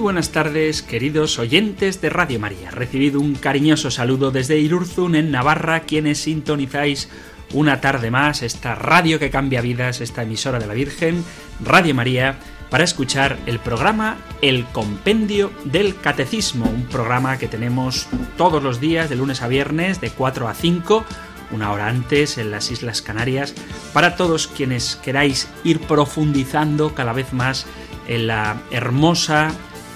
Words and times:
Buenas 0.00 0.32
tardes, 0.32 0.80
queridos 0.82 1.38
oyentes 1.38 2.00
de 2.00 2.08
Radio 2.08 2.40
María. 2.40 2.70
Recibido 2.70 3.20
un 3.20 3.34
cariñoso 3.34 3.90
saludo 3.90 4.30
desde 4.30 4.58
Irurzun, 4.58 5.14
en 5.14 5.30
Navarra, 5.30 5.80
quienes 5.80 6.22
sintonizáis 6.22 7.10
una 7.52 7.82
tarde 7.82 8.10
más 8.10 8.42
esta 8.42 8.74
radio 8.74 9.18
que 9.18 9.30
cambia 9.30 9.60
vidas, 9.60 10.00
esta 10.00 10.22
emisora 10.22 10.58
de 10.58 10.66
la 10.66 10.72
Virgen, 10.72 11.22
Radio 11.62 11.94
María, 11.94 12.38
para 12.70 12.84
escuchar 12.84 13.38
el 13.44 13.58
programa 13.58 14.16
El 14.40 14.64
Compendio 14.66 15.52
del 15.64 15.94
Catecismo, 15.96 16.64
un 16.64 16.86
programa 16.86 17.36
que 17.36 17.48
tenemos 17.48 18.08
todos 18.38 18.62
los 18.62 18.80
días, 18.80 19.10
de 19.10 19.16
lunes 19.16 19.42
a 19.42 19.48
viernes, 19.48 20.00
de 20.00 20.10
4 20.10 20.48
a 20.48 20.54
5 20.54 21.04
una 21.52 21.72
hora 21.72 21.88
antes 21.88 22.38
en 22.38 22.52
las 22.52 22.70
Islas 22.70 23.02
Canarias, 23.02 23.54
para 23.92 24.14
todos 24.14 24.46
quienes 24.46 24.94
queráis 24.94 25.48
ir 25.64 25.80
profundizando 25.80 26.94
cada 26.94 27.12
vez 27.12 27.32
más 27.32 27.66
en 28.06 28.28
la 28.28 28.62
hermosa 28.70 29.50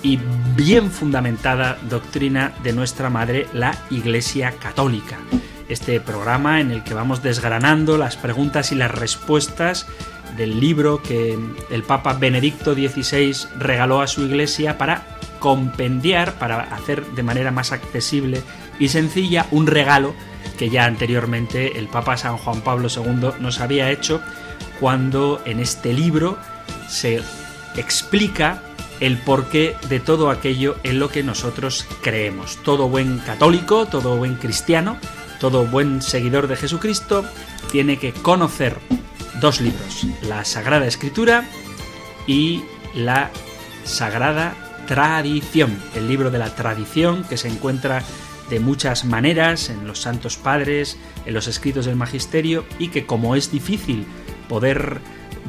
y 0.04 0.20
bien 0.54 0.90
fundamentada 0.90 1.78
doctrina 1.88 2.52
de 2.62 2.74
nuestra 2.74 3.08
Madre, 3.08 3.48
la 3.54 3.76
Iglesia 3.90 4.52
Católica. 4.60 5.18
Este 5.68 5.98
programa 5.98 6.60
en 6.60 6.70
el 6.70 6.84
que 6.84 6.92
vamos 6.92 7.22
desgranando 7.22 7.96
las 7.96 8.16
preguntas 8.16 8.70
y 8.70 8.74
las 8.74 8.90
respuestas 8.90 9.86
del 10.36 10.60
libro 10.60 11.02
que 11.02 11.38
el 11.70 11.82
Papa 11.84 12.12
Benedicto 12.12 12.74
XVI 12.74 13.34
regaló 13.58 14.02
a 14.02 14.06
su 14.06 14.22
Iglesia 14.22 14.76
para 14.76 15.06
compendiar, 15.40 16.34
para 16.34 16.60
hacer 16.60 17.06
de 17.06 17.22
manera 17.22 17.50
más 17.50 17.72
accesible 17.72 18.42
y 18.78 18.88
sencilla 18.88 19.46
un 19.52 19.66
regalo 19.66 20.14
que 20.58 20.68
ya 20.68 20.84
anteriormente 20.84 21.78
el 21.78 21.88
Papa 21.88 22.18
San 22.18 22.36
Juan 22.36 22.60
Pablo 22.60 22.88
II 22.94 23.40
nos 23.40 23.60
había 23.60 23.90
hecho 23.90 24.20
cuando 24.80 25.40
en 25.46 25.60
este 25.60 25.94
libro 25.94 26.38
se 26.88 27.22
explica 27.76 28.60
el 29.00 29.18
porqué 29.18 29.76
de 29.88 30.00
todo 30.00 30.30
aquello 30.30 30.76
en 30.82 30.98
lo 30.98 31.08
que 31.08 31.22
nosotros 31.22 31.86
creemos. 32.02 32.58
Todo 32.62 32.88
buen 32.88 33.18
católico, 33.18 33.86
todo 33.86 34.16
buen 34.16 34.36
cristiano, 34.36 34.98
todo 35.40 35.66
buen 35.66 36.02
seguidor 36.02 36.46
de 36.48 36.56
Jesucristo 36.56 37.24
tiene 37.70 37.98
que 37.98 38.12
conocer 38.12 38.78
dos 39.40 39.60
libros, 39.60 40.06
la 40.22 40.44
Sagrada 40.44 40.86
Escritura 40.86 41.44
y 42.26 42.62
la 42.94 43.30
Sagrada 43.84 44.54
Tradición, 44.86 45.76
el 45.94 46.08
libro 46.08 46.30
de 46.30 46.38
la 46.38 46.54
tradición 46.54 47.24
que 47.24 47.36
se 47.36 47.48
encuentra 47.48 48.02
de 48.50 48.60
muchas 48.60 49.04
maneras 49.04 49.70
en 49.70 49.86
los 49.86 50.00
santos 50.00 50.36
padres, 50.36 50.98
en 51.26 51.34
los 51.34 51.48
escritos 51.48 51.86
del 51.86 51.96
magisterio 51.96 52.64
y 52.78 52.88
que 52.88 53.06
como 53.06 53.34
es 53.36 53.50
difícil 53.50 54.06
poder 54.48 55.00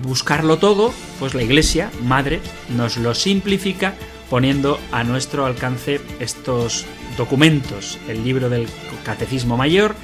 buscarlo 0.04 0.58
todo, 0.58 0.94
pues 1.20 1.34
la 1.34 1.44
Iglesia, 1.44 1.92
Madre, 2.04 2.42
nos 2.70 2.98
lo 2.98 3.14
simplifica 3.16 3.94
poniendo 4.30 4.80
a 4.92 5.04
nuestro 5.04 5.46
alcance 5.46 6.02
estos 6.20 6.86
documentos, 7.18 8.00
el 8.08 8.24
libro 8.24 8.50
del 8.50 8.68
Catecismo 9.04 9.58
Mayor 9.58 9.96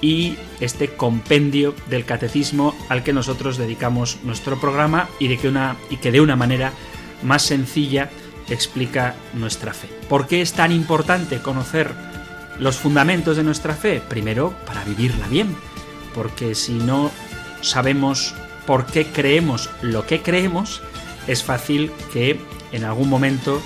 y 0.00 0.36
este 0.60 0.94
compendio 0.94 1.74
del 1.88 2.04
Catecismo 2.04 2.74
al 2.88 3.02
que 3.02 3.12
nosotros 3.12 3.56
dedicamos 3.56 4.18
nuestro 4.22 4.60
programa 4.60 5.08
y, 5.18 5.28
de 5.28 5.38
que, 5.38 5.48
una, 5.48 5.76
y 5.90 5.96
que 5.96 6.12
de 6.12 6.20
una 6.20 6.36
manera 6.36 6.72
más 7.22 7.42
sencilla 7.42 8.10
explica 8.48 9.14
nuestra 9.32 9.72
fe. 9.72 9.88
¿Por 10.08 10.26
qué 10.26 10.42
es 10.42 10.52
tan 10.52 10.72
importante 10.72 11.40
conocer 11.40 11.92
los 12.58 12.76
fundamentos 12.76 13.36
de 13.36 13.42
nuestra 13.42 13.74
fe? 13.74 14.02
Primero, 14.06 14.54
para 14.66 14.84
vivirla 14.84 15.26
bien, 15.28 15.56
porque 16.14 16.54
si 16.54 16.72
no 16.74 17.10
sabemos 17.62 18.34
por 18.66 18.86
qué 18.86 19.06
creemos 19.06 19.70
lo 19.82 20.06
que 20.06 20.22
creemos, 20.22 20.82
es 21.26 21.42
fácil 21.42 21.90
que 22.12 22.40
en 22.72 22.84
algún 22.84 23.08
momento 23.08 23.60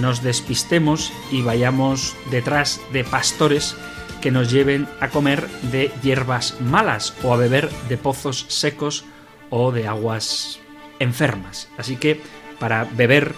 nos 0.00 0.22
despistemos 0.22 1.12
y 1.30 1.42
vayamos 1.42 2.14
detrás 2.30 2.80
de 2.92 3.04
pastores 3.04 3.76
que 4.20 4.30
nos 4.30 4.50
lleven 4.50 4.86
a 5.00 5.08
comer 5.08 5.48
de 5.72 5.90
hierbas 6.02 6.60
malas 6.60 7.14
o 7.22 7.32
a 7.32 7.36
beber 7.36 7.70
de 7.88 7.96
pozos 7.96 8.44
secos 8.48 9.04
o 9.48 9.72
de 9.72 9.86
aguas 9.88 10.60
enfermas. 10.98 11.68
Así 11.78 11.96
que 11.96 12.20
para 12.58 12.84
beber 12.84 13.34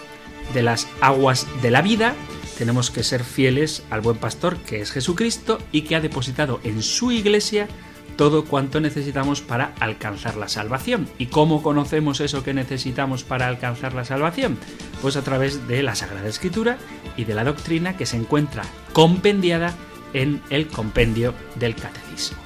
de 0.53 0.61
las 0.61 0.87
aguas 1.01 1.47
de 1.61 1.71
la 1.71 1.81
vida 1.81 2.13
tenemos 2.57 2.91
que 2.91 3.03
ser 3.03 3.23
fieles 3.23 3.83
al 3.89 4.01
buen 4.01 4.17
pastor 4.17 4.57
que 4.57 4.81
es 4.81 4.91
Jesucristo 4.91 5.59
y 5.71 5.83
que 5.83 5.95
ha 5.95 6.01
depositado 6.01 6.59
en 6.63 6.83
su 6.83 7.11
iglesia 7.11 7.67
todo 8.15 8.45
cuanto 8.45 8.79
necesitamos 8.79 9.41
para 9.41 9.73
alcanzar 9.79 10.35
la 10.37 10.47
salvación. 10.47 11.07
¿Y 11.17 11.27
cómo 11.27 11.63
conocemos 11.63 12.19
eso 12.21 12.43
que 12.43 12.53
necesitamos 12.53 13.23
para 13.23 13.47
alcanzar 13.47 13.93
la 13.93 14.05
salvación? 14.05 14.57
Pues 15.01 15.17
a 15.17 15.23
través 15.23 15.67
de 15.67 15.83
la 15.83 15.95
Sagrada 15.95 16.27
Escritura 16.27 16.77
y 17.17 17.25
de 17.25 17.35
la 17.35 17.43
doctrina 17.43 17.97
que 17.97 18.05
se 18.05 18.17
encuentra 18.17 18.63
compendiada 18.93 19.73
en 20.13 20.41
el 20.49 20.67
compendio 20.67 21.33
del 21.55 21.75
Catecismo. 21.75 22.37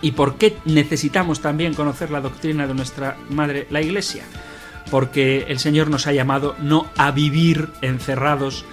¿Y 0.00 0.12
por 0.12 0.36
qué 0.36 0.58
necesitamos 0.64 1.40
también 1.40 1.74
conocer 1.74 2.10
la 2.10 2.20
doctrina 2.20 2.66
de 2.66 2.74
nuestra 2.74 3.16
Madre, 3.30 3.66
la 3.70 3.80
Iglesia? 3.80 4.24
Porque 4.90 5.46
el 5.48 5.58
Señor 5.58 5.88
nos 5.88 6.06
ha 6.06 6.12
llamado 6.12 6.54
no 6.60 6.86
a 6.96 7.10
vivir 7.10 7.70
encerrados 7.80 8.64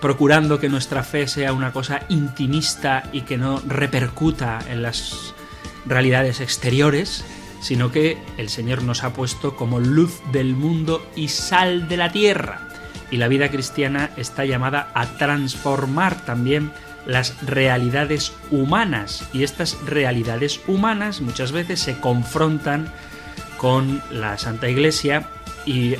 procurando 0.00 0.58
que 0.58 0.68
nuestra 0.68 1.02
fe 1.02 1.26
sea 1.26 1.52
una 1.52 1.72
cosa 1.72 2.02
intimista 2.08 3.04
y 3.12 3.22
que 3.22 3.38
no 3.38 3.60
repercuta 3.66 4.60
en 4.68 4.82
las 4.82 5.34
realidades 5.86 6.40
exteriores, 6.40 7.24
sino 7.60 7.90
que 7.90 8.18
el 8.36 8.48
Señor 8.48 8.82
nos 8.82 9.04
ha 9.04 9.12
puesto 9.12 9.56
como 9.56 9.80
luz 9.80 10.20
del 10.32 10.54
mundo 10.54 11.04
y 11.16 11.28
sal 11.28 11.88
de 11.88 11.96
la 11.96 12.12
tierra. 12.12 12.68
Y 13.10 13.16
la 13.16 13.28
vida 13.28 13.50
cristiana 13.50 14.10
está 14.16 14.44
llamada 14.44 14.90
a 14.94 15.06
transformar 15.16 16.24
también 16.24 16.72
las 17.06 17.42
realidades 17.42 18.32
humanas. 18.50 19.26
Y 19.32 19.42
estas 19.42 19.78
realidades 19.84 20.60
humanas 20.66 21.20
muchas 21.20 21.52
veces 21.52 21.80
se 21.80 21.98
confrontan 21.98 22.92
con 23.56 24.02
la 24.10 24.38
Santa 24.38 24.68
Iglesia 24.68 25.28
y 25.66 25.94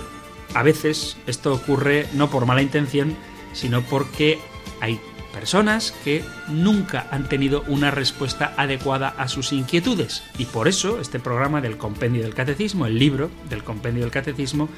a 0.55 0.63
veces 0.63 1.17
esto 1.27 1.53
ocurre 1.53 2.07
no 2.13 2.31
por 2.31 2.47
mala 2.47 2.63
intención, 2.63 3.17
sino 3.53 3.83
porque 3.83 4.39
hay 4.81 5.01
personas 5.33 5.95
que 6.05 6.25
nunca 6.49 7.07
han 7.11 7.29
tenido 7.29 7.63
una 7.69 7.91
respuesta 7.91 8.55
adecuada 8.57 9.15
a 9.17 9.29
sus 9.29 9.53
inquietudes. 9.53 10.23
Y 10.39 10.47
por 10.47 10.69
eso 10.69 11.01
este 11.01 11.21
programa 11.21 11.61
del 11.61 11.77
Compendio 11.77 12.23
del 12.23 12.35
Catecismo, 12.35 12.87
el 12.87 12.99
libro 12.99 13.31
del 13.49 13.63
Compendio 13.63 14.03
del 14.03 14.11
Catecismo, 14.11 14.69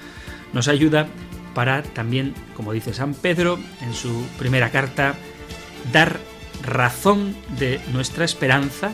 nos 0.53 0.69
ayuda 0.69 1.09
para 1.55 1.83
también, 1.83 2.35
como 2.55 2.73
dice 2.73 2.95
San 2.95 3.15
Pedro 3.15 3.59
en 3.81 3.95
su 3.95 4.25
primera 4.39 4.71
carta, 4.71 5.15
dar 5.93 6.21
razón 6.63 7.35
de 7.59 7.81
nuestra 7.93 8.25
esperanza 8.25 8.93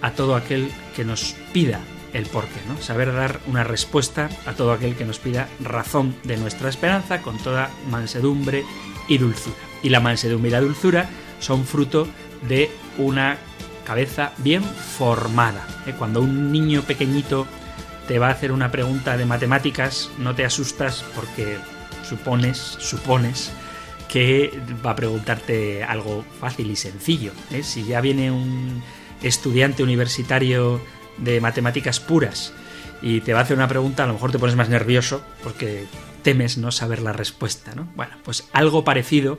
a 0.00 0.12
todo 0.12 0.34
aquel 0.34 0.70
que 0.96 1.04
nos 1.04 1.34
pida 1.52 1.80
el 2.12 2.26
porqué, 2.26 2.60
¿no? 2.68 2.80
Saber 2.80 3.12
dar 3.12 3.40
una 3.46 3.64
respuesta 3.64 4.28
a 4.46 4.52
todo 4.52 4.72
aquel 4.72 4.94
que 4.96 5.04
nos 5.04 5.18
pida 5.18 5.48
razón 5.60 6.14
de 6.24 6.36
nuestra 6.36 6.68
esperanza 6.68 7.22
con 7.22 7.38
toda 7.38 7.70
mansedumbre 7.90 8.64
y 9.08 9.18
dulzura. 9.18 9.56
Y 9.82 9.88
la 9.88 10.00
mansedumbre 10.00 10.48
y 10.48 10.52
la 10.52 10.60
dulzura 10.60 11.08
son 11.40 11.64
fruto 11.64 12.08
de 12.48 12.70
una 12.98 13.38
cabeza 13.84 14.32
bien 14.38 14.62
formada. 14.62 15.66
¿eh? 15.86 15.94
Cuando 15.98 16.20
un 16.20 16.52
niño 16.52 16.82
pequeñito 16.82 17.46
te 18.06 18.18
va 18.18 18.28
a 18.28 18.32
hacer 18.32 18.52
una 18.52 18.70
pregunta 18.70 19.16
de 19.16 19.26
matemáticas, 19.26 20.10
no 20.18 20.34
te 20.34 20.44
asustas 20.44 21.04
porque 21.14 21.56
supones, 22.08 22.58
supones 22.58 23.52
que 24.08 24.60
va 24.84 24.90
a 24.90 24.96
preguntarte 24.96 25.82
algo 25.82 26.24
fácil 26.38 26.70
y 26.70 26.76
sencillo. 26.76 27.32
¿eh? 27.50 27.62
Si 27.62 27.84
ya 27.84 28.00
viene 28.00 28.30
un 28.30 28.82
estudiante 29.22 29.82
universitario 29.82 30.80
de 31.18 31.40
matemáticas 31.40 32.00
puras 32.00 32.52
y 33.00 33.20
te 33.20 33.32
va 33.32 33.40
a 33.40 33.42
hacer 33.42 33.56
una 33.56 33.68
pregunta, 33.68 34.04
a 34.04 34.06
lo 34.06 34.14
mejor 34.14 34.30
te 34.30 34.38
pones 34.38 34.56
más 34.56 34.68
nervioso 34.68 35.24
porque 35.42 35.86
temes 36.22 36.58
no 36.58 36.72
saber 36.72 37.00
la 37.02 37.12
respuesta, 37.12 37.74
¿no? 37.74 37.88
Bueno, 37.96 38.14
pues 38.24 38.48
algo 38.52 38.84
parecido 38.84 39.38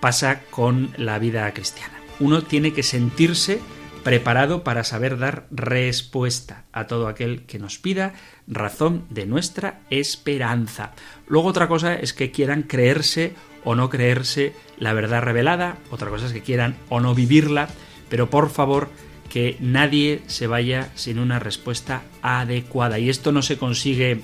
pasa 0.00 0.42
con 0.50 0.92
la 0.96 1.18
vida 1.18 1.52
cristiana. 1.52 1.94
Uno 2.20 2.42
tiene 2.42 2.72
que 2.72 2.82
sentirse 2.82 3.60
preparado 4.06 4.62
para 4.62 4.84
saber 4.84 5.18
dar 5.18 5.48
respuesta 5.50 6.64
a 6.72 6.86
todo 6.86 7.08
aquel 7.08 7.42
que 7.42 7.58
nos 7.58 7.78
pida 7.78 8.14
razón 8.46 9.04
de 9.10 9.26
nuestra 9.26 9.80
esperanza. 9.90 10.92
Luego 11.26 11.48
otra 11.48 11.66
cosa 11.66 11.94
es 11.94 12.12
que 12.12 12.30
quieran 12.30 12.62
creerse 12.62 13.34
o 13.64 13.74
no 13.74 13.90
creerse 13.90 14.54
la 14.78 14.92
verdad 14.92 15.22
revelada, 15.22 15.78
otra 15.90 16.08
cosa 16.08 16.26
es 16.26 16.32
que 16.32 16.42
quieran 16.42 16.76
o 16.88 17.00
no 17.00 17.16
vivirla, 17.16 17.68
pero 18.08 18.30
por 18.30 18.48
favor 18.48 18.90
que 19.28 19.56
nadie 19.58 20.22
se 20.28 20.46
vaya 20.46 20.88
sin 20.94 21.18
una 21.18 21.40
respuesta 21.40 22.02
adecuada. 22.22 23.00
Y 23.00 23.10
esto 23.10 23.32
no 23.32 23.42
se 23.42 23.58
consigue 23.58 24.20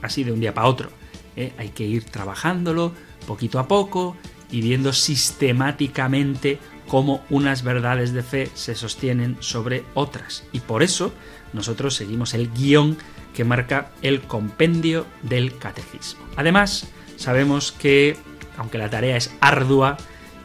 así 0.00 0.22
de 0.22 0.30
un 0.30 0.38
día 0.38 0.54
para 0.54 0.68
otro. 0.68 0.97
¿Eh? 1.38 1.52
Hay 1.56 1.70
que 1.70 1.84
ir 1.84 2.04
trabajándolo 2.04 2.92
poquito 3.26 3.58
a 3.58 3.68
poco 3.68 4.16
y 4.50 4.60
viendo 4.60 4.92
sistemáticamente 4.92 6.58
cómo 6.88 7.22
unas 7.30 7.62
verdades 7.62 8.12
de 8.12 8.22
fe 8.22 8.50
se 8.54 8.74
sostienen 8.74 9.36
sobre 9.40 9.84
otras. 9.94 10.44
Y 10.52 10.60
por 10.60 10.82
eso 10.82 11.12
nosotros 11.52 11.94
seguimos 11.94 12.34
el 12.34 12.50
guion 12.52 12.96
que 13.34 13.44
marca 13.44 13.92
el 14.02 14.22
compendio 14.22 15.06
del 15.22 15.56
catecismo. 15.58 16.20
Además, 16.36 16.88
sabemos 17.16 17.72
que, 17.72 18.16
aunque 18.56 18.78
la 18.78 18.90
tarea 18.90 19.16
es 19.16 19.32
ardua 19.40 19.96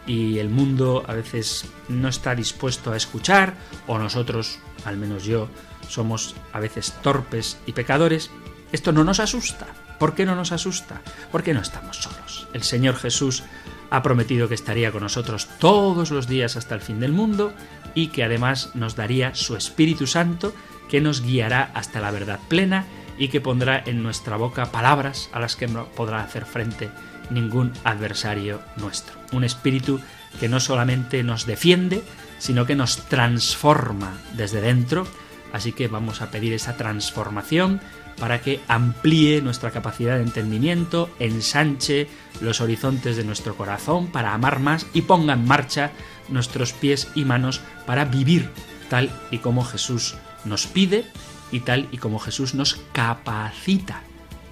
y 0.05 0.37
el 0.39 0.49
mundo 0.49 1.03
a 1.07 1.13
veces 1.13 1.65
no 1.87 2.09
está 2.09 2.35
dispuesto 2.35 2.91
a 2.91 2.97
escuchar, 2.97 3.55
o 3.87 3.97
nosotros, 3.97 4.59
al 4.83 4.97
menos 4.97 5.23
yo, 5.23 5.47
somos 5.87 6.35
a 6.51 6.59
veces 6.59 6.93
torpes 7.01 7.57
y 7.65 7.71
pecadores, 7.71 8.29
esto 8.71 8.91
no 8.91 9.03
nos 9.03 9.19
asusta. 9.19 9.67
¿Por 9.99 10.15
qué 10.15 10.25
no 10.25 10.35
nos 10.35 10.51
asusta? 10.51 11.01
Porque 11.31 11.53
no 11.53 11.61
estamos 11.61 11.97
solos. 11.97 12.47
El 12.53 12.63
Señor 12.63 12.95
Jesús 12.95 13.43
ha 13.89 14.01
prometido 14.01 14.47
que 14.47 14.55
estaría 14.55 14.91
con 14.91 15.03
nosotros 15.03 15.47
todos 15.59 16.11
los 16.11 16.27
días 16.27 16.55
hasta 16.55 16.75
el 16.75 16.81
fin 16.81 16.99
del 16.99 17.11
mundo 17.11 17.53
y 17.93 18.07
que 18.07 18.23
además 18.23 18.71
nos 18.73 18.95
daría 18.95 19.35
su 19.35 19.55
Espíritu 19.55 20.07
Santo 20.07 20.53
que 20.89 21.01
nos 21.01 21.21
guiará 21.21 21.71
hasta 21.73 22.01
la 22.01 22.11
verdad 22.11 22.39
plena 22.47 22.85
y 23.17 23.27
que 23.27 23.41
pondrá 23.41 23.81
en 23.85 24.03
nuestra 24.03 24.37
boca 24.37 24.71
palabras 24.71 25.29
a 25.31 25.39
las 25.39 25.55
que 25.55 25.67
no 25.67 25.85
podrá 25.89 26.23
hacer 26.23 26.45
frente 26.45 26.89
ningún 27.29 27.71
adversario 27.83 28.61
nuestro. 28.75 29.13
Un 29.31 29.43
espíritu 29.43 29.99
que 30.39 30.49
no 30.49 30.59
solamente 30.59 31.23
nos 31.23 31.45
defiende, 31.45 32.03
sino 32.39 32.65
que 32.65 32.75
nos 32.75 32.97
transforma 32.97 34.17
desde 34.35 34.61
dentro. 34.61 35.07
Así 35.51 35.71
que 35.71 35.87
vamos 35.87 36.21
a 36.21 36.31
pedir 36.31 36.53
esa 36.53 36.77
transformación 36.77 37.79
para 38.19 38.41
que 38.41 38.59
amplíe 38.67 39.41
nuestra 39.41 39.71
capacidad 39.71 40.17
de 40.17 40.23
entendimiento, 40.23 41.09
ensanche 41.19 42.07
los 42.41 42.61
horizontes 42.61 43.17
de 43.17 43.23
nuestro 43.23 43.55
corazón 43.55 44.07
para 44.07 44.33
amar 44.33 44.59
más 44.59 44.85
y 44.93 45.01
ponga 45.03 45.33
en 45.33 45.45
marcha 45.45 45.91
nuestros 46.29 46.73
pies 46.73 47.09
y 47.15 47.25
manos 47.25 47.61
para 47.85 48.05
vivir 48.05 48.49
tal 48.89 49.11
y 49.31 49.39
como 49.39 49.63
Jesús 49.63 50.15
nos 50.45 50.67
pide 50.67 51.05
y 51.51 51.61
tal 51.61 51.87
y 51.91 51.97
como 51.97 52.19
Jesús 52.19 52.53
nos 52.53 52.79
capacita, 52.91 54.01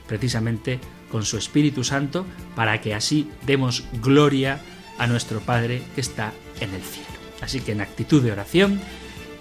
precisamente 0.08 0.80
con 1.12 1.26
su 1.26 1.38
Espíritu 1.38 1.84
Santo, 1.84 2.26
para 2.56 2.80
que 2.82 2.94
así 2.94 3.30
demos 3.46 3.84
gloria 4.02 4.62
a 4.98 5.08
nuestro 5.08 5.42
Padre 5.42 5.84
que 5.96 6.02
está 6.02 6.32
en 6.60 6.74
el 6.74 6.82
cielo. 6.82 7.08
Así 7.42 7.60
que 7.60 7.72
en 7.72 7.82
actitud 7.82 8.22
de 8.22 8.32
oración, 8.32 8.80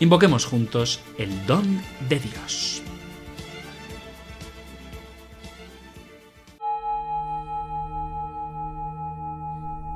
invoquemos 0.01 0.47
juntos 0.47 1.01
el 1.19 1.47
don 1.47 1.81
de 2.09 2.19
Dios. 2.19 2.83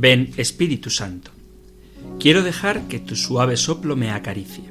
Ven 0.00 0.30
Espíritu 0.36 0.90
Santo. 0.90 1.32
Quiero 2.20 2.44
dejar 2.44 2.86
que 2.86 3.00
tu 3.00 3.16
suave 3.16 3.56
soplo 3.56 3.96
me 3.96 4.12
acaricie. 4.12 4.70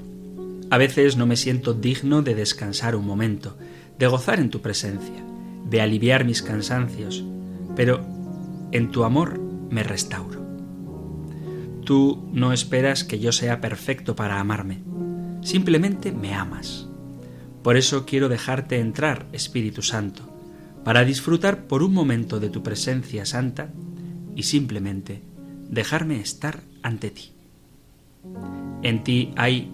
A 0.70 0.78
veces 0.78 1.18
no 1.18 1.26
me 1.26 1.36
siento 1.36 1.74
digno 1.74 2.22
de 2.22 2.34
descansar 2.34 2.96
un 2.96 3.06
momento, 3.06 3.58
de 4.00 4.08
gozar 4.08 4.40
en 4.40 4.50
tu 4.50 4.62
presencia, 4.62 5.22
de 5.70 5.82
aliviar 5.82 6.24
mis 6.24 6.42
cansancios, 6.42 7.26
pero 7.76 8.06
en 8.72 8.90
tu 8.90 9.04
amor 9.04 9.38
me 9.70 9.84
restauro. 9.84 10.42
Tú 11.84 12.30
no 12.32 12.54
esperas 12.54 13.04
que 13.04 13.20
yo 13.20 13.34
sea 13.34 13.60
perfecto 13.60 14.16
para 14.16 14.40
amarme, 14.40 14.80
simplemente 15.42 16.14
me 16.14 16.36
amas. 16.36 16.88
Por 17.64 17.76
eso 17.76 18.06
quiero 18.06 18.30
dejarte 18.30 18.80
entrar, 18.80 19.26
Espíritu 19.34 19.82
Santo, 19.82 20.22
para 20.86 21.04
disfrutar 21.04 21.68
por 21.68 21.84
un 21.84 21.94
momento 21.94 22.40
de 22.40 22.50
tu 22.50 22.64
presencia 22.64 23.26
santa 23.26 23.74
y 24.38 24.44
simplemente 24.44 25.24
dejarme 25.68 26.22
estar 26.22 26.62
ante 26.84 27.10
ti. 27.10 27.32
En 28.84 29.04
ti 29.04 29.34
hay 29.36 29.72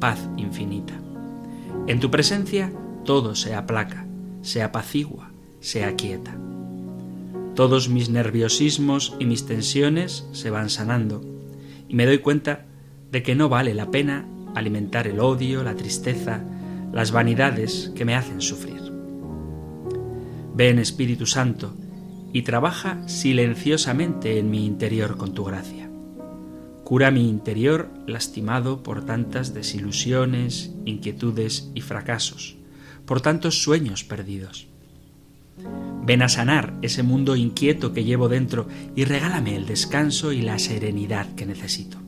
paz 0.00 0.28
infinita. 0.36 0.94
En 1.86 2.00
tu 2.00 2.10
presencia 2.10 2.72
todo 3.04 3.36
se 3.36 3.54
aplaca, 3.54 4.04
se 4.42 4.60
apacigua, 4.60 5.30
se 5.60 5.84
aquieta. 5.84 6.36
Todos 7.54 7.88
mis 7.88 8.10
nerviosismos 8.10 9.14
y 9.20 9.26
mis 9.26 9.46
tensiones 9.46 10.26
se 10.32 10.50
van 10.50 10.68
sanando 10.68 11.22
y 11.88 11.94
me 11.94 12.04
doy 12.04 12.18
cuenta 12.18 12.66
de 13.12 13.22
que 13.22 13.36
no 13.36 13.48
vale 13.48 13.72
la 13.72 13.92
pena 13.92 14.26
alimentar 14.56 15.06
el 15.06 15.20
odio, 15.20 15.62
la 15.62 15.76
tristeza, 15.76 16.42
las 16.92 17.12
vanidades 17.12 17.92
que 17.94 18.04
me 18.04 18.16
hacen 18.16 18.40
sufrir. 18.40 18.82
Ven 20.56 20.80
Espíritu 20.80 21.24
Santo 21.24 21.76
y 22.32 22.42
trabaja 22.42 23.06
silenciosamente 23.06 24.38
en 24.38 24.50
mi 24.50 24.64
interior 24.64 25.16
con 25.16 25.34
tu 25.34 25.44
gracia. 25.44 25.90
Cura 26.84 27.10
mi 27.10 27.28
interior 27.28 27.88
lastimado 28.06 28.82
por 28.82 29.04
tantas 29.04 29.54
desilusiones, 29.54 30.74
inquietudes 30.84 31.70
y 31.74 31.80
fracasos, 31.80 32.56
por 33.06 33.20
tantos 33.20 33.62
sueños 33.62 34.04
perdidos. 34.04 34.68
Ven 36.04 36.22
a 36.22 36.28
sanar 36.28 36.74
ese 36.82 37.02
mundo 37.02 37.36
inquieto 37.36 37.92
que 37.92 38.04
llevo 38.04 38.28
dentro 38.28 38.66
y 38.96 39.04
regálame 39.04 39.54
el 39.54 39.66
descanso 39.66 40.32
y 40.32 40.42
la 40.42 40.58
serenidad 40.58 41.34
que 41.34 41.46
necesito. 41.46 41.98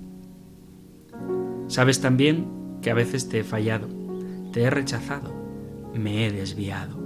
Sabes 1.69 2.01
también 2.01 2.47
que 2.83 2.91
a 2.91 2.95
veces 2.95 3.29
te 3.29 3.41
he 3.41 3.45
fallado, 3.45 3.89
te 4.53 4.63
he 4.63 4.71
rechazado, 4.71 5.33
me 5.95 6.27
he 6.27 6.33
desviado. 6.33 6.99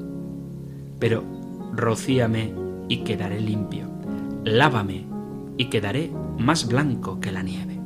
Pero 0.99 1.25
rocíame 1.75 2.53
y 2.89 2.99
quedaré 2.99 3.41
limpio. 3.41 3.87
Lávame 4.45 5.05
y 5.57 5.67
quedaré 5.67 6.11
más 6.39 6.69
blanco 6.69 7.21
que 7.21 7.33
la 7.33 7.43
nieve. 7.43 7.79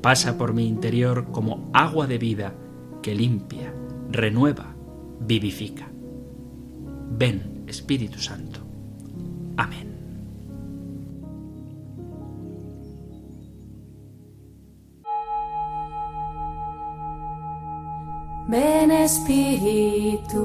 Pasa 0.00 0.36
por 0.38 0.52
mi 0.54 0.66
interior 0.66 1.26
como 1.32 1.70
agua 1.72 2.06
de 2.06 2.18
vida 2.18 2.54
que 3.02 3.14
limpia, 3.14 3.72
renueva, 4.10 4.74
vivifica. 5.20 5.88
Ven, 7.10 7.64
Espíritu 7.66 8.18
Santo. 8.18 8.60
Amén. 9.56 9.94
Ven 18.48 18.90
Espíritu. 18.90 20.44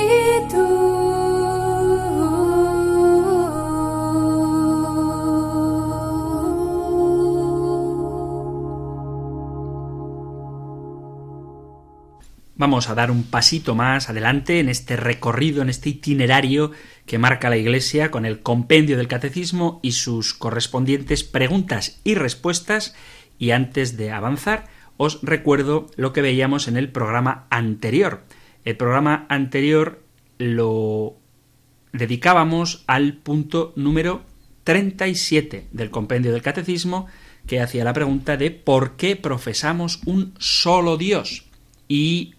Vamos 12.61 12.89
a 12.89 12.93
dar 12.93 13.09
un 13.09 13.23
pasito 13.23 13.73
más 13.73 14.11
adelante 14.11 14.59
en 14.59 14.69
este 14.69 14.95
recorrido, 14.95 15.63
en 15.63 15.69
este 15.69 15.89
itinerario 15.89 16.69
que 17.07 17.17
marca 17.17 17.49
la 17.49 17.57
Iglesia 17.57 18.11
con 18.11 18.23
el 18.23 18.41
compendio 18.41 18.97
del 18.97 19.07
Catecismo 19.07 19.79
y 19.81 19.93
sus 19.93 20.35
correspondientes 20.35 21.23
preguntas 21.23 21.99
y 22.03 22.13
respuestas. 22.13 22.93
Y 23.39 23.49
antes 23.49 23.97
de 23.97 24.11
avanzar, 24.11 24.67
os 24.97 25.23
recuerdo 25.23 25.87
lo 25.95 26.13
que 26.13 26.21
veíamos 26.21 26.67
en 26.67 26.77
el 26.77 26.89
programa 26.91 27.47
anterior. 27.49 28.25
El 28.63 28.77
programa 28.77 29.25
anterior 29.27 30.03
lo 30.37 31.15
dedicábamos 31.93 32.83
al 32.85 33.13
punto 33.13 33.73
número 33.75 34.21
37 34.65 35.69
del 35.71 35.89
compendio 35.89 36.31
del 36.31 36.43
catecismo 36.43 37.07
que 37.47 37.59
hacía 37.59 37.83
la 37.83 37.93
pregunta 37.93 38.37
de 38.37 38.51
por 38.51 38.97
qué 38.97 39.15
profesamos 39.15 39.99
un 40.05 40.35
solo 40.37 40.97
Dios. 40.97 41.45
Y 41.87 42.35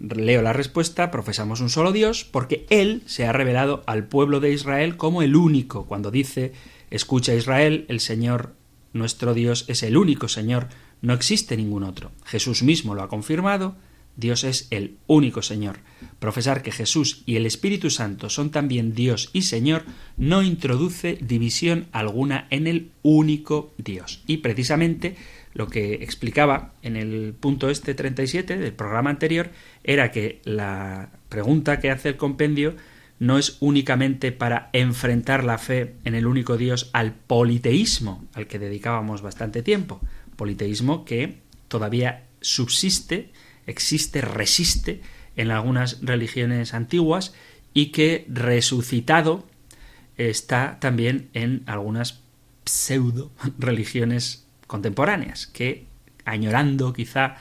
leo 0.00 0.42
la 0.42 0.52
respuesta, 0.52 1.10
profesamos 1.10 1.60
un 1.60 1.70
solo 1.70 1.92
Dios 1.92 2.24
porque 2.24 2.66
Él 2.70 3.02
se 3.06 3.26
ha 3.26 3.32
revelado 3.32 3.82
al 3.86 4.06
pueblo 4.06 4.40
de 4.40 4.52
Israel 4.52 4.96
como 4.96 5.22
el 5.22 5.36
único. 5.36 5.86
Cuando 5.86 6.10
dice, 6.10 6.52
escucha 6.90 7.34
Israel, 7.34 7.84
el 7.88 8.00
Señor 8.00 8.54
nuestro 8.92 9.34
Dios 9.34 9.64
es 9.68 9.82
el 9.82 9.96
único 9.96 10.28
Señor, 10.28 10.68
no 11.00 11.14
existe 11.14 11.56
ningún 11.56 11.84
otro. 11.84 12.10
Jesús 12.24 12.62
mismo 12.62 12.94
lo 12.94 13.02
ha 13.02 13.08
confirmado, 13.08 13.76
Dios 14.16 14.44
es 14.44 14.66
el 14.70 14.96
único 15.06 15.42
Señor. 15.42 15.78
Profesar 16.18 16.62
que 16.62 16.72
Jesús 16.72 17.22
y 17.24 17.36
el 17.36 17.46
Espíritu 17.46 17.90
Santo 17.90 18.28
son 18.28 18.50
también 18.50 18.94
Dios 18.94 19.30
y 19.32 19.42
Señor 19.42 19.84
no 20.16 20.42
introduce 20.42 21.18
división 21.20 21.86
alguna 21.92 22.46
en 22.50 22.66
el 22.66 22.90
único 23.02 23.72
Dios. 23.78 24.22
Y 24.26 24.38
precisamente 24.38 25.16
lo 25.52 25.68
que 25.68 25.94
explicaba 25.94 26.72
en 26.82 26.96
el 26.96 27.34
punto 27.38 27.70
este 27.70 27.94
37 27.94 28.56
del 28.56 28.72
programa 28.72 29.10
anterior 29.10 29.50
era 29.84 30.10
que 30.10 30.40
la 30.44 31.10
pregunta 31.28 31.80
que 31.80 31.90
hace 31.90 32.10
el 32.10 32.16
compendio 32.16 32.74
no 33.18 33.36
es 33.36 33.56
únicamente 33.60 34.32
para 34.32 34.70
enfrentar 34.72 35.44
la 35.44 35.58
fe 35.58 35.94
en 36.04 36.14
el 36.14 36.26
único 36.26 36.56
Dios 36.56 36.88
al 36.92 37.12
politeísmo, 37.12 38.24
al 38.32 38.46
que 38.46 38.58
dedicábamos 38.58 39.22
bastante 39.22 39.62
tiempo, 39.62 40.00
politeísmo 40.36 41.04
que 41.04 41.40
todavía 41.68 42.24
subsiste 42.40 43.30
existe, 43.70 44.20
resiste 44.20 45.00
en 45.36 45.50
algunas 45.50 46.00
religiones 46.02 46.74
antiguas 46.74 47.34
y 47.72 47.86
que 47.86 48.26
resucitado 48.28 49.46
está 50.16 50.78
también 50.80 51.30
en 51.32 51.62
algunas 51.66 52.20
pseudo 52.64 53.30
religiones 53.58 54.46
contemporáneas 54.70 55.48
que 55.48 55.86
añorando 56.24 56.92
quizá 56.92 57.36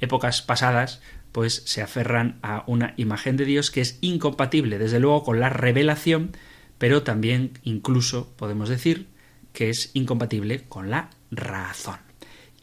épocas 0.00 0.42
pasadas 0.42 1.00
pues 1.32 1.62
se 1.64 1.80
aferran 1.80 2.38
a 2.42 2.62
una 2.66 2.92
imagen 2.98 3.38
de 3.38 3.46
Dios 3.46 3.70
que 3.70 3.80
es 3.80 3.98
incompatible 4.02 4.78
desde 4.78 5.00
luego 5.00 5.24
con 5.24 5.40
la 5.40 5.48
revelación 5.48 6.32
pero 6.76 7.02
también 7.02 7.58
incluso 7.62 8.34
podemos 8.36 8.68
decir 8.68 9.06
que 9.54 9.70
es 9.70 9.90
incompatible 9.94 10.64
con 10.68 10.90
la 10.90 11.08
razón. 11.30 11.96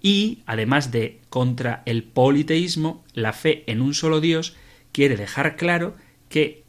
Y, 0.01 0.43
además 0.45 0.91
de 0.91 1.21
contra 1.29 1.81
el 1.85 2.03
politeísmo, 2.03 3.03
la 3.13 3.33
fe 3.33 3.63
en 3.65 3.81
un 3.81 3.93
solo 3.93 4.19
Dios 4.19 4.55
quiere 4.91 5.15
dejar 5.15 5.55
claro 5.55 5.95
que 6.29 6.63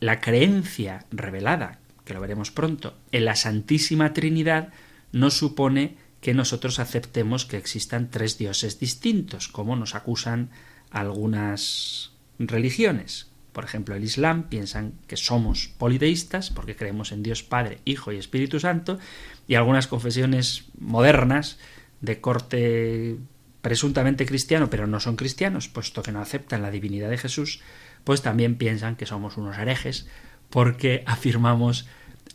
la 0.00 0.20
creencia 0.20 1.06
revelada, 1.10 1.78
que 2.04 2.12
lo 2.12 2.20
veremos 2.20 2.50
pronto, 2.50 2.98
en 3.12 3.24
la 3.24 3.36
Santísima 3.36 4.12
Trinidad 4.12 4.72
no 5.12 5.30
supone 5.30 5.96
que 6.26 6.34
nosotros 6.34 6.80
aceptemos 6.80 7.44
que 7.44 7.56
existan 7.56 8.10
tres 8.10 8.36
dioses 8.36 8.80
distintos, 8.80 9.46
como 9.46 9.76
nos 9.76 9.94
acusan 9.94 10.50
algunas 10.90 12.10
religiones. 12.40 13.30
Por 13.52 13.62
ejemplo, 13.62 13.94
el 13.94 14.02
Islam 14.02 14.48
piensan 14.48 14.94
que 15.06 15.16
somos 15.16 15.68
politeístas 15.78 16.50
porque 16.50 16.74
creemos 16.74 17.12
en 17.12 17.22
Dios 17.22 17.44
Padre, 17.44 17.78
Hijo 17.84 18.10
y 18.10 18.16
Espíritu 18.16 18.58
Santo, 18.58 18.98
y 19.46 19.54
algunas 19.54 19.86
confesiones 19.86 20.64
modernas 20.80 21.60
de 22.00 22.20
corte 22.20 23.18
presuntamente 23.62 24.26
cristiano, 24.26 24.68
pero 24.68 24.88
no 24.88 24.98
son 24.98 25.14
cristianos, 25.14 25.68
puesto 25.68 26.02
que 26.02 26.10
no 26.10 26.20
aceptan 26.20 26.60
la 26.60 26.72
divinidad 26.72 27.08
de 27.08 27.18
Jesús, 27.18 27.60
pues 28.02 28.20
también 28.22 28.56
piensan 28.56 28.96
que 28.96 29.06
somos 29.06 29.36
unos 29.36 29.56
herejes 29.58 30.08
porque 30.50 31.04
afirmamos 31.06 31.86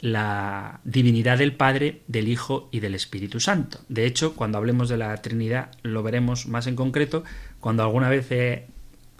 la 0.01 0.81
divinidad 0.84 1.38
del 1.38 1.53
Padre, 1.53 2.01
del 2.08 2.27
Hijo 2.27 2.70
y 2.72 2.79
del 2.79 2.96
Espíritu 2.96 3.39
Santo. 3.39 3.79
De 3.88 4.05
hecho, 4.05 4.36
cuando 4.36 4.58
hablemos 4.58 4.89
de 4.89 4.98
la 4.98 5.15
Trinidad 5.22 5.72
lo 5.84 6.03
veremos 6.03 6.48
más 6.48 6.67
en 6.67 6.75
concreto, 6.75 7.24
cuando 7.60 7.84
alguna 7.84 8.10
vez 8.10 8.31
he 8.31 8.67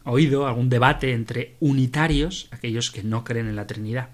oído 0.04 0.48
algún 0.48 0.70
debate 0.70 1.14
entre 1.14 1.56
unitarios, 1.60 2.48
aquellos 2.52 2.90
que 2.90 3.04
no 3.04 3.24
creen 3.24 3.48
en 3.48 3.56
la 3.56 3.68
Trinidad, 3.68 4.10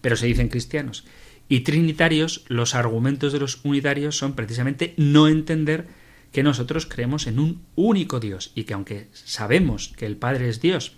pero 0.00 0.16
se 0.16 0.26
dicen 0.26 0.48
cristianos, 0.48 1.04
y 1.48 1.60
trinitarios, 1.60 2.44
los 2.48 2.74
argumentos 2.74 3.32
de 3.32 3.40
los 3.40 3.60
unitarios 3.64 4.16
son 4.16 4.34
precisamente 4.34 4.94
no 4.96 5.28
entender 5.28 5.88
que 6.32 6.44
nosotros 6.44 6.86
creemos 6.86 7.26
en 7.26 7.40
un 7.40 7.62
único 7.74 8.20
Dios 8.20 8.52
y 8.54 8.64
que 8.64 8.74
aunque 8.74 9.08
sabemos 9.12 9.92
que 9.96 10.06
el 10.06 10.16
Padre 10.16 10.48
es 10.48 10.60
Dios, 10.60 10.96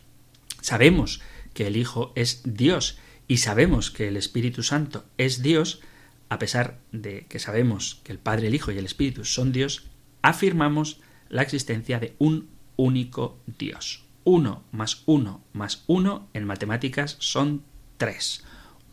sabemos 0.60 1.22
que 1.54 1.66
el 1.66 1.76
Hijo 1.76 2.12
es 2.14 2.42
Dios 2.44 2.98
y 3.32 3.38
sabemos 3.38 3.90
que 3.90 4.08
el 4.08 4.18
Espíritu 4.18 4.62
Santo 4.62 5.06
es 5.16 5.40
Dios, 5.40 5.80
a 6.28 6.38
pesar 6.38 6.78
de 6.92 7.24
que 7.30 7.38
sabemos 7.38 8.02
que 8.04 8.12
el 8.12 8.18
Padre, 8.18 8.48
el 8.48 8.54
Hijo 8.54 8.72
y 8.72 8.76
el 8.76 8.84
Espíritu 8.84 9.24
son 9.24 9.52
Dios, 9.52 9.86
afirmamos 10.20 11.00
la 11.30 11.40
existencia 11.40 11.98
de 11.98 12.14
un 12.18 12.50
único 12.76 13.38
Dios. 13.46 14.04
Uno 14.24 14.64
más 14.70 15.02
uno 15.06 15.40
más 15.54 15.82
uno 15.86 16.28
en 16.34 16.44
matemáticas 16.44 17.16
son 17.20 17.62
tres. 17.96 18.44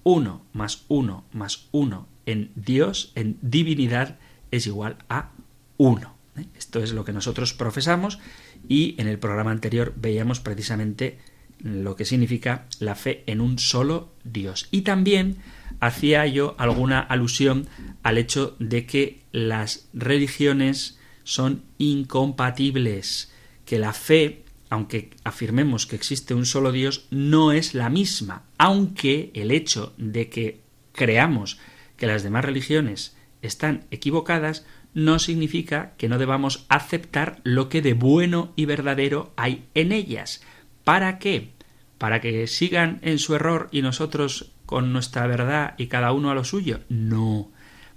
1 0.03 0.46
más 0.53 0.86
1 0.88 1.25
más 1.34 1.67
1 1.74 2.08
en 2.25 2.51
Dios, 2.55 3.12
en 3.15 3.38
divinidad, 3.41 4.19
es 4.51 4.67
igual 4.67 5.00
a 5.10 5.31
1. 5.75 6.15
¿eh? 6.38 6.46
Esto 6.58 6.81
es 6.81 6.93
lo 6.93 7.03
que 7.03 7.12
nosotros 7.12 7.53
profesamos 7.53 8.19
y 8.69 8.96
en 9.01 9.10
el 9.10 9.19
programa 9.19 9.51
anterior 9.51 9.93
veíamos 9.98 10.39
precisamente 10.39 11.19
lo 11.60 11.96
que 11.96 12.06
significa 12.06 12.66
la 12.80 12.96
fe 12.96 13.24
en 13.28 13.42
un 13.42 13.60
solo 13.60 14.13
Dios. 14.24 14.68
Y 14.72 14.82
también 14.82 15.38
hacía 15.80 16.25
yo 16.25 16.56
alguna 16.58 17.00
alusión 17.00 17.68
al 18.04 18.18
hecho 18.18 18.56
de 18.60 18.86
que 18.86 19.22
las 19.32 19.88
religiones 19.94 20.98
son 21.24 21.63
incompatibles, 21.78 23.32
que 23.66 23.80
la 23.80 23.94
fe 23.94 24.44
aunque 24.70 25.10
afirmemos 25.24 25.88
que 25.88 25.96
existe 25.96 26.34
un 26.34 26.46
solo 26.46 26.72
Dios, 26.72 27.08
no 27.10 27.51
es 27.51 27.74
la 27.74 27.89
misma, 27.89 28.44
aunque 28.58 29.32
el 29.34 29.51
hecho 29.51 29.94
de 29.98 30.30
que 30.30 30.62
creamos 30.92 31.58
que 31.98 32.08
las 32.08 32.24
demás 32.24 32.46
religiones 32.46 33.18
están 33.42 33.86
equivocadas 33.89 34.66
no 34.94 35.20
significa 35.20 35.94
que 35.98 36.08
no 36.08 36.18
debamos 36.18 36.66
aceptar 36.70 37.42
lo 37.44 37.70
que 37.70 37.82
de 37.82 37.94
bueno 37.94 38.54
y 38.56 38.66
verdadero 38.66 39.34
hay 39.38 39.66
en 39.74 39.92
ellas. 39.92 40.42
¿Para 40.89 41.19
qué? 41.19 41.51
¿Para 42.00 42.19
que 42.19 42.48
sigan 42.48 42.98
en 43.03 43.19
su 43.19 43.36
error 43.36 43.67
y 43.72 43.84
nosotros 43.84 44.53
con 44.65 44.91
nuestra 44.91 45.27
verdad 45.27 45.75
y 45.77 45.86
cada 45.86 46.13
uno 46.13 46.31
a 46.31 46.34
lo 46.34 46.43
suyo? 46.43 46.79
No, 46.89 47.51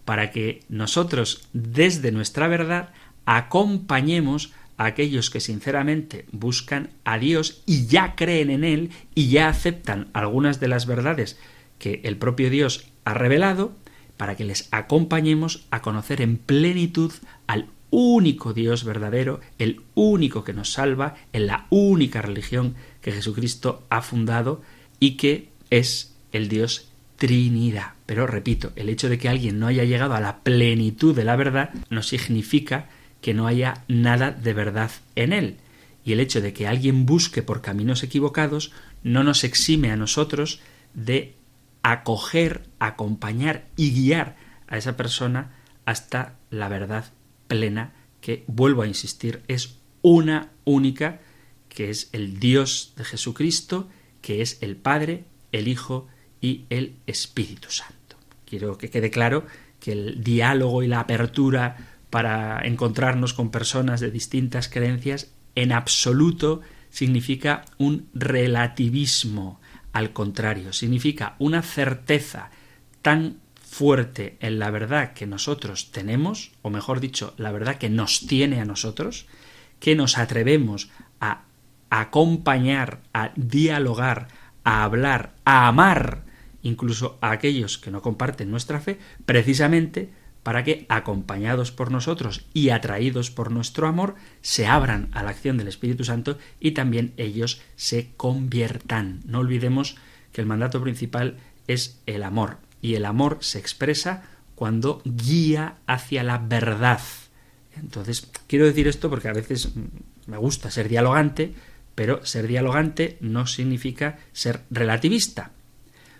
para 0.04 0.30
que 0.30 0.60
nosotros 0.68 1.48
desde 1.54 2.12
nuestra 2.12 2.48
verdad 2.48 2.90
acompañemos 3.24 4.52
aquellos 4.76 5.30
que 5.30 5.40
sinceramente 5.40 6.26
buscan 6.32 6.90
a 7.04 7.16
Dios 7.16 7.62
y 7.64 7.86
ya 7.86 8.14
creen 8.14 8.50
en 8.50 8.62
Él 8.62 8.90
y 9.14 9.28
ya 9.28 9.48
aceptan 9.48 10.08
algunas 10.12 10.60
de 10.60 10.68
las 10.68 10.84
verdades 10.84 11.40
que 11.78 12.02
el 12.04 12.18
propio 12.18 12.50
Dios 12.50 12.90
ha 13.06 13.14
revelado, 13.14 13.72
para 14.18 14.36
que 14.36 14.44
les 14.44 14.68
acompañemos 14.70 15.66
a 15.70 15.80
conocer 15.80 16.20
en 16.20 16.36
plenitud 16.36 17.10
al 17.46 17.68
único 17.92 18.54
Dios 18.54 18.82
verdadero, 18.84 19.40
el 19.58 19.82
único 19.94 20.42
que 20.42 20.54
nos 20.54 20.72
salva, 20.72 21.14
en 21.32 21.46
la 21.46 21.66
única 21.70 22.22
religión 22.22 22.74
que 23.00 23.12
Jesucristo 23.12 23.84
ha 23.90 24.02
fundado 24.02 24.62
y 24.98 25.16
que 25.16 25.50
es 25.70 26.16
el 26.32 26.48
Dios 26.48 26.88
Trinidad. 27.16 27.92
Pero 28.06 28.26
repito, 28.26 28.72
el 28.74 28.88
hecho 28.88 29.08
de 29.08 29.18
que 29.18 29.28
alguien 29.28 29.60
no 29.60 29.68
haya 29.68 29.84
llegado 29.84 30.14
a 30.14 30.20
la 30.20 30.38
plenitud 30.38 31.14
de 31.14 31.24
la 31.24 31.36
verdad 31.36 31.70
no 31.90 32.02
significa 32.02 32.88
que 33.20 33.34
no 33.34 33.46
haya 33.46 33.84
nada 33.86 34.32
de 34.32 34.54
verdad 34.54 34.90
en 35.14 35.32
él. 35.32 35.58
Y 36.04 36.12
el 36.12 36.20
hecho 36.20 36.40
de 36.40 36.52
que 36.52 36.66
alguien 36.66 37.06
busque 37.06 37.42
por 37.42 37.60
caminos 37.60 38.02
equivocados 38.02 38.72
no 39.04 39.22
nos 39.22 39.44
exime 39.44 39.92
a 39.92 39.96
nosotros 39.96 40.60
de 40.94 41.36
acoger, 41.82 42.62
acompañar 42.78 43.66
y 43.76 43.92
guiar 43.92 44.36
a 44.66 44.78
esa 44.78 44.96
persona 44.96 45.52
hasta 45.84 46.36
la 46.50 46.68
verdad 46.68 47.12
plena 47.52 47.92
que, 48.22 48.44
vuelvo 48.46 48.82
a 48.82 48.86
insistir, 48.86 49.42
es 49.46 49.76
una 50.00 50.50
única, 50.64 51.20
que 51.68 51.90
es 51.90 52.08
el 52.12 52.40
Dios 52.40 52.94
de 52.96 53.04
Jesucristo, 53.04 53.88
que 54.22 54.40
es 54.40 54.58
el 54.62 54.76
Padre, 54.76 55.24
el 55.52 55.68
Hijo 55.68 56.08
y 56.40 56.64
el 56.70 56.96
Espíritu 57.06 57.70
Santo. 57.70 58.16
Quiero 58.46 58.78
que 58.78 58.88
quede 58.88 59.10
claro 59.10 59.46
que 59.78 59.92
el 59.92 60.24
diálogo 60.24 60.82
y 60.82 60.86
la 60.86 61.00
apertura 61.00 61.76
para 62.08 62.60
encontrarnos 62.64 63.34
con 63.34 63.50
personas 63.50 64.00
de 64.00 64.10
distintas 64.10 64.68
creencias, 64.68 65.30
en 65.54 65.72
absoluto 65.72 66.62
significa 66.88 67.66
un 67.76 68.08
relativismo. 68.14 69.60
Al 69.92 70.14
contrario, 70.14 70.72
significa 70.72 71.36
una 71.38 71.60
certeza 71.60 72.50
tan 73.02 73.41
fuerte 73.72 74.36
en 74.40 74.58
la 74.58 74.70
verdad 74.70 75.14
que 75.14 75.26
nosotros 75.26 75.92
tenemos, 75.92 76.52
o 76.60 76.68
mejor 76.68 77.00
dicho, 77.00 77.32
la 77.38 77.52
verdad 77.52 77.78
que 77.78 77.88
nos 77.88 78.26
tiene 78.26 78.60
a 78.60 78.66
nosotros, 78.66 79.24
que 79.80 79.96
nos 79.96 80.18
atrevemos 80.18 80.90
a 81.22 81.44
acompañar, 81.88 83.00
a 83.14 83.32
dialogar, 83.34 84.28
a 84.62 84.84
hablar, 84.84 85.32
a 85.46 85.68
amar, 85.68 86.24
incluso 86.62 87.16
a 87.22 87.30
aquellos 87.30 87.78
que 87.78 87.90
no 87.90 88.02
comparten 88.02 88.50
nuestra 88.50 88.78
fe, 88.78 88.98
precisamente 89.24 90.10
para 90.42 90.64
que, 90.64 90.84
acompañados 90.90 91.72
por 91.72 91.90
nosotros 91.90 92.44
y 92.52 92.68
atraídos 92.68 93.30
por 93.30 93.50
nuestro 93.50 93.88
amor, 93.88 94.16
se 94.42 94.66
abran 94.66 95.08
a 95.12 95.22
la 95.22 95.30
acción 95.30 95.56
del 95.56 95.68
Espíritu 95.68 96.04
Santo 96.04 96.36
y 96.60 96.72
también 96.72 97.14
ellos 97.16 97.62
se 97.76 98.10
conviertan. 98.18 99.20
No 99.24 99.38
olvidemos 99.38 99.96
que 100.30 100.42
el 100.42 100.46
mandato 100.46 100.82
principal 100.82 101.38
es 101.68 102.02
el 102.04 102.22
amor, 102.22 102.58
y 102.82 102.96
el 102.96 103.06
amor 103.06 103.38
se 103.40 103.58
expresa 103.58 104.24
cuando 104.54 105.00
guía 105.04 105.76
hacia 105.86 106.22
la 106.22 106.38
verdad. 106.38 107.00
Entonces, 107.76 108.28
quiero 108.46 108.66
decir 108.66 108.86
esto 108.86 109.08
porque 109.08 109.28
a 109.28 109.32
veces 109.32 109.70
me 110.26 110.36
gusta 110.36 110.70
ser 110.70 110.88
dialogante, 110.88 111.54
pero 111.94 112.24
ser 112.26 112.46
dialogante 112.46 113.16
no 113.20 113.46
significa 113.46 114.18
ser 114.32 114.60
relativista. 114.70 115.52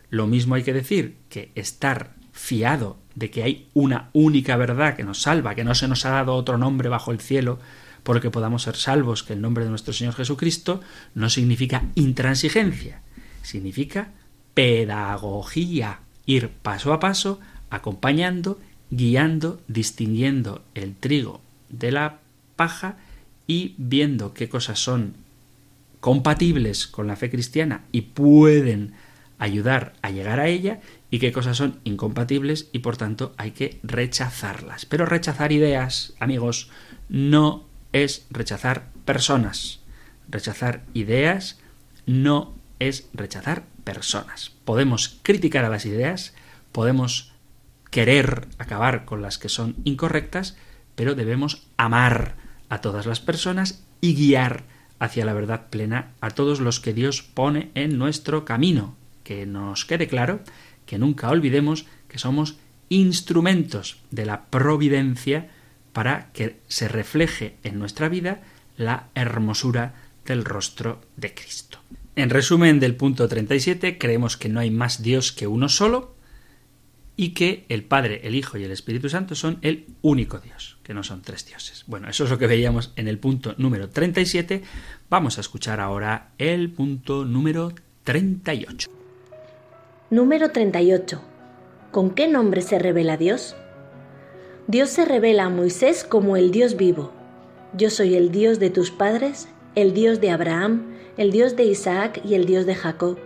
Lo 0.09 0.27
mismo 0.27 0.55
hay 0.55 0.63
que 0.63 0.73
decir 0.73 1.17
que 1.29 1.51
estar 1.55 2.15
fiado 2.33 2.99
de 3.15 3.31
que 3.31 3.43
hay 3.43 3.69
una 3.75 4.09
única 4.13 4.57
verdad 4.57 4.97
que 4.97 5.05
nos 5.05 5.21
salva, 5.23 5.55
que 5.55 5.65
no 5.65 5.75
se 5.75 5.89
nos 5.89 6.05
ha 6.07 6.11
dado 6.11 6.35
otro 6.35 6.57
nombre 6.57 6.89
bajo 6.89 7.13
el 7.13 7.21
cielo 7.21 7.59
por 8.03 8.17
el 8.17 8.23
que 8.23 8.31
podamos 8.31 8.63
ser 8.63 8.77
salvos 8.77 9.23
que 9.23 9.33
el 9.33 9.41
nombre 9.41 9.65
de 9.65 9.71
nuestro 9.71 9.93
Señor 9.93 10.15
Jesucristo, 10.15 10.81
no 11.15 11.31
significa 11.31 11.85
intransigencia, 11.95 13.03
significa 13.43 14.11
pedagogía, 14.55 16.01
ir 16.27 16.49
paso 16.49 16.93
a 16.93 17.01
paso, 17.01 17.41
acompañando, 17.71 18.59
guiando, 18.91 19.61
distinguiendo 19.69 20.63
el 20.75 20.95
trigo 20.95 21.41
de 21.69 21.93
la 21.93 22.19
paja 22.57 22.97
y 23.47 23.75
viendo 23.79 24.35
qué 24.35 24.49
cosas 24.49 24.79
son 24.79 25.15
compatibles 26.01 26.87
con 26.87 27.07
la 27.07 27.17
fe 27.17 27.31
cristiana 27.31 27.85
y 27.93 28.03
pueden 28.03 28.93
ayudar 29.39 29.95
a 30.03 30.11
llegar 30.11 30.41
a 30.41 30.49
ella 30.49 30.81
y 31.11 31.19
qué 31.19 31.33
cosas 31.33 31.57
son 31.57 31.81
incompatibles 31.85 32.69
y 32.73 32.81
por 32.81 32.97
tanto 32.97 33.35
hay 33.37 33.51
que 33.53 33.81
rechazarlas. 33.83 34.87
Pero 34.87 35.07
rechazar 35.07 35.53
ideas, 35.53 36.15
amigos, 36.21 36.71
no 37.09 37.65
es 37.93 38.27
rechazar 38.31 38.89
personas. 39.05 39.81
Rechazar 40.29 40.85
ideas 40.95 41.59
no 42.07 42.55
es 42.79 43.09
rechazar 43.13 43.65
personas. 43.85 44.53
Podemos 44.65 45.21
criticar 45.23 45.65
a 45.65 45.69
las 45.69 45.87
ideas, 45.87 46.35
podemos 46.73 47.33
querer 47.91 48.49
acabar 48.59 49.05
con 49.05 49.23
las 49.23 49.39
que 49.39 49.49
son 49.49 49.77
incorrectas, 49.85 50.57
pero 50.95 51.15
debemos 51.15 51.67
amar 51.77 52.37
a 52.69 52.81
todas 52.81 53.07
las 53.07 53.21
personas 53.21 53.85
y 54.01 54.15
guiar 54.15 54.65
hacia 54.99 55.25
la 55.25 55.35
verdad 55.35 55.69
plena 55.69 56.13
a 56.21 56.31
todos 56.31 56.61
los 56.61 56.81
que 56.81 56.95
Dios 56.95 57.23
pone 57.23 57.71
en 57.75 57.99
nuestro 57.99 58.45
camino. 58.45 58.97
Que 59.25 59.47
nos 59.47 59.85
quede 59.85 60.09
claro 60.09 60.41
que 60.87 60.99
nunca 60.99 61.29
olvidemos 61.29 61.87
que 62.09 62.19
somos 62.19 62.57
instrumentos 62.89 63.99
de 64.11 64.27
la 64.27 64.47
providencia 64.47 65.49
para 65.93 66.33
que 66.33 66.61
se 66.69 66.89
refleje 66.89 67.57
en 67.63 67.79
nuestra 67.79 68.09
vida 68.09 68.43
la 68.77 69.09
hermosura 69.15 69.95
del 70.25 70.45
rostro 70.45 71.01
de 71.17 71.35
Cristo. 71.35 71.79
En 72.15 72.29
resumen 72.29 72.79
del 72.79 72.95
punto 72.95 73.27
37, 73.27 73.97
creemos 73.97 74.37
que 74.37 74.51
no 74.51 74.61
hay 74.61 74.71
más 74.71 75.03
Dios 75.03 75.33
que 75.33 75.47
uno 75.47 75.71
solo 75.71 76.15
y 77.17 77.31
que 77.31 77.65
el 77.71 77.85
Padre, 77.85 78.21
el 78.25 78.35
Hijo 78.35 78.59
y 78.59 78.65
el 78.65 78.71
Espíritu 78.71 79.09
Santo 79.09 79.35
son 79.35 79.59
el 79.63 79.87
único 80.03 80.39
Dios, 80.39 80.79
que 80.83 80.93
no 80.93 81.03
son 81.03 81.23
tres 81.23 81.47
dioses. 81.47 81.85
Bueno, 81.87 82.09
eso 82.11 82.25
es 82.25 82.31
lo 82.31 82.39
que 82.39 82.47
veíamos 82.47 82.93
en 82.97 83.09
el 83.09 83.19
punto 83.19 83.55
número 83.57 83.89
37. 83.89 84.63
Vamos 85.09 85.39
a 85.39 85.41
escuchar 85.41 85.81
ahora 85.81 86.33
el 86.37 86.71
punto 86.71 87.25
número 87.25 87.73
38. 88.05 88.91
Número 90.11 90.51
38. 90.51 91.23
¿Con 91.91 92.11
qué 92.11 92.29
nombre 92.29 92.61
se 92.61 92.79
revela 92.79 93.17
Dios? 93.17 93.57
Dios 94.67 94.91
se 94.91 95.07
revela 95.07 95.45
a 95.45 95.51
Moisés 95.51 96.05
como 96.05 96.37
el 96.37 96.51
Dios 96.51 96.77
vivo. 96.77 97.13
Yo 97.75 97.89
soy 97.89 98.17
el 98.17 98.31
Dios 98.31 98.59
de 98.59 98.69
tus 98.69 98.91
padres, 98.91 99.49
el 99.75 99.95
Dios 99.95 100.21
de 100.21 100.31
Abraham, 100.31 100.92
el 101.17 101.31
Dios 101.31 101.57
de 101.57 101.65
Isaac 101.65 102.21
y 102.25 102.35
el 102.35 102.47
Dios 102.47 102.67
de 102.67 102.75
Jacob. 102.75 103.19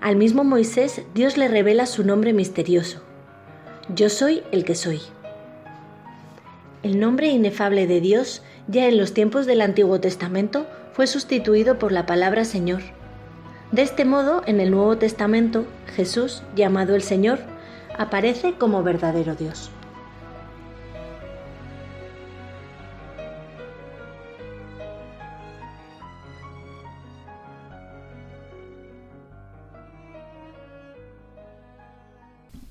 Al 0.00 0.16
mismo 0.16 0.44
Moisés 0.44 1.02
Dios 1.14 1.36
le 1.36 1.48
revela 1.48 1.86
su 1.86 2.04
nombre 2.04 2.32
misterioso. 2.32 3.02
Yo 3.94 4.08
soy 4.08 4.42
el 4.52 4.64
que 4.64 4.74
soy. 4.74 5.00
El 6.82 7.00
nombre 7.00 7.28
inefable 7.28 7.86
de 7.86 8.00
Dios 8.00 8.42
ya 8.68 8.86
en 8.86 8.98
los 8.98 9.14
tiempos 9.14 9.46
del 9.46 9.60
Antiguo 9.60 10.00
Testamento 10.00 10.66
fue 10.92 11.06
sustituido 11.06 11.78
por 11.78 11.92
la 11.92 12.06
palabra 12.06 12.44
Señor 12.44 12.82
de 13.74 13.82
este 13.82 14.04
modo, 14.04 14.42
en 14.46 14.60
el 14.60 14.70
Nuevo 14.70 14.98
Testamento, 14.98 15.66
Jesús, 15.96 16.44
llamado 16.54 16.94
el 16.94 17.02
Señor, 17.02 17.40
aparece 17.98 18.54
como 18.54 18.84
verdadero 18.84 19.34
Dios. 19.34 19.68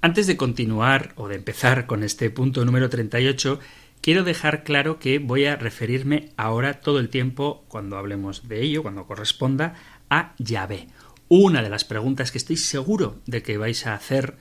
Antes 0.04 0.28
de 0.28 0.36
continuar 0.36 1.14
o 1.16 1.30
de 1.30 1.36
empezar 1.36 1.88
con 1.88 2.04
este 2.04 2.30
punto 2.30 2.66
número 2.66 2.90
38, 2.90 3.62
quiero 4.02 4.26
dejar 4.26 4.66
claro 4.66 5.00
que 5.00 5.18
voy 5.18 5.46
a 5.46 5.56
referirme 5.56 6.28
ahora 6.36 6.82
todo 6.82 7.00
el 7.00 7.08
tiempo, 7.08 7.64
cuando 7.70 7.96
hablemos 7.98 8.50
de 8.50 8.62
ello, 8.64 8.82
cuando 8.82 9.08
corresponda, 9.08 9.76
a 10.10 10.36
Yahvé. 10.40 10.90
Una 11.30 11.64
de 11.64 11.70
las 11.70 11.86
preguntas 11.86 12.34
que 12.34 12.38
estoy 12.38 12.58
seguro 12.58 13.22
de 13.28 13.44
que 13.44 13.58
vais 13.58 13.88
a 13.88 13.94
hacer 13.94 14.36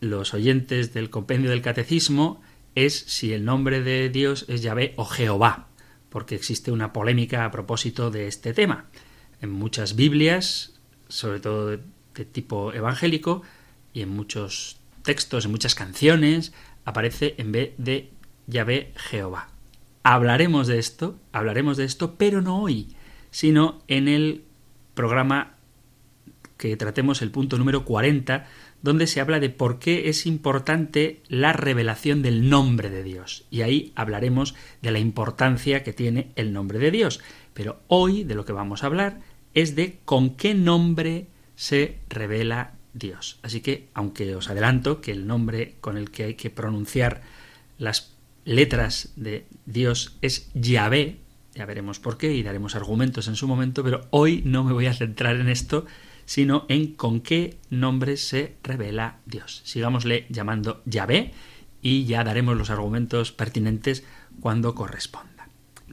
los 0.00 0.34
oyentes 0.34 0.92
del 0.92 1.08
compendio 1.08 1.48
del 1.48 1.62
catecismo 1.62 2.42
es 2.74 2.94
si 2.94 3.32
el 3.32 3.46
nombre 3.46 3.80
de 3.80 4.10
Dios 4.10 4.44
es 4.50 4.60
Yahvé 4.60 4.92
o 4.96 5.06
Jehová, 5.06 5.68
porque 6.10 6.34
existe 6.34 6.70
una 6.70 6.92
polémica 6.92 7.46
a 7.46 7.50
propósito 7.50 8.10
de 8.10 8.26
este 8.26 8.52
tema. 8.52 8.90
En 9.40 9.52
muchas 9.52 9.96
Biblias, 9.96 10.74
sobre 11.08 11.40
todo 11.40 11.68
de 11.70 12.24
tipo 12.26 12.74
evangélico, 12.74 13.40
y 13.94 14.02
en 14.02 14.08
muchos 14.10 14.81
textos, 15.02 15.44
en 15.44 15.50
muchas 15.50 15.74
canciones, 15.74 16.52
aparece 16.84 17.34
en 17.38 17.52
vez 17.52 17.72
de 17.78 18.10
Yahvé 18.46 18.92
Jehová. 18.96 19.48
Hablaremos 20.02 20.66
de 20.66 20.78
esto, 20.78 21.18
hablaremos 21.32 21.76
de 21.76 21.84
esto, 21.84 22.16
pero 22.16 22.40
no 22.40 22.60
hoy, 22.60 22.96
sino 23.30 23.82
en 23.86 24.08
el 24.08 24.44
programa 24.94 25.54
que 26.56 26.76
tratemos 26.76 27.22
el 27.22 27.30
punto 27.30 27.58
número 27.58 27.84
40, 27.84 28.46
donde 28.82 29.06
se 29.06 29.20
habla 29.20 29.40
de 29.40 29.50
por 29.50 29.78
qué 29.78 30.08
es 30.08 30.26
importante 30.26 31.20
la 31.28 31.52
revelación 31.52 32.22
del 32.22 32.48
nombre 32.48 32.90
de 32.90 33.02
Dios. 33.02 33.46
Y 33.50 33.62
ahí 33.62 33.92
hablaremos 33.96 34.54
de 34.80 34.90
la 34.92 34.98
importancia 34.98 35.82
que 35.82 35.92
tiene 35.92 36.30
el 36.36 36.52
nombre 36.52 36.78
de 36.78 36.90
Dios. 36.90 37.20
Pero 37.54 37.80
hoy 37.88 38.24
de 38.24 38.34
lo 38.34 38.44
que 38.44 38.52
vamos 38.52 38.82
a 38.82 38.86
hablar 38.86 39.20
es 39.54 39.74
de 39.74 39.98
con 40.04 40.36
qué 40.36 40.54
nombre 40.54 41.26
se 41.56 41.98
revela 42.08 42.74
Dios. 42.94 43.38
Así 43.42 43.60
que, 43.60 43.88
aunque 43.94 44.34
os 44.34 44.50
adelanto 44.50 45.00
que 45.00 45.12
el 45.12 45.26
nombre 45.26 45.76
con 45.80 45.96
el 45.96 46.10
que 46.10 46.24
hay 46.24 46.34
que 46.34 46.50
pronunciar 46.50 47.22
las 47.78 48.12
letras 48.44 49.12
de 49.16 49.46
Dios 49.66 50.16
es 50.20 50.50
Yahvé, 50.54 51.18
ya 51.54 51.66
veremos 51.66 52.00
por 52.00 52.18
qué 52.18 52.34
y 52.34 52.42
daremos 52.42 52.74
argumentos 52.74 53.28
en 53.28 53.36
su 53.36 53.46
momento, 53.46 53.84
pero 53.84 54.06
hoy 54.10 54.42
no 54.44 54.64
me 54.64 54.72
voy 54.72 54.86
a 54.86 54.94
centrar 54.94 55.36
en 55.36 55.48
esto, 55.48 55.86
sino 56.24 56.64
en 56.68 56.94
con 56.94 57.20
qué 57.20 57.58
nombre 57.70 58.16
se 58.16 58.54
revela 58.62 59.18
Dios. 59.26 59.62
Sigámosle 59.64 60.26
llamando 60.28 60.82
Yahvé 60.86 61.32
y 61.82 62.04
ya 62.04 62.24
daremos 62.24 62.56
los 62.56 62.70
argumentos 62.70 63.32
pertinentes 63.32 64.04
cuando 64.40 64.74
corresponda. 64.74 65.31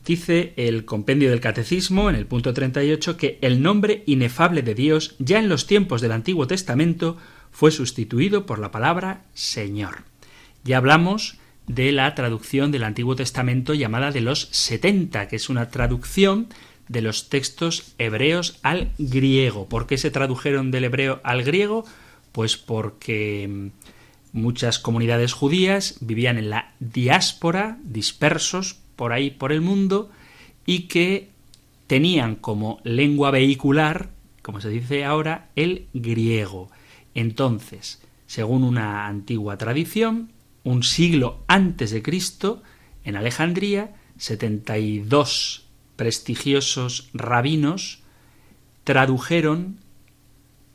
Dice 0.05 0.53
el 0.55 0.85
compendio 0.85 1.29
del 1.29 1.41
Catecismo 1.41 2.09
en 2.09 2.15
el 2.15 2.25
punto 2.25 2.53
38 2.53 3.17
que 3.17 3.37
el 3.41 3.61
nombre 3.61 4.03
inefable 4.05 4.61
de 4.61 4.75
Dios 4.75 5.15
ya 5.19 5.39
en 5.39 5.49
los 5.49 5.67
tiempos 5.67 6.01
del 6.01 6.11
Antiguo 6.11 6.47
Testamento 6.47 7.17
fue 7.51 7.71
sustituido 7.71 8.45
por 8.45 8.59
la 8.59 8.71
palabra 8.71 9.25
Señor. 9.33 10.03
Ya 10.63 10.77
hablamos 10.77 11.37
de 11.67 11.91
la 11.91 12.13
traducción 12.15 12.71
del 12.71 12.83
Antiguo 12.83 13.15
Testamento 13.15 13.73
llamada 13.73 14.11
de 14.11 14.21
los 14.21 14.49
70, 14.51 15.27
que 15.27 15.35
es 15.35 15.49
una 15.49 15.69
traducción 15.69 16.47
de 16.87 17.01
los 17.01 17.29
textos 17.29 17.93
hebreos 17.99 18.59
al 18.63 18.91
griego. 18.97 19.69
¿Por 19.69 19.85
qué 19.85 19.97
se 19.97 20.11
tradujeron 20.11 20.71
del 20.71 20.85
hebreo 20.85 21.21
al 21.23 21.43
griego? 21.43 21.85
Pues 22.31 22.57
porque 22.57 23.47
mm, 23.47 23.67
muchas 24.33 24.79
comunidades 24.79 25.33
judías 25.33 25.97
vivían 26.01 26.37
en 26.37 26.49
la 26.49 26.73
diáspora, 26.79 27.77
dispersos 27.83 28.79
por 28.99 29.13
ahí 29.13 29.29
por 29.29 29.53
el 29.53 29.61
mundo, 29.61 30.11
y 30.65 30.89
que 30.89 31.29
tenían 31.87 32.35
como 32.35 32.81
lengua 32.83 33.31
vehicular, 33.31 34.09
como 34.41 34.59
se 34.59 34.67
dice 34.67 35.05
ahora, 35.05 35.51
el 35.55 35.87
griego. 35.93 36.69
Entonces, 37.15 38.01
según 38.27 38.65
una 38.65 39.07
antigua 39.07 39.57
tradición, 39.57 40.33
un 40.65 40.83
siglo 40.83 41.45
antes 41.47 41.91
de 41.91 42.03
Cristo, 42.03 42.61
en 43.05 43.15
Alejandría, 43.15 43.95
72 44.17 45.65
prestigiosos 45.95 47.09
rabinos 47.13 48.03
tradujeron 48.83 49.79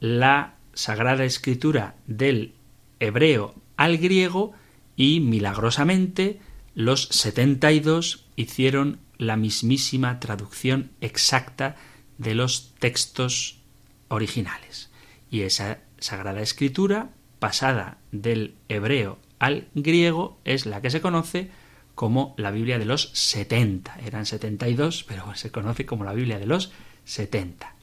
la 0.01 0.55
Sagrada 0.73 1.27
Escritura 1.27 1.97
del 2.07 2.55
hebreo 3.01 3.55
al 3.77 3.99
griego 3.99 4.53
y 4.97 5.21
milagrosamente 5.21 6.41
los 6.75 7.09
72 7.09 8.27
hicieron 8.37 8.99
la 9.17 9.37
mismísima 9.37 10.19
traducción 10.21 10.91
exacta 11.01 11.77
de 12.19 12.35
los 12.35 12.75
textos 12.79 13.61
originales. 14.09 14.91
Y 15.31 15.43
esa 15.43 15.79
Sagrada 15.99 16.43
Escritura, 16.43 17.11
pasada 17.39 17.99
del 18.13 18.55
hebreo 18.69 19.19
al 19.39 19.69
griego, 19.75 20.39
es 20.45 20.67
la 20.67 20.81
que 20.81 20.91
se 20.91 21.01
conoce 21.01 21.51
como 21.95 22.35
la 22.37 22.51
Biblia 22.51 22.79
de 22.79 22.87
los 22.87 23.11
70. 23.15 24.01
Eran 24.05 24.27
72, 24.27 25.05
pero 25.05 25.35
se 25.37 25.51
conoce 25.51 25.87
como 25.87 26.05
la 26.05 26.13
Biblia 26.13 26.39
de 26.39 26.47
los 26.47 26.73
70. 27.05 27.75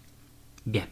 Bien, 0.65 0.89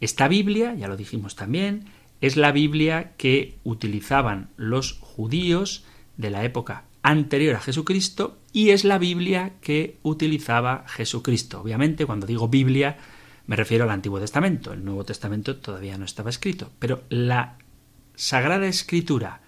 esta 0.00 0.26
Biblia, 0.26 0.74
ya 0.74 0.88
lo 0.88 0.96
dijimos 0.96 1.36
también, 1.36 1.84
es 2.20 2.36
la 2.36 2.52
Biblia 2.52 3.12
que 3.16 3.58
utilizaban 3.62 4.50
los 4.56 4.98
judíos 5.00 5.84
de 6.16 6.30
la 6.30 6.44
época 6.44 6.84
anterior 7.02 7.56
a 7.56 7.60
Jesucristo 7.60 8.38
y 8.52 8.70
es 8.70 8.84
la 8.84 8.98
Biblia 8.98 9.54
que 9.60 9.98
utilizaba 10.02 10.84
Jesucristo. 10.86 11.60
Obviamente, 11.60 12.06
cuando 12.06 12.26
digo 12.26 12.48
Biblia, 12.48 12.96
me 13.46 13.56
refiero 13.56 13.84
al 13.84 13.90
Antiguo 13.90 14.20
Testamento. 14.20 14.72
El 14.72 14.84
Nuevo 14.84 15.04
Testamento 15.04 15.56
todavía 15.56 15.98
no 15.98 16.04
estaba 16.04 16.30
escrito, 16.30 16.70
pero 16.78 17.02
la 17.08 17.58
Sagrada 18.14 18.66
Escritura 18.66 19.40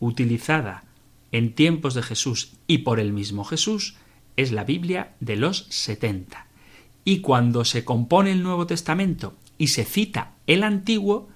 utilizada 0.00 0.84
en 1.30 1.54
tiempos 1.54 1.94
de 1.94 2.02
Jesús 2.02 2.52
y 2.66 2.78
por 2.78 3.00
el 3.00 3.12
mismo 3.12 3.44
Jesús 3.44 3.96
es 4.36 4.52
la 4.52 4.64
Biblia 4.64 5.14
de 5.20 5.36
los 5.36 5.66
70. 5.68 6.46
Y 7.04 7.20
cuando 7.20 7.64
se 7.64 7.84
compone 7.84 8.32
el 8.32 8.42
Nuevo 8.42 8.66
Testamento 8.66 9.34
y 9.56 9.68
se 9.68 9.84
cita 9.84 10.32
el 10.46 10.62
Antiguo, 10.62 11.28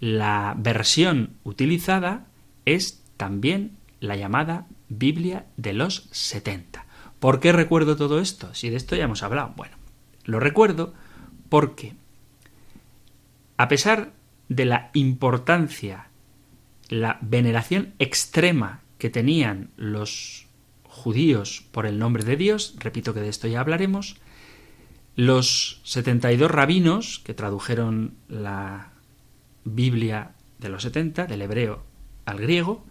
la 0.00 0.54
versión 0.58 1.36
utilizada 1.44 2.26
es 2.64 3.02
también 3.16 3.76
la 4.00 4.16
llamada 4.16 4.66
Biblia 4.98 5.46
de 5.56 5.72
los 5.72 6.08
70. 6.10 6.86
¿Por 7.18 7.40
qué 7.40 7.52
recuerdo 7.52 7.96
todo 7.96 8.20
esto? 8.20 8.54
Si 8.54 8.68
de 8.70 8.76
esto 8.76 8.96
ya 8.96 9.04
hemos 9.04 9.22
hablado. 9.22 9.52
Bueno, 9.56 9.76
lo 10.24 10.40
recuerdo 10.40 10.92
porque, 11.48 11.94
a 13.56 13.68
pesar 13.68 14.12
de 14.48 14.64
la 14.64 14.90
importancia, 14.94 16.08
la 16.88 17.18
veneración 17.22 17.94
extrema 17.98 18.80
que 18.98 19.10
tenían 19.10 19.70
los 19.76 20.46
judíos 20.84 21.64
por 21.72 21.86
el 21.86 21.98
nombre 21.98 22.24
de 22.24 22.36
Dios, 22.36 22.74
repito 22.78 23.14
que 23.14 23.20
de 23.20 23.28
esto 23.28 23.48
ya 23.48 23.60
hablaremos, 23.60 24.16
los 25.16 25.80
72 25.84 26.50
rabinos 26.50 27.20
que 27.24 27.34
tradujeron 27.34 28.14
la 28.28 28.92
Biblia 29.64 30.32
de 30.58 30.68
los 30.68 30.82
70, 30.82 31.26
del 31.26 31.42
hebreo 31.42 31.82
al 32.24 32.38
griego, 32.38 32.84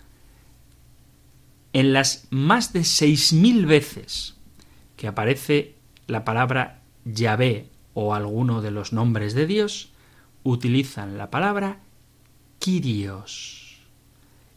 en 1.73 1.93
las 1.93 2.27
más 2.29 2.73
de 2.73 2.81
6.000 2.81 3.65
veces 3.65 4.36
que 4.97 5.07
aparece 5.07 5.75
la 6.07 6.25
palabra 6.25 6.81
Yahvé 7.05 7.69
o 7.93 8.13
alguno 8.13 8.62
de 8.62 8.71
los 8.71 8.93
nombres 8.93 9.34
de 9.34 9.47
Dios, 9.47 9.91
utilizan 10.43 11.17
la 11.17 11.31
palabra 11.31 11.79
Kyrios. 12.60 13.79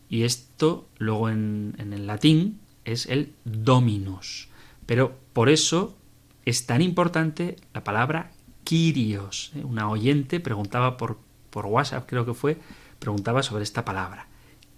Y 0.08 0.22
esto 0.22 0.88
luego 0.98 1.30
en, 1.30 1.74
el 1.78 2.06
latín 2.06 2.60
es 2.84 3.06
el 3.06 3.32
Dominus. 3.44 4.48
Pero 4.86 5.16
por 5.32 5.48
eso 5.48 5.96
es 6.44 6.66
tan 6.66 6.82
importante 6.82 7.56
la 7.72 7.82
palabra 7.82 8.30
Kyrios. 8.64 9.52
¿eh? 9.56 9.64
Una 9.64 9.88
oyente 9.88 10.40
preguntaba 10.40 10.96
por, 10.96 11.18
por 11.50 11.66
WhatsApp, 11.66 12.08
creo 12.08 12.26
que 12.26 12.34
fue, 12.34 12.58
preguntaba 12.98 13.42
sobre 13.42 13.64
esta 13.64 13.84
palabra. 13.84 14.28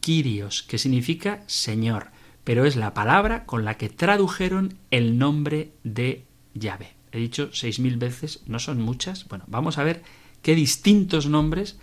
Kyrios, 0.01 0.63
que 0.63 0.79
significa 0.79 1.43
Señor, 1.47 2.11
pero 2.47 2.65
es 2.65 2.77
la 2.77 2.95
palabra 2.95 3.45
con 3.45 3.65
la 3.65 3.77
que 3.77 3.89
tradujeron 3.89 4.79
el 4.93 5.19
nombre 5.19 5.73
de 5.83 6.27
llave. 6.55 6.95
He 7.11 7.19
dicho 7.19 7.51
seis 7.53 7.81
mil 7.81 7.97
veces, 7.97 8.45
no 8.47 8.61
son 8.61 8.81
muchas. 8.81 9.27
Bueno, 9.27 9.43
vamos 9.49 9.79
a 9.79 9.83
ver 9.83 10.05
qué 10.43 10.55
distintos 10.55 11.27
nombres 11.27 11.77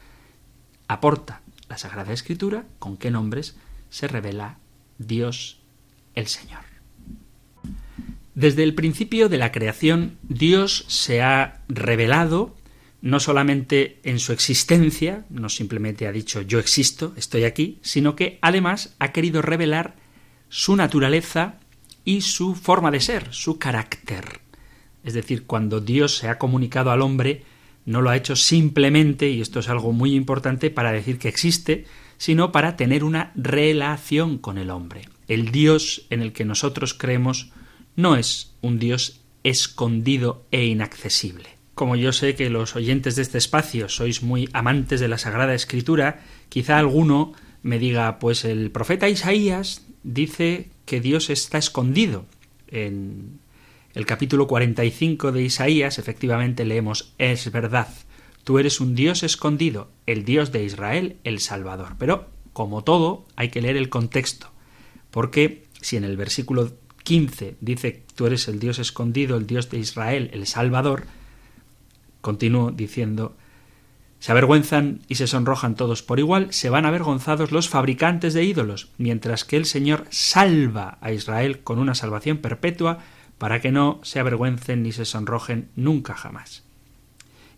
aporta 0.88 1.42
la 1.68 1.78
Sagrada 1.78 2.14
Escritura, 2.14 2.64
con 2.80 2.96
qué 2.96 3.12
nombres 3.12 3.58
se 3.90 4.08
revela 4.08 4.58
Dios 5.00 5.60
el 6.16 6.28
Señor. 6.28 6.64
Desde 8.34 8.64
el 8.64 8.74
principio 8.74 9.28
de 9.28 9.40
la 9.40 9.52
creación, 9.52 10.18
Dios 10.24 10.86
se 10.88 11.22
ha 11.22 11.62
revelado 11.68 12.56
no 13.02 13.20
solamente 13.20 14.00
en 14.06 14.18
su 14.18 14.32
existencia, 14.32 15.26
no 15.30 15.50
simplemente 15.50 16.08
ha 16.08 16.14
dicho 16.14 16.42
yo 16.42 16.58
existo, 16.58 17.12
estoy 17.18 17.44
aquí, 17.44 17.80
sino 17.82 18.16
que 18.16 18.40
además 18.42 18.96
ha 19.00 19.12
querido 19.12 19.42
revelar 19.42 20.02
su 20.56 20.76
naturaleza 20.76 21.56
y 22.06 22.22
su 22.22 22.54
forma 22.54 22.92
de 22.92 23.00
ser, 23.00 23.34
su 23.34 23.58
carácter. 23.58 24.42
Es 25.04 25.16
decir, 25.16 25.48
cuando 25.48 25.82
Dios 25.82 26.18
se 26.18 26.28
ha 26.28 26.38
comunicado 26.38 26.92
al 26.92 27.02
hombre, 27.02 27.44
no 27.88 28.04
lo 28.04 28.12
ha 28.12 28.16
hecho 28.16 28.36
simplemente, 28.36 29.32
y 29.32 29.42
esto 29.42 29.62
es 29.62 29.68
algo 29.68 29.94
muy 29.94 30.14
importante, 30.14 30.70
para 30.70 30.92
decir 30.92 31.18
que 31.18 31.28
existe, 31.28 31.86
sino 32.20 32.52
para 32.52 32.78
tener 32.78 33.04
una 33.04 33.32
relación 33.34 34.38
con 34.38 34.60
el 34.60 34.70
hombre. 34.70 35.10
El 35.28 35.52
Dios 35.52 36.06
en 36.12 36.22
el 36.22 36.34
que 36.34 36.46
nosotros 36.46 36.94
creemos 36.94 37.52
no 37.96 38.16
es 38.16 38.54
un 38.62 38.78
Dios 38.78 39.22
escondido 39.42 40.46
e 40.52 40.66
inaccesible. 40.66 41.50
Como 41.74 41.96
yo 41.96 42.14
sé 42.14 42.36
que 42.36 42.52
los 42.52 42.76
oyentes 42.76 43.16
de 43.16 43.24
este 43.24 43.40
espacio 43.40 43.90
sois 43.90 44.22
muy 44.22 44.48
amantes 44.54 45.00
de 45.00 45.08
la 45.08 45.18
Sagrada 45.18 45.56
Escritura, 45.56 46.22
quizá 46.50 46.78
alguno 46.78 47.34
me 47.64 47.80
diga, 47.80 48.20
pues 48.20 48.46
el 48.46 48.70
profeta 48.70 49.10
Isaías 49.10 49.82
dice 50.04 50.70
que 50.86 51.02
Dios 51.02 51.30
está 51.30 51.58
escondido. 51.58 52.26
En 52.68 53.40
el 53.94 54.06
capítulo 54.06 54.48
45 54.48 55.32
de 55.32 55.44
Isaías 55.44 56.00
efectivamente 56.00 56.66
leemos, 56.66 57.14
es 57.18 57.52
verdad, 57.52 57.88
tú 58.44 58.60
eres 58.60 58.82
un 58.82 58.96
Dios 58.96 59.24
escondido, 59.24 59.90
el 60.06 60.26
Dios 60.26 60.52
de 60.52 60.64
Israel, 60.64 61.18
el 61.24 61.40
Salvador. 61.40 61.96
Pero, 61.98 62.28
como 62.54 62.84
todo, 62.84 63.26
hay 63.36 63.50
que 63.50 63.62
leer 63.62 63.78
el 63.78 63.90
contexto, 63.90 64.52
porque 65.12 65.64
si 65.82 65.98
en 65.98 66.04
el 66.04 66.18
versículo 66.18 66.74
15 67.04 67.56
dice 67.60 68.04
tú 68.16 68.26
eres 68.26 68.48
el 68.48 68.60
Dios 68.60 68.80
escondido, 68.80 69.38
el 69.38 69.48
Dios 69.48 69.70
de 69.70 69.80
Israel, 69.80 70.30
el 70.34 70.48
Salvador, 70.48 71.06
continúo 72.22 72.72
diciendo 72.72 73.36
se 74.24 74.32
avergüenzan 74.32 75.02
y 75.10 75.16
se 75.16 75.28
sonrojan 75.28 75.76
todos 75.76 76.02
por 76.02 76.18
igual, 76.18 76.54
se 76.54 76.70
van 76.70 76.86
avergonzados 76.86 77.52
los 77.52 77.68
fabricantes 77.68 78.34
de 78.34 78.46
ídolos, 78.46 78.88
mientras 78.98 79.44
que 79.44 79.58
el 79.58 79.66
Señor 79.66 80.06
salva 80.12 80.98
a 81.02 81.12
Israel 81.12 81.60
con 81.60 81.78
una 81.78 81.94
salvación 81.94 82.38
perpetua 82.38 83.00
para 83.38 83.60
que 83.60 83.74
no 83.74 84.00
se 84.02 84.22
avergüencen 84.22 84.82
ni 84.82 84.94
se 84.94 85.04
sonrojen 85.04 85.68
nunca 85.76 86.14
jamás. 86.14 86.64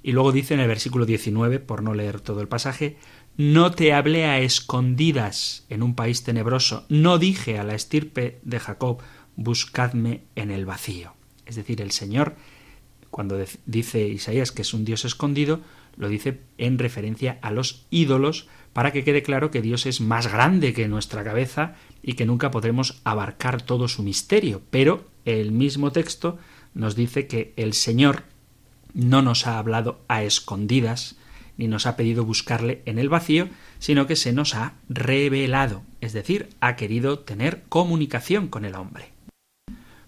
Y 0.01 0.13
luego 0.13 0.31
dice 0.31 0.55
en 0.55 0.59
el 0.59 0.67
versículo 0.67 1.05
19, 1.05 1.59
por 1.59 1.83
no 1.83 1.93
leer 1.93 2.19
todo 2.19 2.41
el 2.41 2.47
pasaje, 2.47 2.97
no 3.37 3.69
te 3.69 3.93
hablé 3.93 4.25
a 4.25 4.39
escondidas 4.39 5.67
en 5.69 5.83
un 5.83 5.93
país 5.93 6.23
tenebroso, 6.23 6.87
no 6.89 7.19
dije 7.19 7.59
a 7.59 7.63
la 7.63 7.75
estirpe 7.75 8.39
de 8.41 8.59
Jacob, 8.59 9.03
buscadme 9.35 10.23
en 10.35 10.49
el 10.49 10.65
vacío. 10.65 11.13
Es 11.45 11.57
decir, 11.57 11.79
el 11.79 11.91
Señor, 11.91 12.35
cuando 13.11 13.37
dice 13.67 14.07
Isaías 14.07 14.51
que 14.51 14.63
es 14.63 14.73
un 14.73 14.83
Dios 14.83 15.05
escondido, 15.05 15.61
lo 15.97 16.09
dice 16.09 16.41
en 16.57 16.79
referencia 16.79 17.39
a 17.41 17.51
los 17.51 17.85
ídolos, 17.89 18.47
para 18.73 18.91
que 18.91 19.03
quede 19.03 19.23
claro 19.23 19.51
que 19.51 19.61
Dios 19.61 19.85
es 19.85 20.01
más 20.01 20.31
grande 20.31 20.73
que 20.73 20.87
nuestra 20.87 21.23
cabeza 21.23 21.75
y 22.03 22.13
que 22.13 22.25
nunca 22.25 22.51
podremos 22.51 23.01
abarcar 23.05 23.61
todo 23.61 23.87
su 23.87 24.03
misterio. 24.03 24.61
Pero 24.69 25.05
el 25.23 25.51
mismo 25.51 25.91
texto 25.91 26.37
nos 26.73 26.95
dice 26.95 27.27
que 27.27 27.53
el 27.55 27.73
Señor 27.73 28.23
no 28.93 29.21
nos 29.21 29.47
ha 29.47 29.59
hablado 29.59 30.01
a 30.07 30.23
escondidas, 30.23 31.15
ni 31.57 31.67
nos 31.67 31.85
ha 31.85 31.95
pedido 31.95 32.25
buscarle 32.25 32.81
en 32.85 32.99
el 32.99 33.09
vacío, 33.09 33.47
sino 33.79 34.07
que 34.07 34.15
se 34.15 34.33
nos 34.33 34.55
ha 34.55 34.73
revelado, 34.89 35.83
es 36.01 36.13
decir, 36.13 36.49
ha 36.59 36.75
querido 36.75 37.19
tener 37.19 37.63
comunicación 37.69 38.47
con 38.47 38.65
el 38.65 38.75
hombre. 38.75 39.11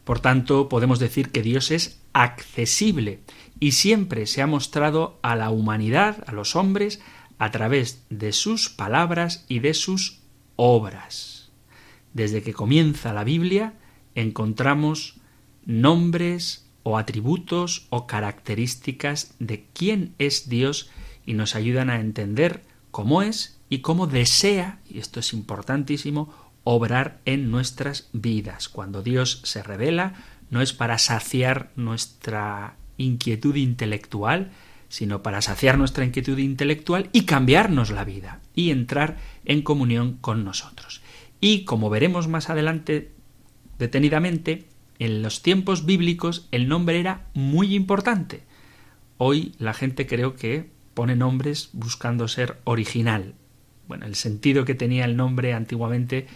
Por 0.03 0.19
tanto, 0.19 0.69
podemos 0.69 0.99
decir 0.99 1.31
que 1.31 1.41
Dios 1.41 1.71
es 1.71 2.01
accesible 2.13 3.19
y 3.59 3.73
siempre 3.73 4.25
se 4.27 4.41
ha 4.41 4.47
mostrado 4.47 5.19
a 5.21 5.35
la 5.35 5.49
humanidad, 5.49 6.23
a 6.27 6.31
los 6.31 6.55
hombres, 6.55 7.01
a 7.39 7.51
través 7.51 8.03
de 8.09 8.31
sus 8.31 8.69
palabras 8.69 9.45
y 9.47 9.59
de 9.59 9.73
sus 9.73 10.19
obras. 10.55 11.51
Desde 12.13 12.41
que 12.41 12.53
comienza 12.53 13.13
la 13.13 13.23
Biblia 13.23 13.73
encontramos 14.15 15.19
nombres 15.65 16.65
o 16.83 16.97
atributos 16.97 17.85
o 17.89 18.07
características 18.07 19.35
de 19.39 19.65
quién 19.73 20.15
es 20.17 20.49
Dios 20.49 20.89
y 21.25 21.33
nos 21.33 21.55
ayudan 21.55 21.89
a 21.89 21.99
entender 21.99 22.63
cómo 22.91 23.21
es 23.21 23.59
y 23.69 23.79
cómo 23.79 24.07
desea, 24.07 24.79
y 24.89 24.99
esto 24.99 25.19
es 25.19 25.33
importantísimo, 25.33 26.33
obrar 26.63 27.19
en 27.25 27.51
nuestras 27.51 28.09
vidas. 28.13 28.69
Cuando 28.69 29.03
Dios 29.03 29.41
se 29.43 29.61
revela, 29.61 30.13
no 30.49 30.61
es 30.61 30.73
para 30.73 30.97
saciar 30.97 31.71
nuestra 31.75 32.77
inquietud 32.97 33.55
intelectual, 33.55 34.51
sino 34.89 35.21
para 35.21 35.41
saciar 35.41 35.77
nuestra 35.77 36.05
inquietud 36.05 36.37
intelectual 36.37 37.09
y 37.11 37.25
cambiarnos 37.25 37.89
la 37.89 38.03
vida 38.03 38.41
y 38.55 38.71
entrar 38.71 39.17
en 39.45 39.61
comunión 39.61 40.17
con 40.21 40.43
nosotros. 40.43 41.01
Y 41.39 41.65
como 41.65 41.89
veremos 41.89 42.27
más 42.27 42.49
adelante 42.49 43.11
detenidamente, 43.77 44.65
en 44.99 45.21
los 45.21 45.41
tiempos 45.41 45.85
bíblicos 45.85 46.47
el 46.51 46.67
nombre 46.67 46.99
era 46.99 47.27
muy 47.33 47.75
importante. 47.75 48.43
Hoy 49.17 49.53
la 49.59 49.73
gente 49.73 50.07
creo 50.07 50.35
que 50.35 50.69
pone 50.93 51.15
nombres 51.15 51.69
buscando 51.73 52.27
ser 52.27 52.57
original. 52.63 53.35
Bueno, 53.87 54.05
el 54.05 54.15
sentido 54.15 54.65
que 54.65 54.75
tenía 54.75 55.05
el 55.05 55.15
nombre 55.15 55.53
antiguamente 55.53 56.27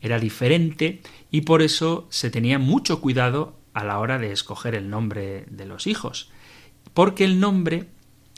era 0.00 0.18
diferente 0.18 1.00
y 1.30 1.42
por 1.42 1.62
eso 1.62 2.06
se 2.10 2.30
tenía 2.30 2.58
mucho 2.58 3.00
cuidado 3.00 3.55
a 3.76 3.84
la 3.84 3.98
hora 3.98 4.18
de 4.18 4.32
escoger 4.32 4.74
el 4.74 4.88
nombre 4.88 5.44
de 5.50 5.66
los 5.66 5.86
hijos, 5.86 6.30
porque 6.94 7.24
el 7.24 7.40
nombre 7.40 7.90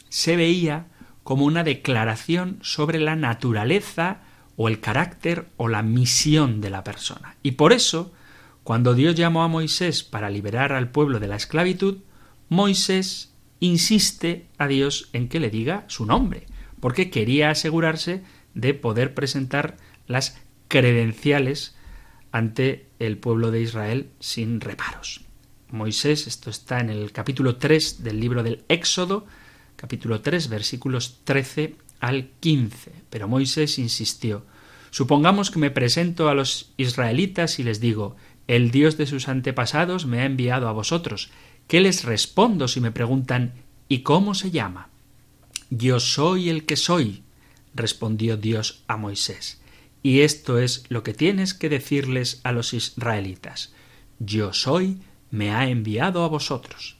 se 0.08 0.34
veía 0.34 0.88
como 1.22 1.44
una 1.44 1.62
declaración 1.62 2.58
sobre 2.60 2.98
la 2.98 3.14
naturaleza 3.14 4.22
o 4.56 4.66
el 4.66 4.80
carácter 4.80 5.46
o 5.56 5.68
la 5.68 5.84
misión 5.84 6.60
de 6.60 6.70
la 6.70 6.82
persona. 6.82 7.36
Y 7.44 7.52
por 7.52 7.72
eso, 7.72 8.12
cuando 8.64 8.94
Dios 8.94 9.14
llamó 9.14 9.44
a 9.44 9.48
Moisés 9.48 10.02
para 10.02 10.28
liberar 10.28 10.72
al 10.72 10.90
pueblo 10.90 11.20
de 11.20 11.28
la 11.28 11.36
esclavitud, 11.36 11.98
Moisés 12.48 13.32
insiste 13.60 14.48
a 14.58 14.66
Dios 14.66 15.08
en 15.12 15.28
que 15.28 15.38
le 15.38 15.50
diga 15.50 15.84
su 15.86 16.04
nombre, 16.04 16.46
porque 16.80 17.10
quería 17.10 17.50
asegurarse 17.50 18.24
de 18.54 18.74
poder 18.74 19.14
presentar 19.14 19.76
las 20.08 20.36
credenciales 20.66 21.76
ante 22.32 22.88
el 22.98 23.18
pueblo 23.18 23.52
de 23.52 23.62
Israel 23.62 24.10
sin 24.18 24.60
reparos. 24.60 25.27
Moisés, 25.70 26.26
esto 26.26 26.50
está 26.50 26.80
en 26.80 26.90
el 26.90 27.12
capítulo 27.12 27.56
3 27.56 28.02
del 28.02 28.20
libro 28.20 28.42
del 28.42 28.64
Éxodo, 28.68 29.26
capítulo 29.76 30.20
3, 30.20 30.48
versículos 30.48 31.20
13 31.24 31.76
al 32.00 32.30
15. 32.40 32.92
Pero 33.10 33.28
Moisés 33.28 33.78
insistió, 33.78 34.44
Supongamos 34.90 35.50
que 35.50 35.58
me 35.58 35.70
presento 35.70 36.28
a 36.28 36.34
los 36.34 36.72
israelitas 36.76 37.58
y 37.58 37.62
les 37.62 37.80
digo, 37.80 38.16
el 38.46 38.70
Dios 38.70 38.96
de 38.96 39.06
sus 39.06 39.28
antepasados 39.28 40.06
me 40.06 40.20
ha 40.20 40.24
enviado 40.24 40.68
a 40.68 40.72
vosotros. 40.72 41.30
¿Qué 41.66 41.80
les 41.80 42.04
respondo 42.04 42.66
si 42.68 42.80
me 42.80 42.90
preguntan 42.90 43.52
¿y 43.88 44.00
cómo 44.00 44.34
se 44.34 44.50
llama? 44.50 44.88
Yo 45.70 46.00
soy 46.00 46.48
el 46.48 46.64
que 46.64 46.76
soy, 46.76 47.22
respondió 47.74 48.38
Dios 48.38 48.84
a 48.88 48.96
Moisés. 48.96 49.60
Y 50.02 50.20
esto 50.20 50.58
es 50.58 50.84
lo 50.88 51.02
que 51.02 51.12
tienes 51.12 51.52
que 51.52 51.68
decirles 51.68 52.40
a 52.44 52.52
los 52.52 52.72
israelitas. 52.72 53.74
Yo 54.18 54.54
soy, 54.54 55.02
me 55.30 55.50
ha 55.50 55.68
enviado 55.68 56.24
a 56.24 56.28
vosotros. 56.28 56.96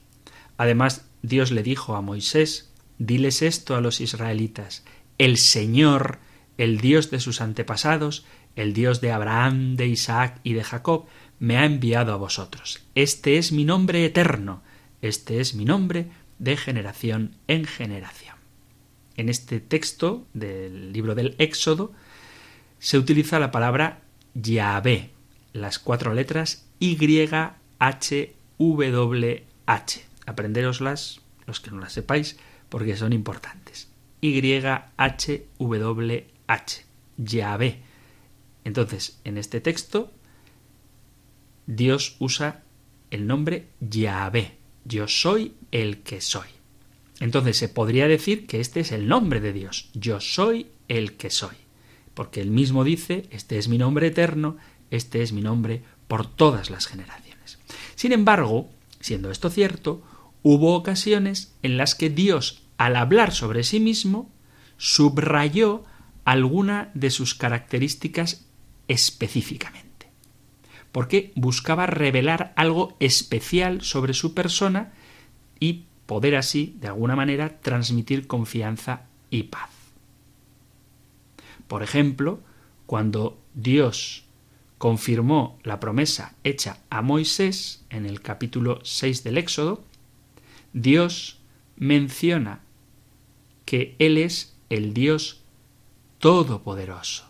Además, 0.57 1.05
Dios 1.21 1.51
le 1.51 1.63
dijo 1.63 1.95
a 1.95 2.01
Moisés, 2.01 2.71
diles 2.97 3.41
esto 3.41 3.75
a 3.75 3.81
los 3.81 4.01
israelitas, 4.01 4.83
el 5.17 5.37
Señor, 5.37 6.19
el 6.57 6.79
Dios 6.79 7.11
de 7.11 7.19
sus 7.19 7.41
antepasados, 7.41 8.25
el 8.55 8.73
Dios 8.73 9.01
de 9.01 9.11
Abraham, 9.11 9.75
de 9.75 9.87
Isaac 9.87 10.39
y 10.43 10.53
de 10.53 10.63
Jacob, 10.63 11.05
me 11.39 11.57
ha 11.57 11.65
enviado 11.65 12.13
a 12.13 12.17
vosotros. 12.17 12.83
Este 12.95 13.37
es 13.37 13.51
mi 13.51 13.63
nombre 13.63 14.05
eterno, 14.05 14.61
este 15.01 15.39
es 15.39 15.55
mi 15.55 15.65
nombre 15.65 16.07
de 16.39 16.57
generación 16.57 17.35
en 17.47 17.65
generación. 17.65 18.35
En 19.15 19.29
este 19.29 19.59
texto 19.59 20.27
del 20.33 20.93
libro 20.93 21.15
del 21.15 21.35
Éxodo 21.37 21.93
se 22.79 22.97
utiliza 22.97 23.39
la 23.39 23.51
palabra 23.51 24.01
Yahvé, 24.33 25.11
las 25.53 25.79
cuatro 25.79 26.13
letras 26.13 26.65
Y, 26.79 26.95
H, 27.79 28.35
W, 28.57 29.43
H. 29.65 30.05
Aprenderoslas, 30.25 31.21
los 31.47 31.59
que 31.59 31.71
no 31.71 31.79
las 31.79 31.93
sepáis, 31.93 32.37
porque 32.69 32.95
son 32.95 33.13
importantes. 33.13 33.89
Y, 34.21 34.41
H, 34.97 35.47
W, 35.57 36.27
H. 36.47 36.85
Yahvé. 37.17 37.81
Entonces, 38.63 39.19
en 39.23 39.37
este 39.37 39.61
texto, 39.61 40.11
Dios 41.65 42.15
usa 42.19 42.63
el 43.11 43.27
nombre 43.27 43.67
Yahvé. 43.79 44.57
Yo 44.85 45.07
soy 45.07 45.53
el 45.71 46.01
que 46.01 46.21
soy. 46.21 46.47
Entonces 47.19 47.57
se 47.57 47.69
podría 47.69 48.07
decir 48.07 48.47
que 48.47 48.59
este 48.59 48.79
es 48.79 48.91
el 48.91 49.07
nombre 49.07 49.39
de 49.41 49.53
Dios. 49.53 49.89
Yo 49.93 50.21
soy 50.21 50.67
el 50.87 51.13
que 51.13 51.29
soy. 51.29 51.55
Porque 52.13 52.41
él 52.41 52.51
mismo 52.51 52.83
dice, 52.83 53.27
este 53.31 53.57
es 53.57 53.67
mi 53.67 53.77
nombre 53.77 54.07
eterno, 54.07 54.57
este 54.89 55.21
es 55.21 55.33
mi 55.33 55.41
nombre 55.41 55.83
por 56.07 56.25
todas 56.25 56.69
las 56.69 56.87
generaciones. 56.87 57.28
Sin 57.99 58.13
embargo, 58.13 58.69
siendo 59.01 59.29
esto 59.29 59.49
cierto, 59.49 60.01
hubo 60.41 60.73
ocasiones 60.73 61.53
en 61.63 61.75
las 61.75 61.95
que 61.95 62.09
Dios, 62.09 62.63
al 62.77 62.95
hablar 62.95 63.33
sobre 63.33 63.65
sí 63.65 63.81
mismo, 63.81 64.31
subrayó 64.77 65.83
alguna 66.23 66.91
de 66.93 67.09
sus 67.09 67.35
características 67.35 68.45
específicamente. 68.87 70.07
Porque 70.93 71.33
buscaba 71.35 71.87
revelar 71.87 72.53
algo 72.55 72.95
especial 73.01 73.81
sobre 73.81 74.13
su 74.13 74.33
persona 74.33 74.93
y 75.59 75.83
poder 76.05 76.37
así, 76.37 76.77
de 76.79 76.87
alguna 76.87 77.17
manera, 77.17 77.59
transmitir 77.59 78.27
confianza 78.27 79.07
y 79.29 79.43
paz. 79.43 79.71
Por 81.67 81.83
ejemplo, 81.83 82.39
cuando 82.85 83.37
Dios 83.55 84.23
confirmó 84.79 85.59
la 85.63 85.79
promesa 85.79 86.33
hecha 86.43 86.79
a 86.89 87.03
Moisés 87.03 87.83
en 87.89 88.05
el 88.05 88.21
capítulo 88.21 88.79
6 88.81 89.23
del 89.23 89.37
Éxodo, 89.37 89.83
Dios 90.73 91.37
menciona 91.75 92.61
que 93.65 93.95
Él 93.99 94.17
es 94.17 94.55
el 94.69 94.93
Dios 94.93 95.41
Todopoderoso. 96.19 97.25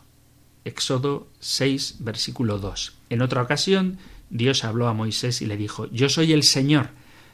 Éxodo 0.64 1.28
6, 1.40 1.98
versículo 2.00 2.60
2. 2.60 2.94
En 3.10 3.22
otra 3.22 3.42
ocasión, 3.42 3.98
Dios 4.30 4.64
habló 4.64 4.88
a 4.88 4.94
Moisés 4.94 5.42
y 5.42 5.48
le 5.48 5.58
dijo, 5.58 5.88
Yo 5.92 6.08
soy 6.08 6.34
el 6.34 6.44
Señor. 6.44 6.92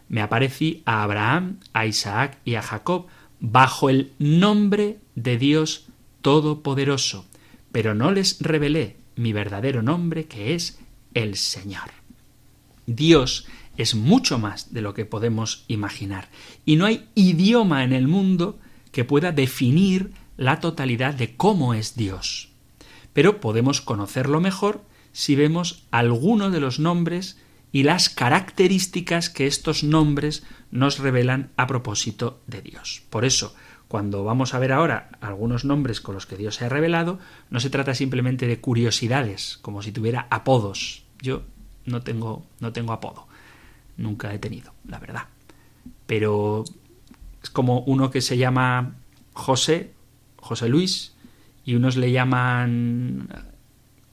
Me 0.07 0.21
aparecí 0.21 0.81
a 0.85 1.03
Abraham, 1.03 1.59
a 1.73 1.85
Isaac 1.85 2.39
y 2.45 2.55
a 2.55 2.61
Jacob 2.61 3.07
bajo 3.41 3.89
el 3.89 4.13
nombre 4.17 4.99
de 5.15 5.37
Dios 5.37 5.87
Todopoderoso, 6.21 7.25
pero 7.73 7.93
no 7.93 8.11
les 8.11 8.39
revelé 8.39 8.95
mi 9.15 9.33
verdadero 9.33 9.81
nombre 9.81 10.25
que 10.25 10.55
es 10.55 10.79
el 11.13 11.35
Señor. 11.35 11.91
Dios 12.85 13.47
es 13.77 13.95
mucho 13.95 14.39
más 14.39 14.73
de 14.73 14.81
lo 14.81 14.93
que 14.93 15.05
podemos 15.05 15.65
imaginar, 15.67 16.29
y 16.65 16.75
no 16.75 16.85
hay 16.85 17.07
idioma 17.15 17.83
en 17.83 17.93
el 17.93 18.07
mundo 18.07 18.59
que 18.91 19.05
pueda 19.05 19.31
definir 19.31 20.11
la 20.37 20.59
totalidad 20.59 21.13
de 21.13 21.35
cómo 21.35 21.73
es 21.73 21.95
Dios. 21.95 22.49
Pero 23.13 23.39
podemos 23.39 23.81
conocerlo 23.81 24.41
mejor 24.41 24.83
si 25.11 25.35
vemos 25.35 25.85
alguno 25.91 26.51
de 26.51 26.59
los 26.59 26.79
nombres 26.79 27.37
y 27.71 27.83
las 27.83 28.09
características 28.09 29.29
que 29.29 29.47
estos 29.47 29.83
nombres 29.83 30.43
nos 30.71 30.99
revelan 30.99 31.51
a 31.57 31.67
propósito 31.67 32.41
de 32.47 32.61
Dios. 32.61 33.01
Por 33.09 33.25
eso, 33.25 33.53
cuando 33.87 34.23
vamos 34.23 34.53
a 34.53 34.59
ver 34.59 34.71
ahora 34.71 35.09
algunos 35.21 35.65
nombres 35.65 36.01
con 36.01 36.15
los 36.15 36.25
que 36.25 36.37
Dios 36.37 36.55
se 36.55 36.65
ha 36.65 36.69
revelado, 36.69 37.19
no 37.49 37.59
se 37.59 37.69
trata 37.69 37.93
simplemente 37.93 38.47
de 38.47 38.59
curiosidades, 38.59 39.59
como 39.61 39.81
si 39.81 39.91
tuviera 39.91 40.27
apodos. 40.29 41.03
Yo 41.21 41.43
no 41.85 42.01
tengo, 42.01 42.45
no 42.59 42.73
tengo 42.73 42.93
apodo. 42.93 43.27
Nunca 43.97 44.33
he 44.33 44.39
tenido, 44.39 44.73
la 44.87 44.99
verdad. 44.99 45.25
Pero 46.05 46.63
es 47.41 47.49
como 47.49 47.81
uno 47.81 48.11
que 48.11 48.21
se 48.21 48.37
llama 48.37 48.95
José, 49.33 49.93
José 50.37 50.67
Luis, 50.67 51.13
y 51.63 51.75
unos 51.75 51.95
le 51.95 52.11
llaman 52.11 53.27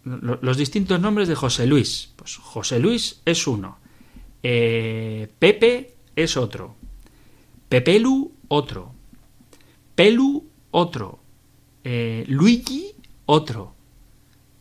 los 0.04 0.56
distintos 0.56 1.00
nombres 1.00 1.28
de 1.28 1.34
José 1.34 1.66
Luis. 1.66 2.12
Pues 2.16 2.36
José 2.36 2.78
Luis 2.78 3.20
es 3.24 3.46
uno. 3.46 3.78
Eh, 4.42 5.28
Pepe 5.38 5.94
es 6.16 6.36
otro. 6.36 6.74
Pepelu 7.68 8.32
otro. 8.48 8.91
Pelu, 9.94 10.46
otro. 10.70 11.20
Eh, 11.84 12.24
Luigi, 12.28 12.92
otro. 13.26 13.74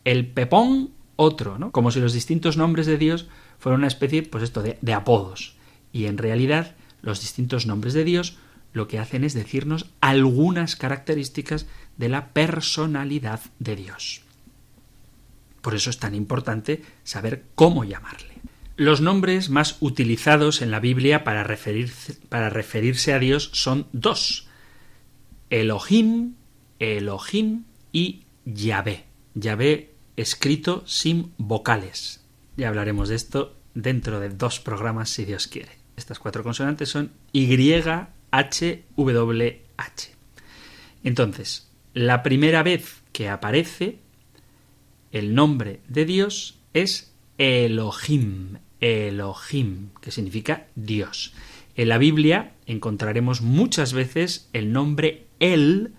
El 0.03 0.27
Pepón, 0.27 0.91
otro, 1.15 1.59
¿no? 1.59 1.71
Como 1.71 1.91
si 1.91 1.99
los 1.99 2.13
distintos 2.13 2.57
nombres 2.57 2.85
de 2.87 2.97
Dios 2.97 3.27
fueran 3.59 3.81
una 3.81 3.87
especie, 3.87 4.23
pues 4.23 4.43
esto, 4.43 4.63
de, 4.63 4.93
apodos. 4.93 5.55
Y 5.93 6.05
en 6.05 6.17
realidad, 6.17 6.75
los 7.01 7.21
distintos 7.21 7.65
nombres 7.65 7.93
de 7.93 8.03
Dios 8.03 8.37
lo 8.73 8.87
que 8.87 8.99
hacen 8.99 9.23
es 9.23 9.33
decirnos 9.33 9.87
algunas 9.99 10.75
características 10.75 11.67
de 11.97 12.09
la 12.09 12.29
personalidad 12.29 13.41
de 13.59 13.75
Dios. 13.75 14.21
Por 15.61 15.75
eso 15.75 15.89
es 15.89 15.99
tan 15.99 16.15
importante 16.15 16.81
saber 17.03 17.43
cómo 17.53 17.83
llamarle. 17.83 18.31
Los 18.77 19.01
nombres 19.01 19.49
más 19.49 19.77
utilizados 19.81 20.61
en 20.61 20.71
la 20.71 20.79
Biblia 20.79 21.23
para 21.23 21.43
referirse 21.43 23.13
a 23.13 23.19
Dios 23.19 23.51
son 23.53 23.87
dos. 23.91 24.47
Elohim, 25.51 26.35
Elohim 26.79 27.65
y 27.91 28.23
Yahvé. 28.45 29.03
Yahvé 29.35 29.91
escrito 30.15 30.83
sin 30.87 31.33
vocales. 31.37 32.23
Ya 32.57 32.69
hablaremos 32.69 33.09
de 33.09 33.15
esto 33.15 33.57
dentro 33.75 34.19
de 34.19 34.29
dos 34.29 34.59
programas, 34.59 35.09
si 35.09 35.25
Dios 35.25 35.47
quiere. 35.47 35.71
Estas 35.97 36.19
cuatro 36.19 36.41
consonantes 36.41 36.89
son 36.89 37.11
Y, 37.33 37.73
H, 38.31 38.83
W, 38.95 39.61
H. 39.77 40.11
Entonces, 41.03 41.69
la 41.93 42.23
primera 42.23 42.63
vez 42.63 43.01
que 43.11 43.27
aparece 43.27 43.99
el 45.11 45.35
nombre 45.35 45.81
de 45.89 46.05
Dios 46.05 46.59
es 46.73 47.11
Elohim, 47.37 48.59
Elohim, 48.79 49.89
que 49.99 50.11
significa 50.11 50.67
Dios. 50.75 51.33
En 51.75 51.89
la 51.89 51.97
Biblia 51.97 52.53
encontraremos 52.67 53.41
muchas 53.41 53.91
veces 53.91 54.49
el 54.53 54.71
nombre 54.71 55.25
El 55.41 55.91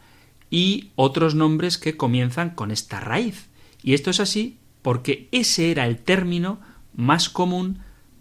y 0.49 0.91
otros 0.97 1.35
nombres 1.35 1.77
que 1.77 1.99
comienzan 1.99 2.51
con 2.51 2.71
esta 2.71 3.01
raíz. 3.01 3.49
Y 3.83 3.93
esto 3.93 4.09
es 4.09 4.21
así 4.21 4.57
porque 4.81 5.29
ese 5.33 5.71
era 5.71 5.87
el 5.87 5.99
término 5.99 6.61
más 6.95 7.29
común 7.29 7.81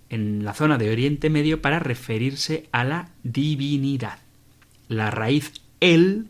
en 0.09 0.43
la 0.43 0.53
zona 0.53 0.77
de 0.77 0.89
Oriente 0.91 1.29
Medio 1.29 1.61
para 1.61 1.79
referirse 1.79 2.67
a 2.71 2.83
la 2.83 3.09
divinidad. 3.23 4.19
La 4.87 5.09
raíz 5.09 5.53
el 5.79 6.27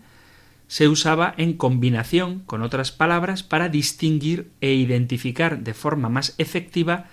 se 0.67 0.87
usaba 0.87 1.33
en 1.37 1.53
combinación 1.53 2.39
con 2.39 2.61
otras 2.61 2.91
palabras 2.91 3.43
para 3.43 3.69
distinguir 3.69 4.49
e 4.61 4.73
identificar 4.73 5.59
de 5.59 5.73
forma 5.73 6.09
más 6.09 6.33
efectiva 6.37 7.07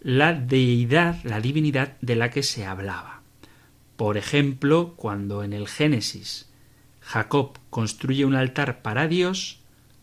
la 0.00 0.32
deidad, 0.32 1.22
la 1.24 1.40
divinidad 1.40 1.96
de 2.00 2.14
la 2.14 2.30
que 2.30 2.44
se 2.44 2.64
hablaba. 2.64 3.22
Por 3.96 4.16
ejemplo, 4.16 4.94
cuando 4.96 5.42
en 5.42 5.52
el 5.52 5.66
Génesis 5.66 6.45
Jacob 7.06 7.60
construye 7.70 8.24
un 8.24 8.34
altar 8.34 8.82
para 8.82 9.06
Dios, 9.06 9.60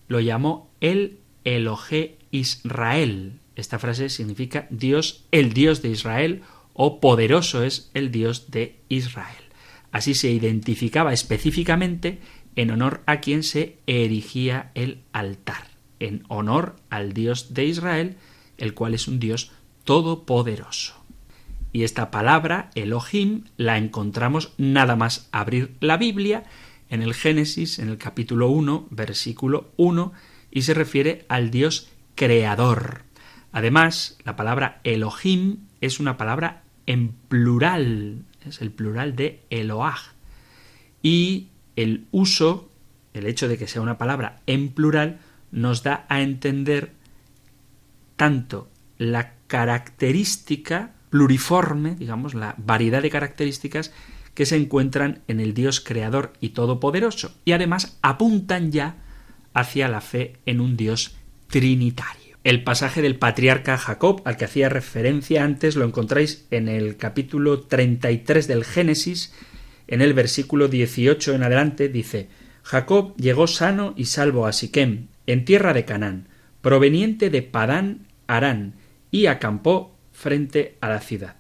lo 0.07 0.21
llamó 0.21 0.69
el 0.79 1.17
Elohe 1.43 2.15
Israel. 2.31 3.33
Esta 3.57 3.77
frase 3.77 4.07
significa 4.07 4.67
Dios, 4.69 5.25
el 5.31 5.51
Dios 5.51 5.81
de 5.81 5.89
Israel, 5.89 6.43
o 6.73 7.01
poderoso 7.01 7.61
es 7.61 7.91
el 7.93 8.09
Dios 8.09 8.51
de 8.51 8.77
Israel. 8.87 9.43
Así 9.91 10.15
se 10.15 10.31
identificaba 10.31 11.11
específicamente 11.11 12.19
en 12.55 12.71
honor 12.71 13.01
a 13.05 13.19
quien 13.19 13.43
se 13.43 13.79
erigía 13.85 14.71
el 14.73 14.99
altar, 15.11 15.67
en 15.99 16.23
honor 16.29 16.77
al 16.89 17.11
Dios 17.11 17.53
de 17.53 17.65
Israel, 17.65 18.15
el 18.57 18.73
cual 18.73 18.93
es 18.93 19.09
un 19.09 19.19
Dios 19.19 19.51
todopoderoso. 19.83 20.95
Y 21.73 21.83
esta 21.83 22.11
palabra, 22.11 22.71
Elohim, 22.75 23.43
la 23.57 23.77
encontramos 23.77 24.53
nada 24.57 24.95
más 24.95 25.27
abrir 25.33 25.75
la 25.81 25.97
Biblia 25.97 26.45
en 26.89 27.01
el 27.01 27.13
Génesis, 27.13 27.79
en 27.79 27.89
el 27.89 27.97
capítulo 27.97 28.49
1, 28.49 28.87
versículo 28.89 29.71
1, 29.77 30.13
y 30.51 30.61
se 30.63 30.73
refiere 30.73 31.25
al 31.29 31.51
Dios 31.51 31.89
creador. 32.15 33.03
Además, 33.51 34.17
la 34.23 34.35
palabra 34.35 34.79
Elohim 34.83 35.57
es 35.81 35.99
una 35.99 36.17
palabra 36.17 36.63
en 36.85 37.09
plural, 37.29 38.23
es 38.45 38.61
el 38.61 38.71
plural 38.71 39.15
de 39.15 39.41
Eloah. 39.49 40.13
Y 41.01 41.47
el 41.75 42.05
uso, 42.11 42.69
el 43.13 43.25
hecho 43.27 43.47
de 43.47 43.57
que 43.57 43.67
sea 43.67 43.81
una 43.81 43.97
palabra 43.97 44.41
en 44.47 44.69
plural, 44.69 45.19
nos 45.51 45.83
da 45.83 46.05
a 46.09 46.21
entender 46.21 46.91
tanto 48.15 48.69
la 48.97 49.33
característica 49.47 50.93
pluriforme, 51.09 51.95
digamos, 51.95 52.33
la 52.33 52.55
variedad 52.57 53.01
de 53.01 53.09
características 53.09 53.91
que 54.33 54.45
se 54.45 54.55
encuentran 54.55 55.21
en 55.27 55.39
el 55.39 55.53
Dios 55.53 55.79
creador 55.79 56.33
y 56.39 56.49
todopoderoso, 56.49 57.33
y 57.45 57.51
además 57.51 57.97
apuntan 58.01 58.71
ya 58.71 58.95
hacia 59.53 59.87
la 59.87 60.01
fe 60.01 60.33
en 60.45 60.59
un 60.59 60.75
Dios 60.77 61.15
trinitario. 61.47 62.37
El 62.43 62.63
pasaje 62.63 63.01
del 63.01 63.15
patriarca 63.15 63.77
Jacob, 63.77 64.21
al 64.25 64.35
que 64.35 64.45
hacía 64.45 64.67
referencia 64.67 65.43
antes, 65.43 65.75
lo 65.75 65.85
encontráis 65.85 66.45
en 66.51 66.67
el 66.67 66.97
capítulo 66.97 67.61
33 67.61 68.47
del 68.47 68.65
Génesis, 68.65 69.33
en 69.87 70.01
el 70.01 70.13
versículo 70.13 70.67
18 70.67 71.35
en 71.35 71.43
adelante, 71.43 71.87
dice 71.87 72.27
Jacob 72.63 73.15
llegó 73.17 73.47
sano 73.47 73.93
y 73.95 74.05
salvo 74.05 74.47
a 74.47 74.53
Siquem, 74.53 75.07
en 75.27 75.45
tierra 75.45 75.73
de 75.73 75.85
Canaán, 75.85 76.27
proveniente 76.61 77.29
de 77.29 77.43
Padán 77.43 78.07
Arán, 78.27 78.73
y 79.11 79.27
acampó 79.27 79.95
frente 80.11 80.77
a 80.81 80.89
la 80.89 80.99
ciudad. 80.99 81.35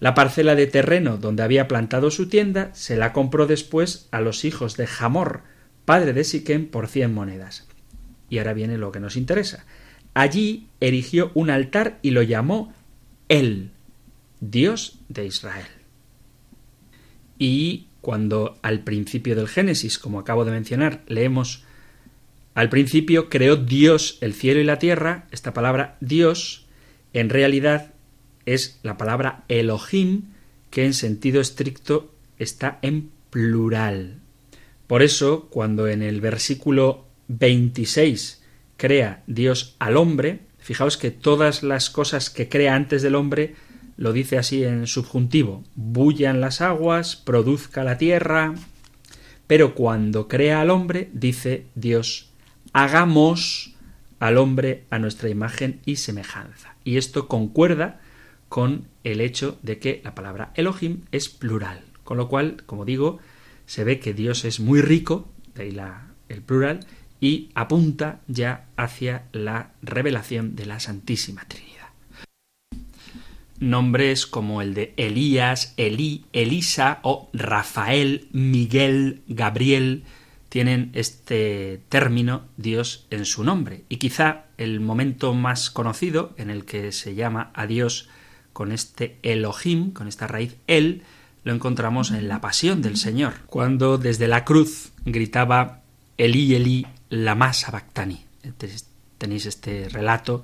La 0.00 0.14
parcela 0.14 0.54
de 0.54 0.66
terreno 0.66 1.16
donde 1.16 1.42
había 1.42 1.66
plantado 1.66 2.10
su 2.10 2.28
tienda 2.28 2.70
se 2.74 2.96
la 2.96 3.12
compró 3.12 3.46
después 3.46 4.08
a 4.12 4.20
los 4.20 4.44
hijos 4.44 4.76
de 4.76 4.86
Jamor, 4.86 5.42
padre 5.84 6.12
de 6.12 6.24
Siquem, 6.24 6.68
por 6.68 6.86
cien 6.86 7.12
monedas. 7.12 7.66
Y 8.30 8.38
ahora 8.38 8.52
viene 8.52 8.78
lo 8.78 8.92
que 8.92 9.00
nos 9.00 9.16
interesa. 9.16 9.64
Allí 10.14 10.68
erigió 10.80 11.32
un 11.34 11.50
altar 11.50 11.98
y 12.02 12.10
lo 12.12 12.22
llamó 12.22 12.72
El, 13.28 13.70
Dios 14.40 15.00
de 15.08 15.26
Israel. 15.26 15.66
Y 17.38 17.86
cuando 18.00 18.58
al 18.62 18.80
principio 18.80 19.34
del 19.34 19.48
Génesis, 19.48 19.98
como 19.98 20.20
acabo 20.20 20.44
de 20.44 20.52
mencionar, 20.52 21.02
leemos 21.06 21.64
al 22.54 22.70
principio 22.70 23.28
creó 23.28 23.54
Dios 23.54 24.18
el 24.20 24.34
cielo 24.34 24.58
y 24.58 24.64
la 24.64 24.80
tierra, 24.80 25.28
esta 25.30 25.54
palabra 25.54 25.96
Dios 26.00 26.66
en 27.12 27.30
realidad 27.30 27.94
es 28.54 28.78
la 28.82 28.96
palabra 28.96 29.44
Elohim, 29.48 30.22
que 30.70 30.84
en 30.84 30.94
sentido 30.94 31.40
estricto 31.40 32.12
está 32.38 32.78
en 32.82 33.10
plural. 33.30 34.20
Por 34.86 35.02
eso, 35.02 35.48
cuando 35.50 35.88
en 35.88 36.02
el 36.02 36.20
versículo 36.20 37.04
26 37.28 38.42
crea 38.76 39.22
Dios 39.26 39.76
al 39.78 39.96
hombre, 39.96 40.40
fijaos 40.58 40.96
que 40.96 41.10
todas 41.10 41.62
las 41.62 41.90
cosas 41.90 42.30
que 42.30 42.48
crea 42.48 42.74
antes 42.74 43.02
del 43.02 43.14
hombre 43.14 43.54
lo 43.96 44.12
dice 44.12 44.38
así 44.38 44.64
en 44.64 44.86
subjuntivo, 44.86 45.64
bullan 45.74 46.40
las 46.40 46.60
aguas, 46.60 47.16
produzca 47.16 47.84
la 47.84 47.98
tierra, 47.98 48.54
pero 49.46 49.74
cuando 49.74 50.28
crea 50.28 50.60
al 50.60 50.70
hombre, 50.70 51.10
dice 51.12 51.66
Dios, 51.74 52.30
hagamos 52.72 53.74
al 54.20 54.38
hombre 54.38 54.84
a 54.90 54.98
nuestra 54.98 55.28
imagen 55.28 55.80
y 55.84 55.96
semejanza. 55.96 56.76
Y 56.84 56.96
esto 56.96 57.28
concuerda 57.28 58.00
con 58.48 58.88
el 59.04 59.20
hecho 59.20 59.58
de 59.62 59.78
que 59.78 60.00
la 60.04 60.14
palabra 60.14 60.52
Elohim 60.54 61.02
es 61.12 61.28
plural. 61.28 61.84
Con 62.04 62.16
lo 62.16 62.28
cual, 62.28 62.62
como 62.66 62.84
digo, 62.84 63.18
se 63.66 63.84
ve 63.84 64.00
que 64.00 64.14
Dios 64.14 64.44
es 64.44 64.60
muy 64.60 64.80
rico, 64.80 65.28
de 65.54 65.64
ahí 65.64 65.70
la, 65.70 66.08
el 66.28 66.42
plural, 66.42 66.86
y 67.20 67.50
apunta 67.54 68.20
ya 68.28 68.66
hacia 68.76 69.24
la 69.32 69.72
revelación 69.82 70.56
de 70.56 70.66
la 70.66 70.80
Santísima 70.80 71.44
Trinidad. 71.46 71.88
Nombres 73.60 74.26
como 74.26 74.62
el 74.62 74.72
de 74.72 74.94
Elías, 74.96 75.74
Elí, 75.76 76.24
Elisa 76.32 77.00
o 77.02 77.28
Rafael, 77.32 78.28
Miguel, 78.30 79.22
Gabriel 79.26 80.04
tienen 80.48 80.90
este 80.94 81.80
término 81.88 82.42
Dios 82.56 83.06
en 83.10 83.24
su 83.24 83.44
nombre. 83.44 83.82
Y 83.88 83.96
quizá 83.96 84.44
el 84.56 84.80
momento 84.80 85.34
más 85.34 85.70
conocido 85.70 86.34
en 86.38 86.50
el 86.50 86.64
que 86.64 86.92
se 86.92 87.14
llama 87.14 87.50
a 87.54 87.66
Dios 87.66 88.08
con 88.58 88.72
este 88.72 89.20
Elohim, 89.22 89.92
con 89.92 90.08
esta 90.08 90.26
raíz 90.26 90.56
El, 90.66 91.02
lo 91.44 91.54
encontramos 91.54 92.10
en 92.10 92.26
la 92.26 92.40
pasión 92.40 92.82
del 92.82 92.96
Señor, 92.96 93.34
cuando 93.46 93.98
desde 93.98 94.26
la 94.26 94.44
cruz 94.44 94.90
gritaba 95.04 95.82
Elí, 96.16 96.56
Elí, 96.56 96.84
lama 97.08 97.52
sabactani. 97.52 98.20
Tenéis 99.16 99.46
este 99.46 99.88
relato, 99.88 100.42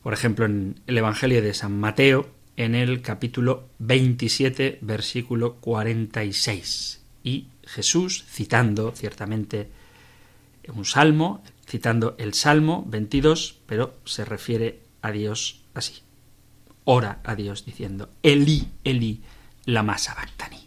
por 0.00 0.12
ejemplo, 0.12 0.44
en 0.44 0.78
el 0.86 0.96
Evangelio 0.96 1.42
de 1.42 1.52
San 1.52 1.76
Mateo, 1.76 2.28
en 2.56 2.76
el 2.76 3.02
capítulo 3.02 3.70
27, 3.80 4.78
versículo 4.80 5.56
46. 5.56 7.00
Y 7.24 7.48
Jesús, 7.64 8.26
citando 8.28 8.92
ciertamente 8.94 9.68
un 10.72 10.84
salmo, 10.84 11.42
citando 11.68 12.14
el 12.16 12.32
Salmo 12.32 12.84
22, 12.86 13.58
pero 13.66 13.96
se 14.04 14.24
refiere 14.24 14.78
a 15.02 15.10
Dios 15.10 15.62
así 15.74 16.04
ora 16.84 17.20
a 17.24 17.34
Dios 17.34 17.64
diciendo, 17.64 18.10
Eli, 18.22 18.68
Eli, 18.84 19.22
lama 19.64 19.98
sabactani. 19.98 20.58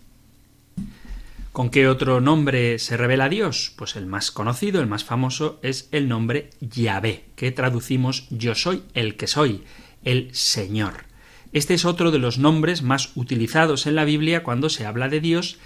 ¿Con 1.53 1.69
qué 1.69 1.87
otro 1.87 2.19
nombre 2.19 2.79
se 2.79 2.97
revela 2.97 3.29
Dios? 3.29 3.73
Pues 3.75 3.95
el 3.95 4.07
más 4.07 4.31
conocido, 4.31 4.81
el 4.81 4.87
más 4.87 5.03
famoso, 5.03 5.59
es 5.61 5.87
el 5.91 6.07
nombre 6.07 6.49
Yahvé, 6.61 7.25
que 7.35 7.51
traducimos 7.51 8.27
yo 8.31 8.55
soy 8.55 8.81
el 8.95 9.17
que 9.17 9.27
soy, 9.27 9.63
el 10.03 10.33
Señor. 10.33 11.05
Este 11.51 11.75
es 11.75 11.85
otro 11.85 12.09
de 12.09 12.17
los 12.17 12.39
nombres 12.39 12.81
más 12.81 13.11
utilizados 13.15 13.85
en 13.85 13.93
la 13.93 14.03
Biblia 14.03 14.41
cuando 14.41 14.69
se 14.69 14.87
habla 14.87 15.09
de 15.09 15.19
Dios 15.19 15.59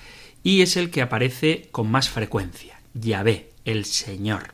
y 0.43 0.61
es 0.61 0.75
el 0.75 0.89
que 0.89 1.01
aparece 1.01 1.69
con 1.71 1.89
más 1.89 2.09
frecuencia. 2.09 2.81
Yahvé, 2.93 3.51
el 3.63 3.85
Señor. 3.85 4.53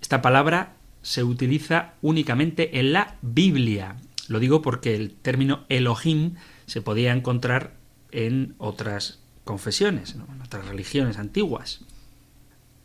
Esta 0.00 0.22
palabra 0.22 0.76
se 1.02 1.24
utiliza 1.24 1.94
únicamente 2.00 2.78
en 2.78 2.92
la 2.92 3.16
Biblia, 3.22 3.96
lo 4.30 4.38
digo 4.38 4.62
porque 4.62 4.94
el 4.94 5.10
término 5.10 5.64
Elohim 5.68 6.36
se 6.66 6.80
podía 6.80 7.10
encontrar 7.12 7.74
en 8.12 8.54
otras 8.58 9.18
confesiones, 9.42 10.14
en 10.14 10.22
otras 10.40 10.68
religiones 10.68 11.18
antiguas. 11.18 11.80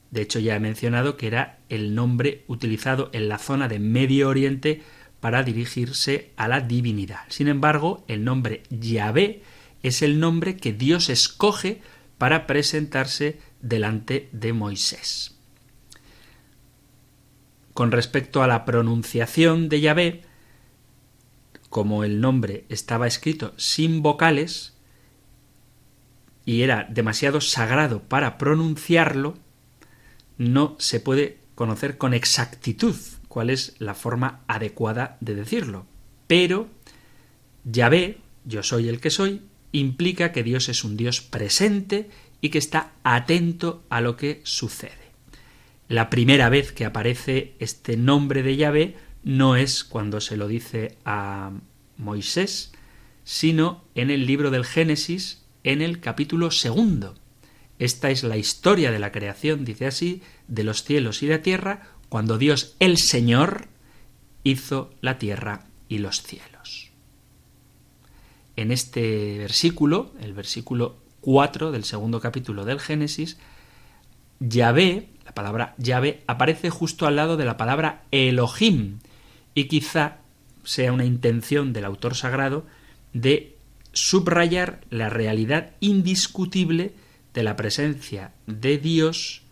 De 0.10 0.24
hecho, 0.24 0.40
ya 0.40 0.56
he 0.56 0.60
mencionado 0.60 1.18
que 1.18 1.28
era 1.28 1.60
el 1.70 1.94
nombre 1.94 2.46
utilizado 2.48 3.12
en 3.14 3.30
la 3.30 3.38
zona 3.38 3.68
de 3.68 3.78
Medio 3.78 4.28
Oriente 4.28 4.82
para 5.20 5.44
dirigirse 5.44 6.32
a 6.36 6.48
la 6.48 6.62
divinidad. 6.62 7.22
Sin 7.30 7.48
embargo, 7.48 8.04
el 8.08 8.24
nombre 8.24 8.64
Yahvé 8.72 9.44
es 9.84 10.02
el 10.02 10.20
nombre 10.20 10.58
que 10.58 10.74
Dios 10.74 11.10
escoge 11.10 11.80
para 12.18 12.48
presentarse 12.48 13.40
delante 13.62 14.30
de 14.32 14.52
Moisés. 14.52 15.36
Con 17.76 17.92
respecto 17.92 18.42
a 18.42 18.48
la 18.48 18.66
pronunciación 18.66 19.70
de 19.70 19.82
Yahvé, 19.82 20.24
como 21.76 22.06
el 22.06 22.22
nombre 22.22 22.64
estaba 22.70 23.06
escrito 23.06 23.54
sin 23.58 24.02
vocales 24.02 24.78
y 26.46 26.62
era 26.62 26.88
demasiado 26.90 27.42
sagrado 27.42 28.02
para 28.02 28.38
pronunciarlo, 28.38 29.38
no 30.38 30.78
se 30.80 31.02
puede 31.02 31.40
conocer 31.54 31.98
con 31.98 32.14
exactitud 32.14 32.96
cuál 33.28 33.50
es 33.50 33.76
la 33.80 33.94
forma 33.94 34.46
adecuada 34.48 35.18
de 35.20 35.36
decirlo. 35.36 35.86
Pero 36.28 36.70
Yahvé, 37.66 38.20
yo 38.46 38.64
soy 38.64 38.88
el 38.88 39.02
que 39.02 39.10
soy, 39.10 39.42
implica 39.74 40.32
que 40.32 40.44
Dios 40.44 40.70
es 40.70 40.86
un 40.86 40.96
Dios 40.96 41.20
presente 41.20 42.10
y 42.40 42.52
que 42.52 42.58
está 42.58 42.94
atento 43.04 43.84
a 43.90 44.00
lo 44.00 44.16
que 44.16 44.40
sucede. 44.46 45.12
La 45.90 46.10
primera 46.10 46.48
vez 46.48 46.72
que 46.72 46.86
aparece 46.86 47.56
este 47.60 47.98
nombre 47.98 48.44
de 48.44 48.56
Yahvé 48.56 48.96
no 49.26 49.56
es 49.56 49.84
cuando 49.84 50.22
se 50.22 50.38
lo 50.38 50.48
dice 50.48 50.98
a 51.04 51.52
Moisés, 51.98 52.72
sino 53.24 53.84
en 53.96 54.12
el 54.12 54.28
libro 54.28 54.52
del 54.52 54.64
Génesis, 54.64 55.44
en 55.64 55.82
el 55.82 56.00
capítulo 56.00 56.52
segundo. 56.52 57.16
Esta 57.80 58.12
es 58.12 58.24
la 58.24 58.38
historia 58.38 58.92
de 58.92 59.00
la 59.00 59.12
creación, 59.12 59.66
dice 59.66 59.88
así, 59.88 60.22
de 60.48 60.64
los 60.64 60.84
cielos 60.84 61.24
y 61.24 61.28
la 61.28 61.42
tierra, 61.42 61.90
cuando 62.08 62.38
Dios 62.38 62.76
el 62.80 63.00
Señor 63.00 63.68
hizo 64.44 64.94
la 65.02 65.18
tierra 65.18 65.66
y 65.90 65.98
los 65.98 66.22
cielos. 66.22 66.92
En 68.56 68.72
este 68.72 69.40
versículo, 69.40 70.14
el 70.22 70.34
versículo 70.34 70.98
4 71.22 71.72
del 71.72 71.84
segundo 71.84 72.22
capítulo 72.22 72.64
del 72.64 72.80
Génesis, 72.80 73.38
Yahvé, 74.40 75.10
la 75.26 75.34
palabra 75.34 75.74
Yahvé, 75.80 76.24
aparece 76.28 76.70
justo 76.70 77.08
al 77.08 77.16
lado 77.16 77.38
de 77.38 77.46
la 77.46 77.58
palabra 77.58 78.04
Elohim, 78.12 79.00
y 79.56 79.66
quizá 79.66 80.18
sea 80.64 80.92
una 80.92 81.06
intención 81.06 81.74
del 81.74 81.86
autor 81.86 82.16
sagrado 82.16 82.66
de 83.14 83.56
subrayar 83.94 84.82
la 84.90 85.10
realidad 85.10 85.72
indiscutible 85.80 86.94
de 87.34 87.44
la 87.44 87.56
presencia 87.56 88.34
de 88.46 88.78
Dios 88.78 89.44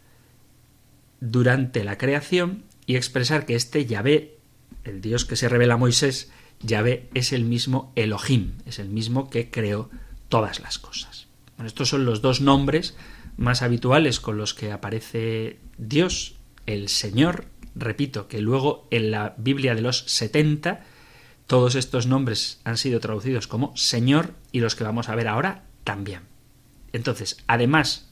durante 1.22 1.84
la 1.84 1.98
creación 1.98 2.64
y 2.86 2.98
expresar 2.98 3.46
que 3.46 3.56
este 3.56 3.86
Yahvé, 3.86 4.38
el 4.84 5.02
Dios 5.02 5.24
que 5.24 5.38
se 5.38 5.48
revela 5.48 5.76
a 5.76 5.78
Moisés, 5.78 6.32
Yahvé 6.60 7.10
es 7.14 7.32
el 7.32 7.46
mismo 7.46 7.94
Elohim, 7.96 8.54
es 8.66 8.80
el 8.80 8.90
mismo 8.90 9.30
que 9.30 9.50
creó 9.50 9.90
todas 10.28 10.60
las 10.60 10.80
cosas. 10.80 11.28
Bueno, 11.56 11.68
estos 11.68 11.90
son 11.90 12.06
los 12.06 12.22
dos 12.22 12.42
nombres 12.42 12.96
más 13.38 13.62
habituales 13.62 14.20
con 14.20 14.38
los 14.38 14.54
que 14.54 14.72
aparece 14.72 15.60
Dios, 15.78 16.36
el 16.66 16.90
Señor, 16.90 17.46
repito, 17.76 18.28
que 18.28 18.42
luego 18.42 18.88
en 18.92 19.12
la 19.12 19.36
Biblia 19.38 19.76
de 19.76 19.82
los 19.82 20.04
70 20.08 20.82
todos 21.48 21.76
estos 21.76 22.08
nombres 22.08 22.62
han 22.64 22.78
sido 22.78 23.00
traducidos 23.00 23.48
como 23.48 23.76
Señor 23.76 24.34
y 24.52 24.60
los 24.60 24.76
que 24.76 24.84
vamos 24.84 25.10
a 25.10 25.16
ver 25.16 25.28
ahora 25.28 25.64
también. 25.84 26.22
Entonces, 26.94 27.44
además 27.48 28.10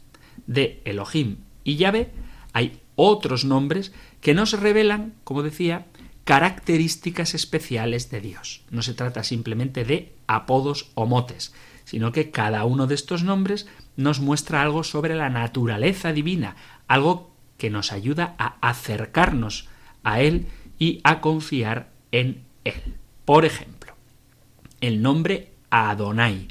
de 0.48 0.82
Elohim 0.86 1.38
y 1.64 1.76
Yahvé, 1.76 2.12
hay 2.54 2.82
otros 2.96 3.46
nombres 3.46 3.94
que 4.20 4.34
nos 4.34 4.54
revelan, 4.54 5.14
como 5.24 5.44
decía, 5.44 5.86
características 6.24 7.34
especiales 7.34 8.12
de 8.12 8.22
Dios. 8.22 8.64
No 8.70 8.82
se 8.82 8.94
trata 8.94 9.24
simplemente 9.24 9.86
de 9.86 10.14
apodos 10.28 10.92
o 10.96 11.06
motes, 11.06 11.54
sino 11.86 12.12
que 12.12 12.32
cada 12.32 12.66
uno 12.66 12.88
de 12.88 12.96
estos 12.96 13.24
nombres 13.24 13.68
nos 13.96 14.20
muestra 14.20 14.62
algo 14.62 14.84
sobre 14.84 15.16
la 15.16 15.30
naturaleza 15.30 16.14
divina, 16.14 16.56
algo 16.88 17.31
que 17.62 17.70
nos 17.70 17.92
ayuda 17.92 18.34
a 18.40 18.58
acercarnos 18.68 19.70
a 20.02 20.20
Él 20.22 20.48
y 20.80 21.00
a 21.04 21.22
confiar 21.22 21.92
en 22.12 22.42
Él. 22.64 22.96
Por 23.24 23.46
ejemplo, 23.46 23.94
el 24.80 25.04
nombre 25.04 25.52
Adonai. 25.70 26.48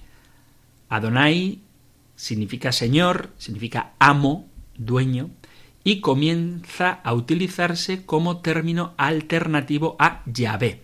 Adonai 0.88 1.62
significa 2.14 2.70
Señor, 2.70 3.30
significa 3.38 3.90
amo, 3.98 4.48
dueño, 4.78 5.30
y 5.82 5.98
comienza 5.98 7.00
a 7.02 7.12
utilizarse 7.12 8.06
como 8.06 8.36
término 8.36 8.94
alternativo 8.96 9.96
a 9.98 10.22
Yahvé. 10.26 10.80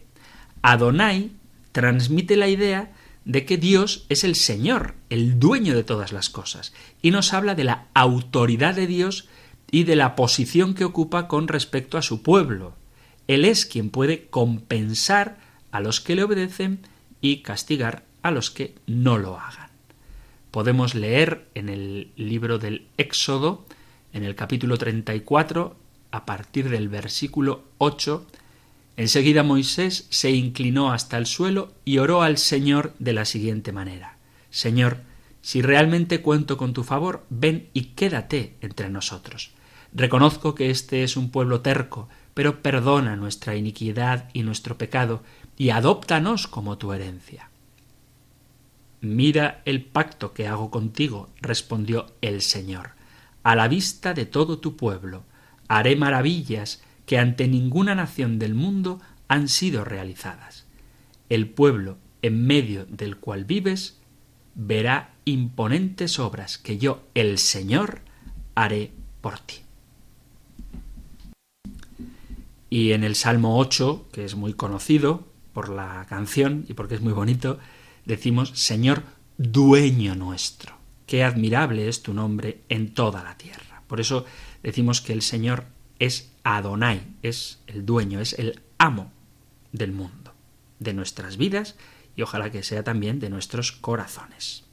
Adonai 0.61 1.31
transmite 1.71 2.37
la 2.37 2.49
idea 2.49 2.93
de 3.25 3.45
que 3.45 3.59
Dios 3.59 4.07
es 4.09 4.25
el 4.25 4.35
Señor, 4.35 4.97
el 5.09 5.39
dueño 5.39 5.77
de 5.77 5.85
todas 5.85 6.11
las 6.11 6.31
cosas, 6.31 6.73
y 7.01 7.13
nos 7.13 7.33
habla 7.33 7.55
de 7.55 7.63
la 7.63 7.87
autoridad 7.95 8.75
de 8.75 8.89
Dios 8.89 9.29
y 9.71 9.85
de 9.85 9.97
la 9.97 10.17
posición 10.17 10.75
que 10.75 10.85
ocupa 10.85 11.29
con 11.29 11.49
respecto 11.49 11.99
a 11.99 12.03
su 12.03 12.23
pueblo. 12.23 12.75
Él 13.29 13.45
es 13.45 13.67
quien 13.67 13.91
puede 13.91 14.27
compensar 14.27 15.39
a 15.71 15.81
los 15.81 16.01
que 16.01 16.15
le 16.15 16.23
obedecen 16.23 16.81
y 17.21 17.39
castigar 17.39 18.05
a 18.23 18.31
los 18.31 18.51
que 18.51 18.75
no 18.87 19.19
lo 19.19 19.39
hagan. 19.39 19.71
Podemos 20.51 20.95
leer 20.95 21.47
en 21.55 21.69
el 21.69 22.11
libro 22.17 22.59
del 22.59 22.87
Éxodo, 22.97 23.67
en 24.13 24.25
el 24.25 24.35
capítulo 24.35 24.79
34, 24.79 25.77
a 26.13 26.25
partir 26.25 26.71
del 26.71 26.89
versículo 26.89 27.65
8, 27.79 28.27
enseguida 28.97 29.43
Moisés 29.43 30.07
se 30.09 30.31
inclinó 30.31 30.93
hasta 30.93 31.19
el 31.19 31.27
suelo 31.27 31.75
y 31.85 31.99
oró 31.99 32.23
al 32.23 32.39
Señor 32.39 32.95
de 32.99 33.13
la 33.13 33.25
siguiente 33.25 33.73
manera. 33.73 34.17
Señor, 34.51 34.99
si 35.43 35.61
realmente 35.63 36.23
cuento 36.23 36.57
con 36.57 36.73
tu 36.73 36.83
favor, 36.83 37.25
ven 37.29 37.69
y 37.73 37.93
quédate 37.95 38.55
entre 38.63 38.89
nosotros. 38.89 39.51
Reconozco 39.97 40.55
que 40.55 40.69
este 40.69 41.05
es 41.05 41.17
un 41.17 41.31
pueblo 41.31 41.63
terco, 41.63 42.11
pero 42.35 42.61
perdona 42.61 43.17
nuestra 43.17 43.57
iniquidad 43.57 44.29
y 44.35 44.43
nuestro 44.43 44.77
pecado, 44.77 45.23
y 45.57 45.71
adóptanos 45.71 46.47
como 46.47 46.77
tu 46.77 46.93
herencia. 46.93 47.49
Mira 49.01 49.63
el 49.65 49.83
pacto 49.83 50.35
que 50.35 50.49
hago 50.49 50.71
contigo, 50.71 51.31
respondió 51.41 52.13
el 52.21 52.43
Señor. 52.43 52.91
A 53.43 53.57
la 53.57 53.69
vista 53.69 54.13
de 54.13 54.27
todo 54.27 54.59
tu 54.59 54.77
pueblo, 54.77 55.25
haré 55.67 55.97
maravillas 55.97 56.83
que 57.07 57.19
ante 57.19 57.49
ninguna 57.49 57.95
nación 57.95 58.39
del 58.39 58.55
mundo 58.55 59.01
han 59.29 59.49
sido 59.49 59.83
realizadas. 59.83 60.67
El 61.31 61.49
pueblo 61.49 61.97
en 62.21 62.47
medio 62.47 62.85
del 62.85 63.17
cual 63.17 63.47
vives 63.47 63.99
verá 64.55 65.15
imponentes 65.25 66.19
obras 66.19 66.59
que 66.59 66.77
yo, 66.77 67.03
el 67.15 67.39
Señor, 67.39 68.03
haré 68.55 68.93
por 69.23 69.39
ti. 69.39 69.66
Y 72.69 72.93
en 72.93 73.05
el 73.05 73.15
Salmo 73.15 73.59
8, 73.59 74.09
que 74.13 74.25
es 74.25 74.35
muy 74.35 74.55
conocido 74.55 75.27
por 75.53 75.69
la 75.69 76.05
canción 76.09 76.65
y 76.69 76.75
porque 76.75 76.97
es 76.97 77.01
muy 77.01 77.13
bonito, 77.13 77.59
decimos, 78.05 78.51
Señor, 78.55 79.03
dueño 79.39 80.15
nuestro. 80.15 80.75
Qué 81.07 81.23
admirable 81.23 81.89
es 81.89 82.03
tu 82.03 82.13
nombre 82.13 82.63
en 82.69 82.93
toda 82.93 83.23
la 83.23 83.39
tierra. 83.39 83.83
Por 83.87 84.01
eso 84.01 84.25
decimos 84.63 85.01
que 85.01 85.13
el 85.13 85.23
Señor 85.23 85.65
es 85.99 86.33
Adonai, 86.43 87.03
es 87.23 87.61
el 87.67 87.87
dueño, 87.87 88.21
es 88.21 88.33
el 88.35 88.61
amo 88.79 89.13
del 89.73 89.93
mundo, 89.93 90.35
de 90.79 90.93
nuestras 90.93 91.37
vidas 91.37 91.77
y 92.17 92.23
ojalá 92.23 92.51
que 92.51 92.63
sea 92.63 92.83
también 92.83 93.21
de 93.21 93.31
nuestros 93.31 93.73
corazones. 93.73 94.66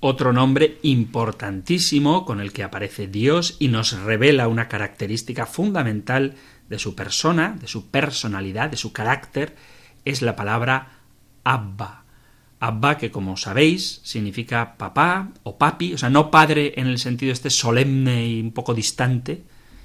Otro 0.00 0.32
nombre 0.32 0.78
importantísimo 0.82 2.26
con 2.26 2.40
el 2.40 2.52
que 2.52 2.62
aparece 2.62 3.06
Dios 3.06 3.56
y 3.58 3.68
nos 3.68 3.98
revela 3.98 4.46
una 4.46 4.68
característica 4.68 5.46
fundamental 5.46 6.34
de 6.68 6.78
su 6.78 6.94
persona, 6.94 7.56
de 7.58 7.66
su 7.66 7.86
personalidad, 7.90 8.70
de 8.70 8.76
su 8.76 8.92
carácter, 8.92 9.56
es 10.04 10.20
la 10.20 10.36
palabra 10.36 10.98
Abba. 11.44 12.04
Abba, 12.60 12.98
que 12.98 13.10
como 13.10 13.36
sabéis, 13.36 14.00
significa 14.02 14.76
papá 14.76 15.30
o 15.42 15.56
papi, 15.56 15.94
o 15.94 15.98
sea, 15.98 16.10
no 16.10 16.30
padre 16.30 16.74
en 16.76 16.88
el 16.88 16.98
sentido 16.98 17.32
este 17.32 17.50
solemne 17.50 18.26
y 18.26 18.40
un 18.40 18.52
poco 18.52 18.74
distante, 18.74 19.44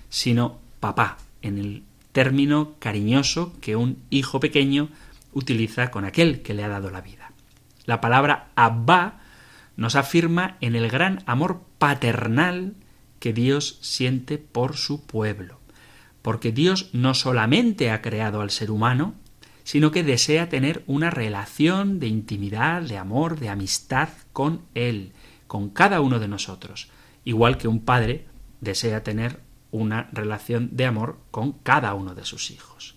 sino 0.10 0.60
papá, 0.80 1.18
en 1.42 1.58
el 1.58 1.84
término 2.12 2.76
cariñoso 2.80 3.54
que 3.62 3.78
un 3.78 3.98
hijo 4.10 4.40
pequeño 4.40 4.90
utiliza 5.34 5.90
con 5.92 6.04
aquel 6.04 6.42
que 6.42 6.54
le 6.54 6.64
ha 6.64 6.70
dado 6.70 6.90
la 6.92 7.02
vida. 7.02 7.32
La 7.86 8.02
palabra 8.02 8.50
Abba 8.56 9.21
nos 9.76 9.96
afirma 9.96 10.58
en 10.62 10.76
el 10.76 10.90
gran 10.90 11.24
amor 11.26 11.64
paternal 11.78 12.76
que 13.20 13.34
Dios 13.34 13.78
siente 13.82 14.38
por 14.38 14.76
su 14.76 15.06
pueblo, 15.06 15.60
porque 16.22 16.52
Dios 16.52 16.90
no 16.94 17.14
solamente 17.14 17.92
ha 17.92 18.02
creado 18.02 18.42
al 18.42 18.52
ser 18.52 18.72
humano, 18.72 19.16
sino 19.64 19.92
que 19.92 20.04
desea 20.04 20.50
tener 20.50 20.84
una 20.88 21.10
relación 21.10 22.00
de 22.00 22.08
intimidad, 22.08 22.82
de 22.82 22.98
amor, 22.98 23.40
de 23.40 23.50
amistad 23.50 24.10
con 24.34 24.62
Él, 24.74 25.14
con 25.48 25.70
cada 25.70 26.02
uno 26.02 26.20
de 26.20 26.28
nosotros, 26.28 26.90
igual 27.24 27.58
que 27.58 27.68
un 27.68 27.82
padre 27.82 28.26
desea 28.60 29.04
tener 29.04 29.40
una 29.72 30.10
relación 30.12 30.70
de 30.74 30.86
amor 30.86 31.20
con 31.32 31.54
cada 31.54 31.94
uno 31.94 32.16
de 32.16 32.26
sus 32.26 32.52
hijos. 32.52 32.96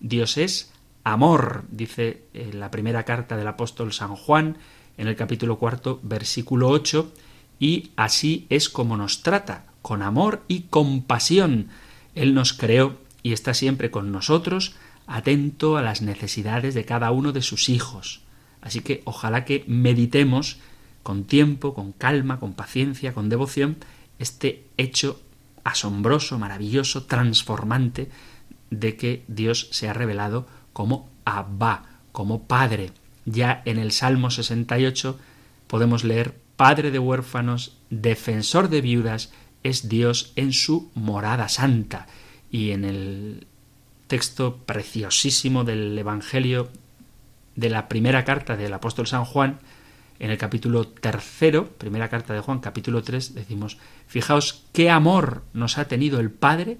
Dios 0.00 0.36
es 0.36 0.72
amor, 1.04 1.64
dice 1.70 2.24
en 2.34 2.60
la 2.60 2.70
primera 2.70 3.04
carta 3.04 3.36
del 3.36 3.46
apóstol 3.46 3.92
San 3.92 4.16
Juan, 4.16 4.58
en 4.98 5.08
el 5.08 5.16
capítulo 5.16 5.58
cuarto, 5.58 6.00
versículo 6.02 6.68
8, 6.68 7.12
y 7.58 7.90
así 7.96 8.46
es 8.50 8.68
como 8.68 8.96
nos 8.96 9.22
trata, 9.22 9.64
con 9.82 10.02
amor 10.02 10.42
y 10.48 10.62
compasión. 10.62 11.68
Él 12.14 12.34
nos 12.34 12.52
creó 12.52 12.98
y 13.22 13.32
está 13.32 13.54
siempre 13.54 13.90
con 13.90 14.12
nosotros, 14.12 14.74
atento 15.06 15.76
a 15.76 15.82
las 15.82 16.02
necesidades 16.02 16.74
de 16.74 16.84
cada 16.84 17.10
uno 17.10 17.32
de 17.32 17.42
sus 17.42 17.68
hijos. 17.68 18.20
Así 18.60 18.80
que 18.80 19.02
ojalá 19.04 19.44
que 19.44 19.64
meditemos 19.66 20.58
con 21.02 21.24
tiempo, 21.24 21.72
con 21.74 21.92
calma, 21.92 22.40
con 22.40 22.54
paciencia, 22.54 23.14
con 23.14 23.28
devoción, 23.28 23.76
este 24.18 24.64
hecho 24.76 25.20
asombroso, 25.62 26.38
maravilloso, 26.38 27.04
transformante 27.04 28.10
de 28.70 28.96
que 28.96 29.24
Dios 29.28 29.68
se 29.70 29.88
ha 29.88 29.92
revelado 29.92 30.46
como 30.72 31.08
Abba, 31.24 31.84
como 32.12 32.42
Padre. 32.44 32.92
Ya 33.26 33.60
en 33.64 33.78
el 33.78 33.92
Salmo 33.92 34.30
68 34.30 35.18
podemos 35.66 36.04
leer 36.04 36.34
Padre 36.56 36.90
de 36.90 36.98
huérfanos, 36.98 37.76
defensor 37.90 38.70
de 38.70 38.80
viudas, 38.80 39.30
es 39.62 39.88
Dios 39.88 40.32
en 40.36 40.54
su 40.54 40.90
morada 40.94 41.48
santa. 41.48 42.06
Y 42.50 42.70
en 42.70 42.84
el 42.84 43.46
texto 44.06 44.56
preciosísimo 44.64 45.64
del 45.64 45.98
Evangelio 45.98 46.70
de 47.56 47.68
la 47.68 47.88
primera 47.88 48.24
carta 48.24 48.56
del 48.56 48.72
apóstol 48.72 49.06
San 49.06 49.24
Juan, 49.24 49.58
en 50.18 50.30
el 50.30 50.38
capítulo 50.38 50.86
tercero, 50.86 51.68
primera 51.68 52.08
carta 52.08 52.32
de 52.32 52.40
Juan, 52.40 52.60
capítulo 52.60 53.02
3, 53.02 53.34
decimos, 53.34 53.76
fijaos 54.06 54.64
qué 54.72 54.88
amor 54.88 55.42
nos 55.52 55.76
ha 55.76 55.88
tenido 55.88 56.20
el 56.20 56.30
Padre 56.30 56.78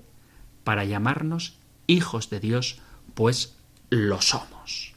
para 0.65 0.85
llamarnos 0.85 1.59
hijos 1.87 2.31
de 2.31 2.41
Dios, 2.41 2.81
pues 3.15 3.57
lo 3.91 4.23
somos. 4.23 4.96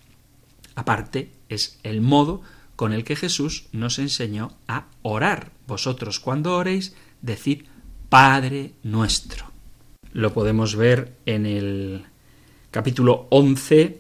Aparte, 0.80 1.30
es 1.50 1.78
el 1.84 2.00
modo 2.00 2.42
con 2.78 2.94
el 2.94 3.04
que 3.04 3.18
Jesús 3.18 3.66
nos 3.74 4.00
enseñó 4.00 4.54
a 4.66 4.86
orar. 5.02 5.52
Vosotros 5.68 6.22
cuando 6.22 6.56
oréis, 6.56 6.96
decid 7.22 7.64
Padre 8.08 8.72
nuestro. 8.82 9.52
Lo 10.14 10.32
podemos 10.32 10.78
ver 10.78 11.18
en 11.26 11.46
el 11.46 12.06
capítulo 12.72 13.28
11, 13.30 14.00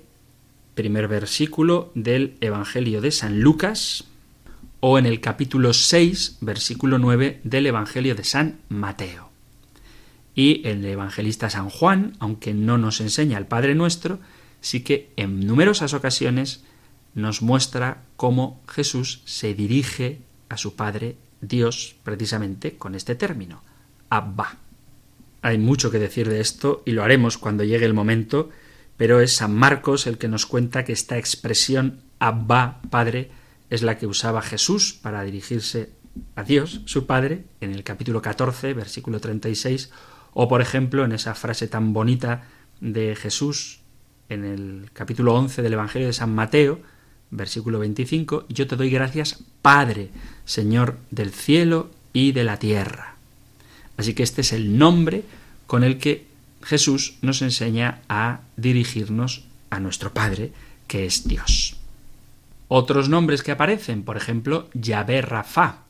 primer 0.73 1.09
versículo 1.09 1.91
del 1.95 2.38
Evangelio 2.39 3.01
de 3.01 3.11
San 3.11 3.41
Lucas, 3.41 4.05
o 4.80 4.97
en 4.97 5.05
el 5.05 5.19
capítulo 5.19 5.73
6, 5.73 6.38
versículo 6.39 6.97
9 6.97 7.41
del 7.43 7.67
Evangelio 7.67 8.15
de 8.15 8.23
San 8.23 8.61
Mateo. 8.69 9.32
Y 10.34 10.65
el 10.65 10.86
evangelista 10.86 11.49
San 11.49 11.69
Juan, 11.69 12.13
aunque 12.19 12.53
no 12.53 12.77
nos 12.77 13.01
enseña 13.01 13.38
el 13.38 13.47
Padre 13.47 13.75
Nuestro, 13.75 14.19
sí 14.61 14.80
que 14.80 15.11
en 15.17 15.45
numerosas 15.45 15.93
ocasiones 15.93 16.63
nos 17.14 17.41
muestra 17.41 18.03
cómo 18.16 18.62
Jesús 18.68 19.22
se 19.26 19.53
dirige 19.53 20.22
a 20.49 20.57
su 20.57 20.76
Padre 20.76 21.18
Dios 21.41 21.95
precisamente 22.03 22.76
con 22.78 22.95
este 22.95 23.16
término, 23.16 23.64
Abba. 24.10 24.57
Hay 25.41 25.57
mucho 25.57 25.91
que 25.91 25.99
decir 25.99 26.28
de 26.28 26.41
esto 26.41 26.84
y 26.86 26.91
lo 26.91 27.03
haremos 27.03 27.38
cuando 27.38 27.64
llegue 27.64 27.86
el 27.86 27.93
momento, 27.93 28.49
pero 28.97 29.22
es 29.22 29.38
San 29.38 29.55
Marcos 29.55 30.07
el 30.07 30.18
que 30.18 30.28
nos 30.28 30.45
cuenta 30.45 30.84
que 30.84 30.93
esta 30.93 31.18
expresión 31.18 32.01
Abba, 32.20 32.82
Padre, 32.89 33.32
es 33.70 33.84
la 33.84 33.97
que 33.97 34.07
usaba 34.07 34.41
Jesús 34.41 34.93
para 34.93 35.24
dirigirse 35.24 35.91
a 36.36 36.43
Dios, 36.43 36.82
su 36.86 37.05
Padre, 37.05 37.45
en 37.62 37.72
el 37.72 37.84
capítulo 37.84 38.22
14, 38.22 38.74
versículo 38.74 39.20
36, 39.20 39.91
o 40.34 40.47
por 40.47 40.62
ejemplo 40.62 41.05
en 41.05 41.14
esa 41.14 41.36
frase 41.36 41.68
tan 41.68 41.93
bonita 41.93 42.43
de 42.82 43.16
Jesús 43.16 43.82
en 44.28 44.45
el 44.45 44.89
capítulo 44.93 45.34
11 45.34 45.62
del 45.62 45.74
Evangelio 45.74 46.07
de 46.07 46.14
San 46.14 46.34
Mateo, 46.34 46.82
versículo 47.32 47.80
25, 47.80 48.45
yo 48.49 48.67
te 48.67 48.75
doy 48.75 48.89
gracias, 48.89 49.43
Padre, 49.61 50.09
Señor 50.45 50.97
del 51.11 51.32
cielo 51.32 51.91
y 52.13 52.32
de 52.32 52.43
la 52.43 52.57
tierra. 52.57 53.15
Así 53.97 54.13
que 54.13 54.23
este 54.23 54.41
es 54.41 54.53
el 54.53 54.77
nombre 54.77 55.23
con 55.67 55.84
el 55.84 55.97
que 55.97 56.25
Jesús 56.63 57.15
nos 57.21 57.41
enseña 57.41 58.01
a 58.09 58.41
dirigirnos 58.57 59.45
a 59.69 59.80
nuestro 59.80 60.13
Padre, 60.13 60.51
que 60.88 61.05
es 61.05 61.27
Dios. 61.27 61.75
Otros 62.67 63.09
nombres 63.09 63.43
que 63.43 63.51
aparecen, 63.51 64.03
por 64.03 64.17
ejemplo, 64.17 64.69
Yahvé 64.73 65.21
Rafa, 65.21 65.84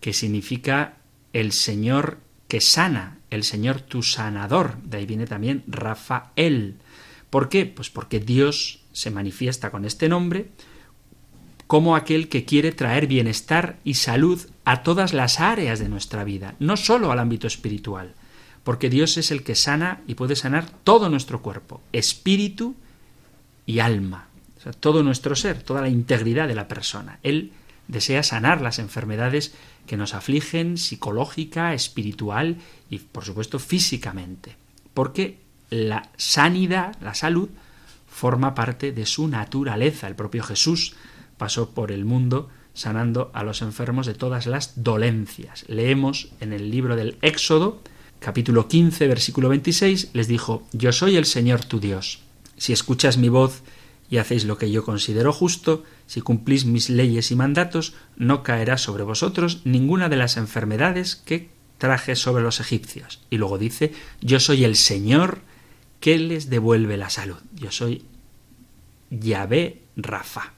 que 0.00 0.12
significa 0.12 0.96
el 1.32 1.52
Señor 1.52 2.18
que 2.48 2.60
sana, 2.60 3.18
el 3.30 3.42
Señor 3.42 3.80
tu 3.80 4.02
sanador. 4.02 4.76
De 4.82 4.98
ahí 4.98 5.06
viene 5.06 5.26
también 5.26 5.64
Rafael. 5.66 6.76
¿Por 7.30 7.48
qué? 7.48 7.66
Pues 7.66 7.90
porque 7.90 8.20
Dios 8.20 8.83
se 8.94 9.10
manifiesta 9.10 9.70
con 9.70 9.84
este 9.84 10.08
nombre 10.08 10.48
como 11.66 11.96
aquel 11.96 12.30
que 12.30 12.46
quiere 12.46 12.72
traer 12.72 13.06
bienestar 13.06 13.78
y 13.84 13.94
salud 13.94 14.40
a 14.64 14.82
todas 14.82 15.12
las 15.12 15.40
áreas 15.40 15.78
de 15.78 15.90
nuestra 15.90 16.24
vida, 16.24 16.54
no 16.58 16.78
solo 16.78 17.12
al 17.12 17.18
ámbito 17.18 17.46
espiritual, 17.46 18.14
porque 18.62 18.88
Dios 18.88 19.18
es 19.18 19.30
el 19.30 19.42
que 19.42 19.54
sana 19.54 20.00
y 20.06 20.14
puede 20.14 20.36
sanar 20.36 20.70
todo 20.70 21.10
nuestro 21.10 21.42
cuerpo, 21.42 21.82
espíritu 21.92 22.74
y 23.66 23.80
alma 23.80 24.28
todo 24.72 25.02
nuestro 25.02 25.36
ser, 25.36 25.62
toda 25.62 25.82
la 25.82 25.88
integridad 25.88 26.48
de 26.48 26.54
la 26.54 26.68
persona. 26.68 27.18
Él 27.22 27.52
desea 27.88 28.22
sanar 28.22 28.60
las 28.60 28.78
enfermedades 28.78 29.54
que 29.86 29.96
nos 29.96 30.14
afligen 30.14 30.78
psicológica, 30.78 31.74
espiritual 31.74 32.56
y, 32.88 32.98
por 32.98 33.24
supuesto, 33.24 33.58
físicamente. 33.58 34.56
Porque 34.94 35.38
la 35.70 36.08
sanidad, 36.16 36.96
la 37.02 37.14
salud, 37.14 37.50
forma 38.14 38.54
parte 38.54 38.92
de 38.92 39.06
su 39.06 39.26
naturaleza. 39.26 40.06
El 40.06 40.14
propio 40.14 40.44
Jesús 40.44 40.94
pasó 41.36 41.70
por 41.70 41.90
el 41.90 42.04
mundo 42.04 42.48
sanando 42.72 43.32
a 43.34 43.42
los 43.42 43.60
enfermos 43.60 44.06
de 44.06 44.14
todas 44.14 44.46
las 44.46 44.84
dolencias. 44.84 45.64
Leemos 45.66 46.28
en 46.38 46.52
el 46.52 46.70
libro 46.70 46.94
del 46.94 47.18
Éxodo, 47.22 47.82
capítulo 48.20 48.68
15, 48.68 49.08
versículo 49.08 49.48
26, 49.48 50.10
les 50.12 50.28
dijo, 50.28 50.64
Yo 50.72 50.92
soy 50.92 51.16
el 51.16 51.24
Señor 51.24 51.64
tu 51.64 51.80
Dios. 51.80 52.20
Si 52.56 52.72
escuchas 52.72 53.18
mi 53.18 53.28
voz 53.28 53.62
y 54.08 54.18
hacéis 54.18 54.44
lo 54.44 54.58
que 54.58 54.70
yo 54.70 54.84
considero 54.84 55.32
justo, 55.32 55.82
si 56.06 56.20
cumplís 56.20 56.66
mis 56.66 56.90
leyes 56.90 57.32
y 57.32 57.36
mandatos, 57.36 57.94
no 58.16 58.44
caerá 58.44 58.78
sobre 58.78 59.02
vosotros 59.02 59.62
ninguna 59.64 60.08
de 60.08 60.16
las 60.16 60.36
enfermedades 60.36 61.16
que 61.16 61.50
traje 61.78 62.14
sobre 62.14 62.44
los 62.44 62.60
egipcios. 62.60 63.20
Y 63.28 63.38
luego 63.38 63.58
dice, 63.58 63.92
yo 64.20 64.38
soy 64.38 64.62
el 64.62 64.76
Señor 64.76 65.40
que 66.04 66.18
les 66.18 66.50
devuelve 66.50 66.98
la 66.98 67.08
salud. 67.08 67.38
Yo 67.54 67.72
soy 67.72 68.04
Yahvé 69.08 69.80
Rafa. 69.96 70.52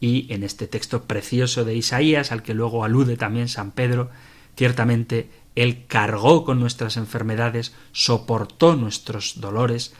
Y 0.00 0.26
en 0.34 0.42
este 0.42 0.66
texto 0.66 1.04
precioso 1.04 1.64
de 1.64 1.76
Isaías, 1.76 2.32
al 2.32 2.42
que 2.42 2.54
luego 2.54 2.82
alude 2.82 3.16
también 3.16 3.46
San 3.46 3.70
Pedro, 3.70 4.10
ciertamente 4.56 5.30
Él 5.54 5.84
cargó 5.86 6.44
con 6.44 6.58
nuestras 6.58 6.96
enfermedades, 6.96 7.72
soportó 7.92 8.74
nuestros 8.74 9.40
dolores, 9.40 9.94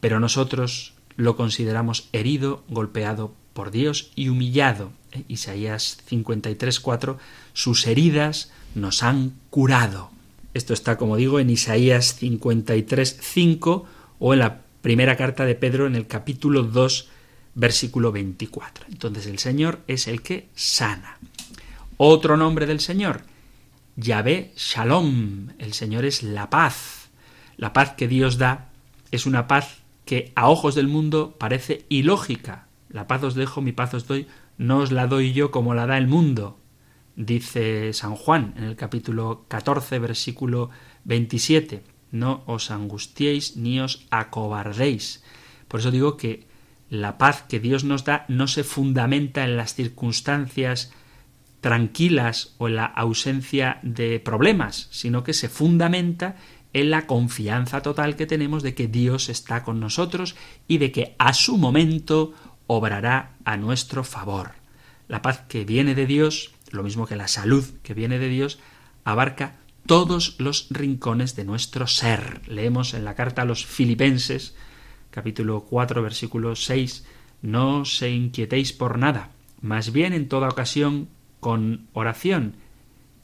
pero 0.00 0.20
nosotros 0.20 0.94
lo 1.16 1.36
consideramos 1.36 2.08
herido, 2.14 2.64
golpeado 2.70 3.34
por 3.52 3.70
Dios 3.70 4.10
y 4.14 4.30
humillado. 4.30 4.90
Eh, 5.12 5.24
Isaías 5.28 5.98
53:4, 6.08 7.18
sus 7.52 7.86
heridas 7.86 8.52
nos 8.74 9.02
han 9.02 9.34
curado. 9.50 10.10
Esto 10.54 10.72
está, 10.72 10.96
como 10.96 11.16
digo, 11.16 11.40
en 11.40 11.50
Isaías 11.50 12.16
53:5 12.18 13.84
o 14.18 14.32
en 14.32 14.40
la 14.40 14.60
primera 14.80 15.16
carta 15.16 15.44
de 15.44 15.54
Pedro 15.54 15.86
en 15.86 15.94
el 15.94 16.06
capítulo 16.06 16.62
2, 16.62 17.08
versículo 17.54 18.12
24. 18.12 18.86
Entonces 18.88 19.26
el 19.26 19.38
Señor 19.38 19.80
es 19.86 20.08
el 20.08 20.22
que 20.22 20.48
sana. 20.54 21.18
Otro 21.96 22.36
nombre 22.36 22.66
del 22.66 22.80
Señor, 22.80 23.22
Yahvé 23.96 24.52
Shalom. 24.56 25.48
El 25.58 25.72
Señor 25.72 26.04
es 26.04 26.22
la 26.22 26.50
paz. 26.50 27.10
La 27.56 27.72
paz 27.72 27.94
que 27.96 28.06
Dios 28.06 28.38
da 28.38 28.70
es 29.10 29.26
una 29.26 29.48
paz 29.48 29.78
que 30.04 30.32
a 30.36 30.48
ojos 30.48 30.74
del 30.74 30.86
mundo 30.86 31.36
parece 31.38 31.84
ilógica. 31.88 32.68
La 32.88 33.06
paz 33.06 33.24
os 33.24 33.34
dejo, 33.34 33.60
mi 33.60 33.72
paz 33.72 33.94
os 33.94 34.06
doy, 34.06 34.26
no 34.56 34.78
os 34.78 34.92
la 34.92 35.06
doy 35.06 35.32
yo 35.32 35.50
como 35.50 35.74
la 35.74 35.86
da 35.86 35.98
el 35.98 36.06
mundo, 36.06 36.58
dice 37.16 37.92
San 37.92 38.14
Juan 38.14 38.54
en 38.56 38.64
el 38.64 38.76
capítulo 38.76 39.44
14, 39.48 39.98
versículo 39.98 40.70
27. 41.04 41.82
No 42.10 42.42
os 42.46 42.70
angustiéis 42.70 43.56
ni 43.56 43.80
os 43.80 44.06
acobardéis. 44.10 45.22
Por 45.68 45.80
eso 45.80 45.90
digo 45.90 46.16
que 46.16 46.46
la 46.90 47.18
paz 47.18 47.44
que 47.48 47.60
Dios 47.60 47.84
nos 47.84 48.04
da 48.04 48.24
no 48.28 48.48
se 48.48 48.64
fundamenta 48.64 49.44
en 49.44 49.56
las 49.56 49.74
circunstancias 49.74 50.90
tranquilas 51.60 52.54
o 52.58 52.68
en 52.68 52.76
la 52.76 52.86
ausencia 52.86 53.78
de 53.82 54.20
problemas, 54.20 54.88
sino 54.90 55.24
que 55.24 55.34
se 55.34 55.48
fundamenta 55.48 56.36
en 56.72 56.90
la 56.90 57.06
confianza 57.06 57.82
total 57.82 58.16
que 58.16 58.26
tenemos 58.26 58.62
de 58.62 58.74
que 58.74 58.88
Dios 58.88 59.28
está 59.28 59.64
con 59.64 59.80
nosotros 59.80 60.36
y 60.66 60.78
de 60.78 60.92
que 60.92 61.14
a 61.18 61.32
su 61.34 61.58
momento 61.58 62.32
obrará 62.66 63.34
a 63.44 63.56
nuestro 63.56 64.04
favor. 64.04 64.52
La 65.08 65.22
paz 65.22 65.42
que 65.48 65.64
viene 65.64 65.94
de 65.94 66.06
Dios, 66.06 66.52
lo 66.70 66.82
mismo 66.82 67.06
que 67.06 67.16
la 67.16 67.28
salud 67.28 67.64
que 67.82 67.94
viene 67.94 68.18
de 68.18 68.28
Dios, 68.28 68.58
abarca 69.04 69.56
todos 69.88 70.34
los 70.36 70.66
rincones 70.68 71.34
de 71.34 71.46
nuestro 71.46 71.86
ser. 71.86 72.42
Leemos 72.46 72.92
en 72.92 73.06
la 73.06 73.14
carta 73.14 73.42
a 73.42 73.44
los 73.46 73.64
filipenses, 73.64 74.54
capítulo 75.10 75.62
4, 75.62 76.02
versículo 76.02 76.54
6, 76.54 77.06
no 77.40 77.86
se 77.86 78.10
inquietéis 78.10 78.74
por 78.74 78.98
nada, 78.98 79.30
más 79.62 79.90
bien 79.90 80.12
en 80.12 80.28
toda 80.28 80.50
ocasión 80.50 81.08
con 81.40 81.86
oración 81.94 82.56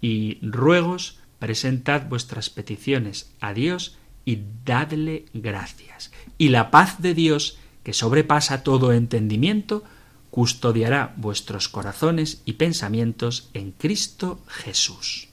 y 0.00 0.38
ruegos 0.40 1.18
presentad 1.38 2.08
vuestras 2.08 2.48
peticiones 2.48 3.30
a 3.40 3.52
Dios 3.52 3.98
y 4.24 4.38
dadle 4.64 5.26
gracias. 5.34 6.12
Y 6.38 6.48
la 6.48 6.70
paz 6.70 7.02
de 7.02 7.12
Dios, 7.12 7.58
que 7.82 7.92
sobrepasa 7.92 8.62
todo 8.62 8.94
entendimiento, 8.94 9.84
custodiará 10.30 11.12
vuestros 11.18 11.68
corazones 11.68 12.40
y 12.46 12.54
pensamientos 12.54 13.50
en 13.52 13.72
Cristo 13.72 14.40
Jesús. 14.46 15.28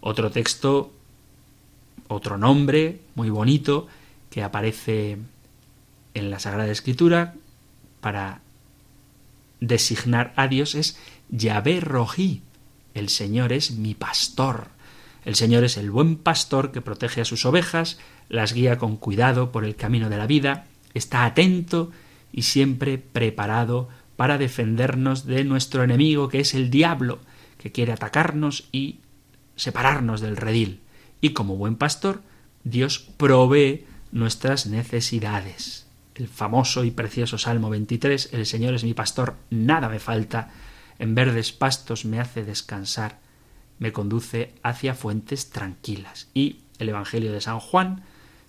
Otro 0.00 0.30
texto, 0.30 0.92
otro 2.08 2.38
nombre 2.38 3.00
muy 3.14 3.30
bonito 3.30 3.86
que 4.30 4.42
aparece 4.42 5.18
en 6.14 6.30
la 6.30 6.38
Sagrada 6.38 6.70
Escritura 6.70 7.34
para 8.00 8.40
designar 9.60 10.32
a 10.36 10.48
Dios 10.48 10.74
es 10.74 10.98
Yahvé 11.28 11.80
Rojí. 11.80 12.42
El 12.94 13.08
Señor 13.08 13.52
es 13.52 13.72
mi 13.72 13.94
pastor. 13.94 14.68
El 15.24 15.34
Señor 15.34 15.64
es 15.64 15.76
el 15.76 15.90
buen 15.90 16.16
pastor 16.16 16.72
que 16.72 16.80
protege 16.80 17.20
a 17.20 17.26
sus 17.26 17.44
ovejas, 17.44 17.98
las 18.28 18.54
guía 18.54 18.78
con 18.78 18.96
cuidado 18.96 19.52
por 19.52 19.64
el 19.64 19.76
camino 19.76 20.08
de 20.08 20.16
la 20.16 20.26
vida, 20.26 20.66
está 20.94 21.26
atento 21.26 21.90
y 22.32 22.42
siempre 22.42 22.96
preparado 22.96 23.88
para 24.16 24.38
defendernos 24.38 25.26
de 25.26 25.44
nuestro 25.44 25.82
enemigo 25.82 26.28
que 26.28 26.40
es 26.40 26.54
el 26.54 26.70
diablo, 26.70 27.18
que 27.58 27.70
quiere 27.70 27.92
atacarnos 27.92 28.68
y 28.72 28.99
separarnos 29.60 30.20
del 30.22 30.38
redil. 30.38 30.80
Y 31.20 31.30
como 31.30 31.56
buen 31.56 31.76
pastor, 31.76 32.22
Dios 32.64 32.98
provee 32.98 33.84
nuestras 34.10 34.66
necesidades. 34.66 35.86
El 36.14 36.28
famoso 36.28 36.84
y 36.84 36.90
precioso 36.90 37.36
Salmo 37.36 37.68
23, 37.68 38.30
El 38.32 38.46
Señor 38.46 38.74
es 38.74 38.84
mi 38.84 38.94
pastor, 38.94 39.36
nada 39.50 39.88
me 39.88 39.98
falta, 39.98 40.50
en 40.98 41.14
verdes 41.14 41.52
pastos 41.52 42.04
me 42.04 42.20
hace 42.20 42.42
descansar, 42.44 43.20
me 43.78 43.92
conduce 43.92 44.54
hacia 44.62 44.94
fuentes 44.94 45.50
tranquilas. 45.50 46.28
Y 46.32 46.60
el 46.78 46.88
Evangelio 46.88 47.32
de 47.32 47.40
San 47.40 47.60
Juan 47.60 48.02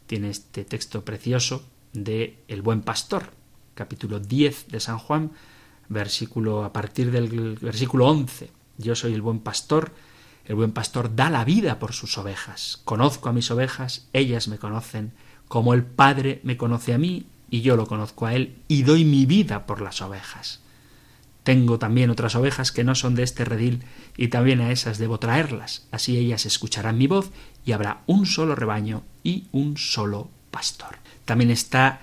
tiene 0.07 0.29
este 0.29 0.63
texto 0.63 1.03
precioso 1.03 1.65
de 1.91 2.39
El 2.47 2.61
buen 2.61 2.81
pastor, 2.81 3.31
capítulo 3.75 4.19
10 4.19 4.69
de 4.69 4.79
San 4.79 4.97
Juan, 4.97 5.31
versículo 5.89 6.63
a 6.63 6.71
partir 6.71 7.11
del 7.11 7.57
versículo 7.61 8.07
11. 8.07 8.49
Yo 8.77 8.95
soy 8.95 9.13
el 9.13 9.21
buen 9.21 9.39
pastor, 9.39 9.91
el 10.45 10.55
buen 10.55 10.71
pastor 10.71 11.15
da 11.15 11.29
la 11.29 11.45
vida 11.45 11.79
por 11.79 11.93
sus 11.93 12.17
ovejas. 12.17 12.79
Conozco 12.83 13.29
a 13.29 13.33
mis 13.33 13.51
ovejas, 13.51 14.07
ellas 14.13 14.47
me 14.47 14.57
conocen, 14.57 15.13
como 15.47 15.73
el 15.73 15.83
Padre 15.83 16.39
me 16.43 16.57
conoce 16.57 16.93
a 16.93 16.97
mí 16.97 17.25
y 17.49 17.61
yo 17.61 17.75
lo 17.75 17.85
conozco 17.85 18.25
a 18.25 18.33
él 18.33 18.55
y 18.67 18.83
doy 18.83 19.05
mi 19.05 19.25
vida 19.25 19.65
por 19.65 19.81
las 19.81 20.01
ovejas. 20.01 20.61
Tengo 21.43 21.79
también 21.79 22.09
otras 22.09 22.35
ovejas 22.35 22.71
que 22.71 22.83
no 22.83 22.93
son 22.93 23.15
de 23.15 23.23
este 23.23 23.45
redil, 23.45 23.83
y 24.15 24.27
también 24.27 24.61
a 24.61 24.71
esas 24.71 24.99
debo 24.99 25.17
traerlas. 25.17 25.87
Así 25.91 26.17
ellas 26.17 26.45
escucharán 26.45 26.99
mi 26.99 27.07
voz, 27.07 27.31
y 27.65 27.71
habrá 27.71 28.01
un 28.05 28.25
solo 28.27 28.53
rebaño 28.53 29.03
y 29.23 29.45
un 29.51 29.75
solo 29.77 30.29
pastor. 30.51 30.97
También 31.25 31.49
está 31.49 32.01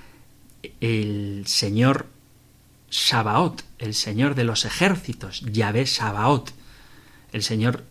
el 0.80 1.44
Señor 1.46 2.06
Sabaot, 2.90 3.64
el 3.78 3.94
Señor 3.94 4.34
de 4.34 4.44
los 4.44 4.64
ejércitos, 4.64 5.42
Yahvé 5.42 5.86
Sabaot. 5.86 6.52
El 7.30 7.42
Señor, 7.42 7.84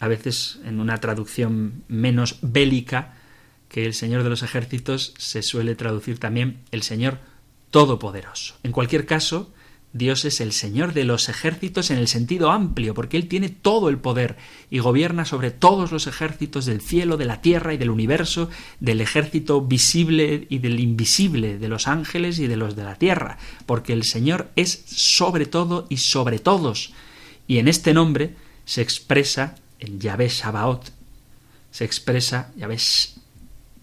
a 0.00 0.08
veces 0.08 0.58
en 0.64 0.80
una 0.80 0.98
traducción 0.98 1.84
menos 1.88 2.38
bélica 2.42 3.14
que 3.68 3.86
el 3.86 3.94
Señor 3.94 4.24
de 4.24 4.30
los 4.30 4.42
ejércitos, 4.42 5.14
se 5.16 5.42
suele 5.42 5.76
traducir 5.76 6.18
también 6.18 6.58
el 6.72 6.82
Señor 6.82 7.18
Todopoderoso. 7.70 8.56
En 8.64 8.72
cualquier 8.72 9.06
caso, 9.06 9.52
Dios 9.92 10.24
es 10.24 10.40
el 10.40 10.52
Señor 10.52 10.92
de 10.92 11.04
los 11.04 11.28
ejércitos 11.28 11.90
en 11.90 11.98
el 11.98 12.08
sentido 12.08 12.50
amplio, 12.50 12.94
porque 12.94 13.16
Él 13.16 13.28
tiene 13.28 13.48
todo 13.48 13.88
el 13.88 13.98
poder 13.98 14.36
y 14.70 14.78
gobierna 14.78 15.24
sobre 15.24 15.50
todos 15.50 15.90
los 15.90 16.06
ejércitos 16.06 16.64
del 16.64 16.80
cielo, 16.80 17.16
de 17.16 17.24
la 17.24 17.42
tierra 17.42 17.74
y 17.74 17.76
del 17.76 17.90
universo, 17.90 18.50
del 18.80 19.00
ejército 19.00 19.60
visible 19.60 20.46
y 20.48 20.58
del 20.58 20.80
invisible, 20.80 21.58
de 21.58 21.68
los 21.68 21.88
ángeles 21.88 22.38
y 22.38 22.46
de 22.46 22.56
los 22.56 22.74
de 22.74 22.84
la 22.84 22.96
tierra, 22.96 23.38
porque 23.66 23.92
el 23.92 24.04
Señor 24.04 24.50
es 24.56 24.84
sobre 24.86 25.46
todo 25.46 25.86
y 25.88 25.98
sobre 25.98 26.38
todos. 26.38 26.92
Y 27.48 27.58
en 27.58 27.66
este 27.66 27.92
nombre 27.92 28.34
se 28.64 28.82
expresa, 28.82 29.56
en 29.80 30.00
Yahvé 30.00 30.28
Sabaot, 30.28 30.92
se 31.70 31.84
expresa 31.84 32.52
Yahvé, 32.56 32.78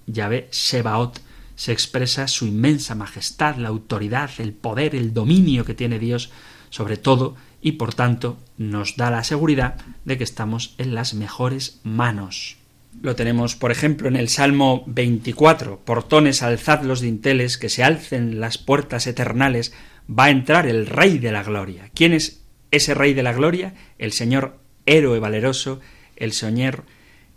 Yahvé 0.08 0.48
Sebaot, 0.52 1.22
se 1.56 1.72
expresa 1.72 2.28
su 2.28 2.46
inmensa 2.46 2.96
majestad, 2.96 3.58
la 3.58 3.70
autoridad, 3.70 4.30
el 4.38 4.54
poder, 4.54 4.96
el 4.96 5.14
dominio 5.14 5.66
que 5.66 5.74
tiene 5.74 6.00
Dios 6.00 6.30
sobre 6.70 6.98
todo 6.98 7.36
y 7.62 7.74
por 7.74 7.94
tanto 7.94 8.38
nos 8.58 8.96
da 8.98 9.10
la 9.10 9.24
seguridad 9.24 9.76
de 10.06 10.18
que 10.18 10.24
estamos 10.24 10.76
en 10.78 10.94
las 10.94 11.14
mejores 11.14 11.80
manos. 11.84 12.58
Lo 13.02 13.16
tenemos, 13.16 13.56
por 13.56 13.72
ejemplo, 13.72 14.08
en 14.08 14.16
el 14.16 14.30
Salmo 14.30 14.84
24. 14.88 15.80
Portones, 15.86 16.42
alzad 16.42 16.82
los 16.82 17.02
dinteles, 17.02 17.58
que 17.58 17.70
se 17.70 17.84
alcen 17.84 18.40
las 18.40 18.58
puertas 18.58 19.06
eternales, 19.06 19.74
va 20.10 20.26
a 20.26 20.30
entrar 20.32 20.68
el 20.68 20.88
Rey 20.88 21.20
de 21.20 21.32
la 21.32 21.44
Gloria. 21.44 21.92
¿Quién 21.94 22.14
es 22.14 22.42
ese 22.72 22.96
Rey 22.96 23.14
de 23.14 23.24
la 23.24 23.34
Gloria? 23.34 23.76
El 24.00 24.14
Señor 24.14 24.58
héroe 24.88 25.20
valeroso, 25.20 25.80
el 26.16 26.34
Señor 26.34 26.84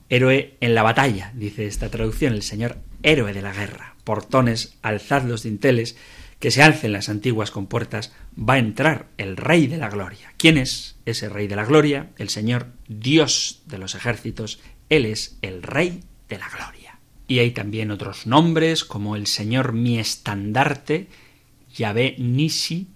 héroe 0.08 0.56
en 0.60 0.74
la 0.74 0.82
batalla, 0.82 1.32
dice 1.34 1.66
esta 1.66 1.90
traducción, 1.90 2.32
el 2.32 2.42
Señor 2.42 2.78
héroe 3.02 3.34
de 3.34 3.42
la 3.42 3.52
guerra 3.52 3.90
portones, 4.10 4.76
alzad 4.82 5.22
los 5.22 5.44
dinteles, 5.44 5.96
que 6.40 6.50
se 6.50 6.64
alcen 6.64 6.92
las 6.92 7.08
antiguas 7.08 7.52
compuertas, 7.52 8.12
va 8.36 8.54
a 8.54 8.58
entrar 8.58 9.06
el 9.18 9.36
Rey 9.36 9.68
de 9.68 9.76
la 9.76 9.88
Gloria. 9.88 10.32
¿Quién 10.36 10.58
es 10.58 10.96
ese 11.06 11.28
Rey 11.28 11.46
de 11.46 11.54
la 11.54 11.64
Gloria? 11.64 12.10
El 12.18 12.28
Señor 12.28 12.72
Dios 12.88 13.62
de 13.66 13.78
los 13.78 13.94
ejércitos. 13.94 14.58
Él 14.88 15.06
es 15.06 15.38
el 15.42 15.62
Rey 15.62 16.02
de 16.28 16.38
la 16.38 16.48
Gloria. 16.48 16.98
Y 17.28 17.38
hay 17.38 17.52
también 17.52 17.92
otros 17.92 18.26
nombres 18.26 18.82
como 18.84 19.14
el 19.14 19.28
Señor 19.28 19.74
mi 19.74 20.00
estandarte, 20.00 21.06
Yahvé 21.76 22.16
Nisi, 22.18 22.88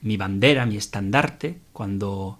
mi 0.00 0.16
bandera, 0.16 0.64
mi 0.64 0.78
estandarte, 0.78 1.58
cuando 1.74 2.38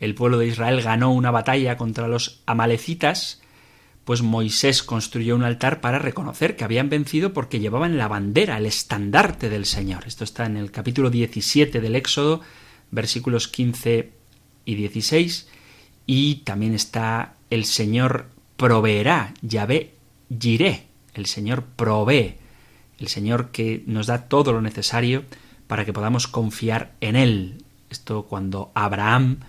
el 0.00 0.14
pueblo 0.14 0.38
de 0.38 0.46
Israel 0.46 0.82
ganó 0.82 1.12
una 1.12 1.30
batalla 1.30 1.76
contra 1.76 2.08
los 2.08 2.42
amalecitas, 2.46 3.40
pues 4.04 4.22
Moisés 4.22 4.82
construyó 4.82 5.36
un 5.36 5.42
altar 5.42 5.80
para 5.80 5.98
reconocer 5.98 6.56
que 6.56 6.64
habían 6.64 6.88
vencido 6.88 7.32
porque 7.34 7.60
llevaban 7.60 7.98
la 7.98 8.08
bandera, 8.08 8.56
el 8.56 8.66
estandarte 8.66 9.50
del 9.50 9.66
Señor. 9.66 10.04
Esto 10.06 10.24
está 10.24 10.46
en 10.46 10.56
el 10.56 10.70
capítulo 10.70 11.10
17 11.10 11.80
del 11.80 11.94
Éxodo, 11.94 12.40
versículos 12.90 13.48
15 13.48 14.10
y 14.64 14.74
16, 14.76 15.48
y 16.06 16.36
también 16.36 16.74
está 16.74 17.34
el 17.50 17.64
Señor 17.66 18.28
proveerá, 18.56 19.34
Yahvé 19.42 19.92
Jiré, 20.40 20.86
el 21.14 21.26
Señor 21.26 21.64
provee, 21.76 22.36
el 22.98 23.08
Señor 23.08 23.50
que 23.50 23.82
nos 23.86 24.06
da 24.06 24.28
todo 24.28 24.52
lo 24.52 24.62
necesario 24.62 25.24
para 25.66 25.84
que 25.84 25.92
podamos 25.92 26.28
confiar 26.28 26.92
en 27.00 27.16
Él. 27.16 27.62
Esto 27.90 28.24
cuando 28.24 28.72
Abraham 28.74 29.40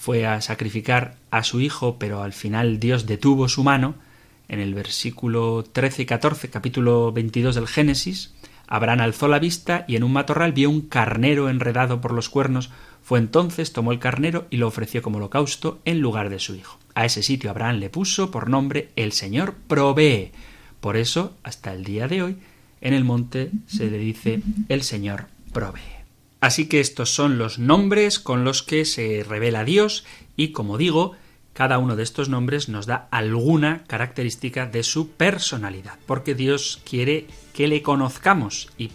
fue 0.00 0.26
a 0.26 0.40
sacrificar 0.40 1.16
a 1.30 1.44
su 1.44 1.60
hijo, 1.60 1.98
pero 1.98 2.22
al 2.22 2.32
final 2.32 2.80
Dios 2.80 3.04
detuvo 3.04 3.50
su 3.50 3.62
mano, 3.62 3.96
en 4.48 4.58
el 4.58 4.72
versículo 4.72 5.62
13 5.70 6.02
y 6.02 6.06
14, 6.06 6.48
capítulo 6.48 7.12
22 7.12 7.54
del 7.54 7.68
Génesis, 7.68 8.32
Abraham 8.66 9.02
alzó 9.02 9.28
la 9.28 9.38
vista 9.38 9.84
y 9.86 9.96
en 9.96 10.02
un 10.02 10.14
matorral 10.14 10.52
vio 10.52 10.70
un 10.70 10.80
carnero 10.80 11.50
enredado 11.50 12.00
por 12.00 12.12
los 12.12 12.30
cuernos. 12.30 12.70
Fue 13.02 13.18
entonces, 13.18 13.74
tomó 13.74 13.92
el 13.92 13.98
carnero 13.98 14.46
y 14.48 14.56
lo 14.56 14.68
ofreció 14.68 15.02
como 15.02 15.18
holocausto 15.18 15.80
en 15.84 16.00
lugar 16.00 16.30
de 16.30 16.38
su 16.38 16.54
hijo. 16.54 16.78
A 16.94 17.04
ese 17.04 17.22
sitio 17.22 17.50
Abraham 17.50 17.76
le 17.76 17.90
puso 17.90 18.30
por 18.30 18.48
nombre 18.48 18.88
El 18.96 19.12
Señor 19.12 19.54
provee. 19.68 20.32
Por 20.80 20.96
eso, 20.96 21.34
hasta 21.42 21.74
el 21.74 21.84
día 21.84 22.08
de 22.08 22.22
hoy, 22.22 22.38
en 22.80 22.94
el 22.94 23.04
monte 23.04 23.50
se 23.66 23.90
le 23.90 23.98
dice 23.98 24.40
El 24.70 24.82
Señor 24.82 25.26
provee. 25.52 25.99
Así 26.40 26.66
que 26.66 26.80
estos 26.80 27.14
son 27.14 27.38
los 27.38 27.58
nombres 27.58 28.18
con 28.18 28.44
los 28.44 28.62
que 28.62 28.84
se 28.84 29.24
revela 29.28 29.64
Dios 29.64 30.04
y, 30.36 30.48
como 30.48 30.78
digo, 30.78 31.16
cada 31.52 31.78
uno 31.78 31.96
de 31.96 32.02
estos 32.02 32.28
nombres 32.28 32.68
nos 32.68 32.86
da 32.86 33.08
alguna 33.10 33.84
característica 33.86 34.66
de 34.66 34.82
su 34.82 35.10
personalidad, 35.10 35.98
porque 36.06 36.34
Dios 36.34 36.80
quiere 36.88 37.26
que 37.52 37.68
le 37.68 37.82
conozcamos 37.82 38.70
y 38.78 38.90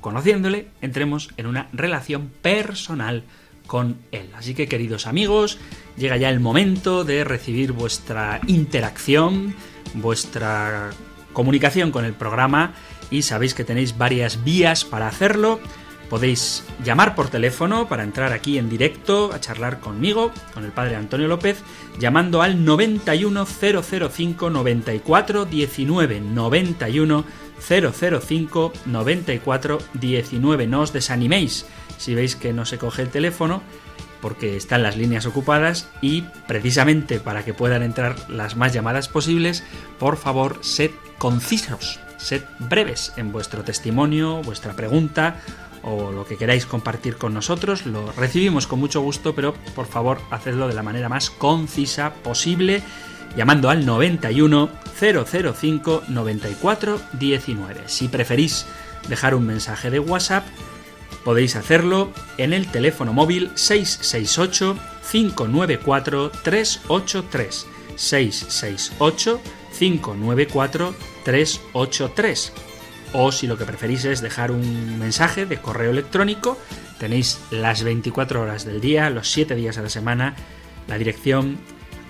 conociéndole 0.00 0.68
entremos 0.80 1.30
en 1.36 1.46
una 1.46 1.68
relación 1.72 2.30
personal 2.42 3.24
con 3.68 3.98
Él. 4.10 4.30
Así 4.34 4.54
que 4.54 4.66
queridos 4.66 5.06
amigos, 5.06 5.58
llega 5.96 6.16
ya 6.16 6.30
el 6.30 6.40
momento 6.40 7.04
de 7.04 7.22
recibir 7.22 7.72
vuestra 7.72 8.40
interacción, 8.48 9.54
vuestra 9.94 10.90
comunicación 11.32 11.92
con 11.92 12.04
el 12.04 12.14
programa 12.14 12.74
y 13.10 13.22
sabéis 13.22 13.54
que 13.54 13.64
tenéis 13.64 13.96
varias 13.96 14.42
vías 14.42 14.84
para 14.84 15.06
hacerlo. 15.06 15.60
Podéis 16.08 16.64
llamar 16.82 17.14
por 17.14 17.28
teléfono 17.28 17.86
para 17.86 18.02
entrar 18.02 18.32
aquí 18.32 18.56
en 18.56 18.70
directo 18.70 19.30
a 19.32 19.40
charlar 19.40 19.80
conmigo, 19.80 20.32
con 20.54 20.64
el 20.64 20.72
padre 20.72 20.96
Antonio 20.96 21.28
López, 21.28 21.62
llamando 21.98 22.40
al 22.40 22.64
91005 22.64 24.50
94 24.50 25.44
19 25.44 26.20
91 26.20 27.24
005 27.60 28.72
94 28.86 29.78
19. 29.92 30.66
No 30.66 30.80
os 30.80 30.92
desaniméis 30.92 31.66
si 31.98 32.14
veis 32.14 32.36
que 32.36 32.54
no 32.54 32.64
se 32.64 32.78
coge 32.78 33.02
el 33.02 33.10
teléfono 33.10 33.62
porque 34.22 34.56
están 34.56 34.82
las 34.82 34.96
líneas 34.96 35.26
ocupadas 35.26 35.90
y 36.00 36.22
precisamente 36.46 37.20
para 37.20 37.44
que 37.44 37.54
puedan 37.54 37.82
entrar 37.82 38.16
las 38.28 38.56
más 38.56 38.72
llamadas 38.72 39.08
posibles, 39.08 39.62
por 39.98 40.16
favor, 40.16 40.58
sed 40.62 40.90
concisos, 41.18 42.00
sed 42.16 42.42
breves 42.58 43.12
en 43.16 43.30
vuestro 43.30 43.62
testimonio, 43.62 44.42
vuestra 44.42 44.72
pregunta 44.72 45.36
o 45.82 46.12
lo 46.12 46.24
que 46.24 46.36
queráis 46.36 46.66
compartir 46.66 47.16
con 47.16 47.34
nosotros. 47.34 47.86
Lo 47.86 48.12
recibimos 48.12 48.66
con 48.66 48.78
mucho 48.80 49.00
gusto, 49.00 49.34
pero 49.34 49.54
por 49.74 49.86
favor, 49.86 50.20
hacedlo 50.30 50.68
de 50.68 50.74
la 50.74 50.82
manera 50.82 51.08
más 51.08 51.30
concisa 51.30 52.14
posible 52.14 52.82
llamando 53.36 53.70
al 53.70 53.84
91 53.84 54.68
005 54.98 56.04
94 56.08 57.00
19. 57.12 57.82
Si 57.86 58.08
preferís 58.08 58.66
dejar 59.08 59.34
un 59.34 59.46
mensaje 59.46 59.90
de 59.90 60.00
WhatsApp, 60.00 60.46
podéis 61.24 61.56
hacerlo 61.56 62.12
en 62.36 62.52
el 62.52 62.70
teléfono 62.70 63.12
móvil 63.12 63.50
668 63.54 64.76
594 65.10 66.30
383 66.42 67.66
668 67.96 69.40
594 69.78 70.94
383 71.24 72.52
o 73.12 73.32
si 73.32 73.46
lo 73.46 73.56
que 73.56 73.64
preferís 73.64 74.04
es 74.04 74.20
dejar 74.20 74.50
un 74.50 74.98
mensaje 74.98 75.46
de 75.46 75.58
correo 75.58 75.90
electrónico, 75.90 76.58
tenéis 76.98 77.40
las 77.50 77.82
24 77.82 78.42
horas 78.42 78.64
del 78.64 78.80
día, 78.80 79.10
los 79.10 79.30
7 79.30 79.54
días 79.54 79.78
a 79.78 79.82
la 79.82 79.88
semana, 79.88 80.34
la 80.86 80.98
dirección 80.98 81.58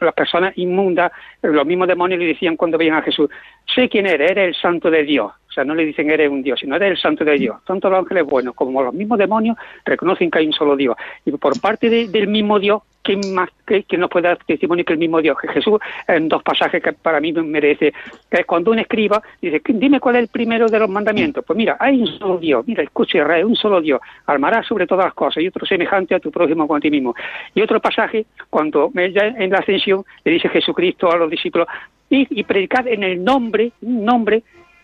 las 0.00 0.14
personas 0.14 0.56
inmundas, 0.56 1.10
los 1.42 1.66
mismos 1.66 1.88
demonios 1.88 2.20
le 2.20 2.26
decían 2.26 2.56
cuando 2.56 2.78
veían 2.78 2.96
a 2.96 3.02
Jesús, 3.02 3.28
sé 3.74 3.88
quién 3.88 4.06
eres, 4.06 4.30
eres 4.30 4.48
el 4.48 4.54
santo 4.54 4.88
de 4.90 5.02
Dios. 5.02 5.32
O 5.48 5.52
sea, 5.52 5.64
no 5.64 5.74
le 5.74 5.84
dicen 5.84 6.08
eres 6.10 6.30
un 6.30 6.42
Dios, 6.42 6.60
sino 6.60 6.76
eres 6.76 6.92
el 6.92 6.98
santo 6.98 7.24
de 7.24 7.34
Dios. 7.36 7.56
Tanto 7.66 7.90
los 7.90 7.98
ángeles 7.98 8.24
buenos 8.24 8.54
como 8.54 8.82
los 8.82 8.94
mismos 8.94 9.18
demonios 9.18 9.56
reconocen 9.84 10.30
que 10.30 10.38
hay 10.38 10.46
un 10.46 10.52
solo 10.52 10.76
Dios. 10.76 10.96
Y 11.24 11.32
por 11.32 11.60
parte 11.60 11.90
del 11.90 12.28
mismo 12.28 12.60
Dios, 12.60 12.82
¿quién 13.02 13.34
más 13.34 13.50
que, 13.66 13.84
nos 13.96 14.10
puede 14.10 14.28
dar 14.28 14.38
testimonio 14.44 14.84
que 14.84 14.92
el 14.92 14.98
mismo 14.98 15.20
Dios? 15.20 15.36
Jesús, 15.52 15.78
en 16.06 16.28
dos 16.28 16.42
pasajes 16.42 16.82
que 16.82 16.92
para 16.92 17.20
mí 17.20 17.32
me 17.32 17.42
merece, 17.42 17.92
que 18.30 18.40
es 18.40 18.46
cuando 18.46 18.70
un 18.70 18.78
escriba 18.78 19.22
dice, 19.40 19.60
dime 19.64 20.00
cuál 20.00 20.16
es 20.16 20.22
el 20.22 20.28
primero 20.28 20.66
de 20.66 20.78
los 20.78 20.88
mandamientos. 20.88 21.44
Pues 21.44 21.56
mira, 21.56 21.76
hay 21.80 22.00
un 22.00 22.18
solo 22.18 22.38
Dios, 22.38 22.66
mira, 22.66 22.82
escucha 22.82 23.18
Israel, 23.18 23.44
un 23.46 23.56
solo 23.56 23.80
Dios, 23.80 24.00
armarás 24.26 24.66
sobre 24.66 24.86
todas 24.86 25.06
las 25.06 25.14
cosas 25.14 25.42
y 25.42 25.48
otro 25.48 25.66
semejante 25.66 26.14
a 26.14 26.20
tu 26.20 26.30
prójimo 26.30 26.66
como 26.66 26.76
a 26.76 26.80
ti 26.80 26.90
mismo. 26.90 27.14
Y 27.54 27.62
otro 27.62 27.80
pasaje, 27.80 28.26
cuando 28.50 28.90
ya 28.94 29.26
en 29.26 29.50
la 29.50 29.58
ascensión 29.58 30.04
le 30.24 30.32
dice 30.32 30.48
Jesucristo 30.48 31.10
a 31.10 31.16
los 31.16 31.30
discípulos, 31.30 31.68
y, 32.10 32.26
y 32.40 32.44
predicad 32.44 32.86
en 32.86 33.02
el 33.02 33.22
nombre, 33.22 33.72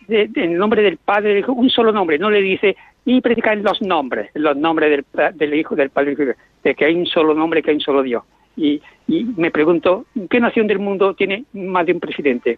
en 0.07 0.51
el 0.51 0.57
nombre 0.57 0.81
del 0.81 0.97
Padre, 0.97 1.43
un 1.47 1.69
solo 1.69 1.91
nombre, 1.91 2.17
no 2.17 2.29
le 2.29 2.41
dice 2.41 2.75
y 3.05 3.21
predicar 3.21 3.57
los 3.57 3.81
nombres, 3.81 4.31
los 4.33 4.57
nombres 4.57 4.89
del, 4.89 5.35
del 5.35 5.53
Hijo, 5.53 5.75
del 5.75 5.91
Padre, 5.91 6.15
de 6.63 6.75
que 6.75 6.85
hay 6.85 6.95
un 6.95 7.05
solo 7.05 7.33
nombre, 7.33 7.61
que 7.61 7.69
hay 7.69 7.75
un 7.75 7.81
solo 7.81 8.01
Dios. 8.01 8.23
Y, 8.57 8.81
y 9.07 9.25
me 9.37 9.51
pregunto, 9.51 10.05
¿qué 10.29 10.39
nación 10.39 10.67
del 10.67 10.79
mundo 10.79 11.13
tiene 11.13 11.45
más 11.53 11.85
de 11.85 11.93
un 11.93 11.99
presidente? 11.99 12.57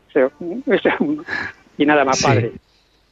y 1.78 1.86
nada 1.86 2.06
más, 2.06 2.22
padre. 2.22 2.54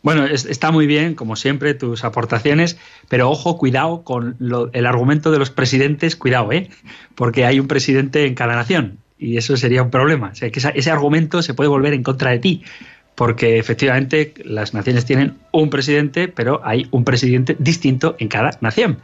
Bueno, 0.02 0.26
está 0.26 0.72
muy 0.72 0.86
bien, 0.86 1.16
como 1.16 1.36
siempre, 1.36 1.74
tus 1.74 2.04
aportaciones, 2.04 2.80
pero 3.10 3.30
ojo, 3.30 3.58
cuidado 3.58 4.04
con 4.04 4.38
el 4.72 4.86
argumento 4.86 5.32
de 5.32 5.40
los 5.40 5.50
presidentes, 5.50 6.16
cuidado, 6.16 6.52
¿eh? 6.52 6.70
Porque 7.16 7.44
hay 7.44 7.60
un 7.60 7.68
presidente 7.68 8.28
en 8.28 8.36
cada 8.36 8.56
nación 8.56 9.00
y 9.18 9.38
eso 9.38 9.58
sería 9.58 9.82
un 9.82 9.90
problema. 9.90 10.30
O 10.32 10.36
sea, 10.36 10.52
que 10.52 10.60
ese 10.60 10.92
argumento 10.92 11.42
se 11.42 11.56
puede 11.56 11.70
volver 11.70 11.94
en 11.94 12.04
contra 12.04 12.32
de 12.32 12.40
ti 12.40 12.64
porque 13.16 13.58
efectivamente 13.58 14.34
las 14.44 14.74
naciones 14.74 15.06
tienen 15.06 15.38
un 15.52 15.70
presidente, 15.70 16.28
pero 16.28 16.62
hay 16.64 16.88
un 16.92 17.04
presidente 17.04 17.56
distinto 17.60 18.16
en 18.20 18.28
cada 18.28 18.58
nación. 18.62 19.00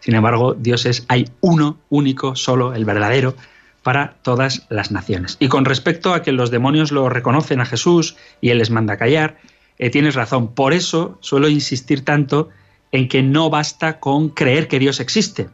Sin 0.00 0.14
embargo, 0.14 0.54
Dios 0.54 0.86
es, 0.86 1.04
hay 1.08 1.28
uno 1.40 1.78
único, 1.88 2.36
solo, 2.36 2.74
el 2.74 2.84
verdadero, 2.84 3.34
para 3.82 4.14
todas 4.22 4.66
las 4.68 4.90
naciones. 4.90 5.36
Y 5.40 5.48
con 5.48 5.64
respecto 5.64 6.14
a 6.14 6.22
que 6.22 6.32
los 6.32 6.50
demonios 6.50 6.92
lo 6.92 7.08
reconocen 7.08 7.60
a 7.60 7.66
Jesús 7.66 8.16
y 8.40 8.50
Él 8.50 8.58
les 8.58 8.70
manda 8.70 8.96
callar, 8.96 9.38
eh, 9.78 9.90
tienes 9.90 10.14
razón. 10.14 10.54
Por 10.54 10.72
eso 10.72 11.18
suelo 11.20 11.48
insistir 11.48 12.04
tanto 12.04 12.48
en 12.92 13.08
que 13.08 13.22
no 13.22 13.50
basta 13.50 13.98
con 14.00 14.28
creer 14.28 14.68
que 14.68 14.78
Dios 14.78 15.00
existe 15.00 15.48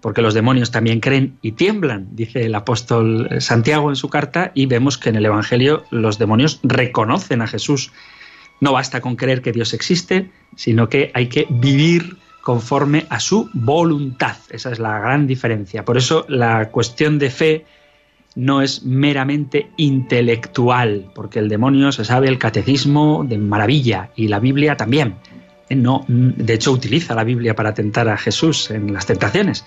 porque 0.00 0.22
los 0.22 0.34
demonios 0.34 0.70
también 0.70 1.00
creen 1.00 1.38
y 1.42 1.52
tiemblan, 1.52 2.08
dice 2.12 2.46
el 2.46 2.54
apóstol 2.54 3.28
Santiago 3.38 3.90
en 3.90 3.96
su 3.96 4.08
carta, 4.08 4.52
y 4.54 4.66
vemos 4.66 4.98
que 4.98 5.10
en 5.10 5.16
el 5.16 5.26
Evangelio 5.26 5.84
los 5.90 6.18
demonios 6.18 6.60
reconocen 6.62 7.42
a 7.42 7.46
Jesús. 7.46 7.92
No 8.60 8.72
basta 8.72 9.00
con 9.00 9.16
creer 9.16 9.42
que 9.42 9.52
Dios 9.52 9.74
existe, 9.74 10.30
sino 10.56 10.88
que 10.88 11.10
hay 11.14 11.28
que 11.28 11.46
vivir 11.50 12.16
conforme 12.42 13.06
a 13.10 13.20
su 13.20 13.50
voluntad. 13.52 14.36
Esa 14.50 14.72
es 14.72 14.78
la 14.78 14.98
gran 14.98 15.26
diferencia. 15.26 15.84
Por 15.84 15.98
eso 15.98 16.24
la 16.28 16.70
cuestión 16.70 17.18
de 17.18 17.30
fe 17.30 17.66
no 18.34 18.62
es 18.62 18.82
meramente 18.84 19.70
intelectual, 19.76 21.10
porque 21.14 21.38
el 21.38 21.48
demonio 21.48 21.92
se 21.92 22.04
sabe 22.04 22.28
el 22.28 22.38
catecismo 22.38 23.24
de 23.28 23.38
maravilla 23.38 24.10
y 24.16 24.28
la 24.28 24.40
Biblia 24.40 24.76
también. 24.76 25.16
No, 25.68 26.04
de 26.08 26.54
hecho 26.54 26.72
utiliza 26.72 27.14
la 27.14 27.22
Biblia 27.22 27.54
para 27.54 27.74
tentar 27.74 28.08
a 28.08 28.16
Jesús 28.16 28.70
en 28.70 28.92
las 28.92 29.06
tentaciones 29.06 29.64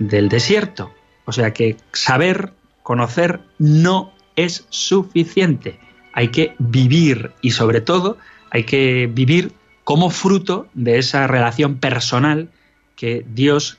del 0.00 0.28
desierto. 0.28 0.92
O 1.26 1.32
sea 1.32 1.52
que 1.52 1.76
saber, 1.92 2.52
conocer, 2.82 3.40
no 3.58 4.12
es 4.34 4.66
suficiente. 4.70 5.78
Hay 6.12 6.28
que 6.28 6.56
vivir 6.58 7.30
y 7.40 7.52
sobre 7.52 7.80
todo 7.80 8.18
hay 8.50 8.64
que 8.64 9.08
vivir 9.12 9.52
como 9.84 10.10
fruto 10.10 10.66
de 10.74 10.98
esa 10.98 11.28
relación 11.28 11.76
personal 11.78 12.50
que 12.96 13.24
Dios 13.32 13.78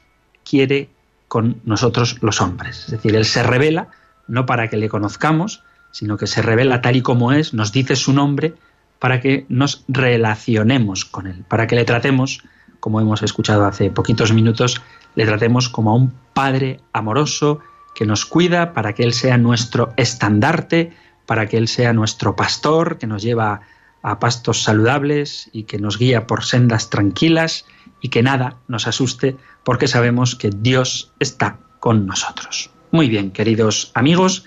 quiere 0.50 0.90
con 1.28 1.60
nosotros 1.66 2.18
los 2.22 2.40
hombres. 2.40 2.86
Es 2.86 2.92
decir, 2.92 3.16
Él 3.16 3.26
se 3.26 3.44
revela 3.44 3.90
no 4.28 4.46
para 4.46 4.70
que 4.70 4.78
le 4.78 4.90
conozcamos, 4.90 5.64
sino 5.92 6.18
que 6.18 6.28
se 6.28 6.42
revela 6.42 6.82
tal 6.82 6.96
y 6.96 7.02
como 7.02 7.34
es, 7.34 7.54
nos 7.54 7.72
dice 7.72 7.96
su 7.96 8.14
nombre 8.14 8.54
para 9.00 9.20
que 9.20 9.46
nos 9.50 9.84
relacionemos 9.88 11.06
con 11.06 11.28
Él, 11.28 11.44
para 11.48 11.68
que 11.68 11.76
le 11.76 11.86
tratemos, 11.86 12.44
como 12.82 13.00
hemos 13.00 13.24
escuchado 13.24 13.66
hace 13.66 13.90
poquitos 13.90 14.34
minutos, 14.34 14.82
le 15.16 15.26
tratemos 15.26 15.70
como 15.70 15.92
a 15.92 15.96
un 15.96 16.14
Padre 16.34 16.82
amoroso 16.92 17.60
que 17.96 18.06
nos 18.06 18.26
cuida 18.26 18.74
para 18.74 18.94
que 18.94 19.04
Él 19.04 19.14
sea 19.14 19.38
nuestro 19.38 19.94
estandarte, 19.96 20.92
para 21.26 21.48
que 21.48 21.58
Él 21.58 21.70
sea 21.70 21.94
nuestro 21.94 22.36
pastor, 22.36 22.98
que 22.98 23.08
nos 23.08 23.22
lleva 23.22 23.62
a 24.02 24.20
pastos 24.20 24.64
saludables 24.64 25.50
y 25.54 25.64
que 25.64 25.78
nos 25.78 25.98
guía 25.98 26.26
por 26.28 26.44
sendas 26.44 26.90
tranquilas 26.90 27.66
y 28.02 28.10
que 28.10 28.24
nada 28.24 28.58
nos 28.68 28.88
asuste 28.88 29.38
porque 29.64 29.88
sabemos 29.88 30.36
que 30.36 30.50
Dios 30.50 31.14
está 31.20 31.60
con 31.80 32.08
nosotros. 32.08 32.72
Muy 32.92 33.10
bien, 33.10 33.32
queridos 33.32 33.92
amigos, 33.94 34.44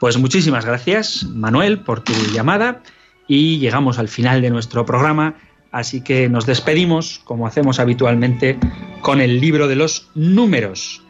pues 0.00 0.16
muchísimas 0.16 0.64
gracias, 0.64 1.24
Manuel, 1.24 1.80
por 1.80 2.00
tu 2.00 2.12
llamada 2.32 2.82
y 3.28 3.58
llegamos 3.58 3.98
al 3.98 4.08
final 4.08 4.40
de 4.42 4.50
nuestro 4.50 4.86
programa, 4.86 5.34
así 5.74 6.02
que 6.02 6.28
nos 6.28 6.46
despedimos, 6.46 7.20
como 7.24 7.48
hacemos 7.48 7.80
habitualmente, 7.80 8.56
con 9.00 9.20
el 9.20 9.40
libro 9.40 9.66
de 9.66 9.74
los 9.74 10.08
números. 10.14 11.02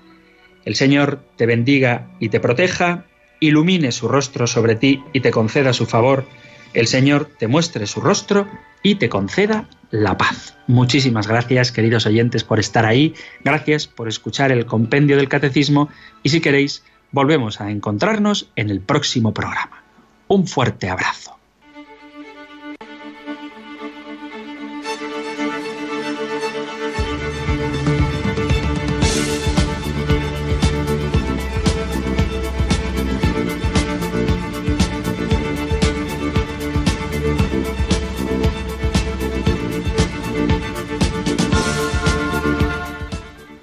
El 0.65 0.75
Señor 0.75 1.23
te 1.37 1.45
bendiga 1.45 2.09
y 2.19 2.31
te 2.31 2.41
proteja, 2.41 3.05
ilumine 3.41 3.93
su 3.93 4.09
rostro 4.09 4.47
sobre 4.47 4.75
ti 4.75 5.05
y 5.13 5.21
te 5.21 5.31
conceda 5.31 5.75
su 5.75 5.85
favor. 5.85 6.25
El 6.73 6.87
Señor 6.87 7.29
te 7.39 7.47
muestre 7.47 7.87
su 7.87 8.01
rostro 8.01 8.49
y 8.83 8.95
te 8.95 9.11
conceda 9.11 9.69
la 9.91 10.17
paz. 10.17 10.57
Muchísimas 10.67 11.29
gracias, 11.29 11.71
queridos 11.71 12.07
oyentes, 12.07 12.43
por 12.43 12.59
estar 12.59 12.87
ahí. 12.87 13.13
Gracias 13.45 13.87
por 13.87 14.09
escuchar 14.09 14.51
el 14.51 14.65
compendio 14.65 15.19
del 15.19 15.29
catecismo 15.29 15.91
y 16.23 16.31
si 16.31 16.41
queréis, 16.41 16.85
volvemos 17.13 17.61
a 17.61 17.71
encontrarnos 17.71 18.49
en 18.57 18.71
el 18.71 18.81
próximo 18.81 19.35
programa. 19.35 19.85
Un 20.27 20.47
fuerte 20.47 20.89
abrazo. 20.89 21.39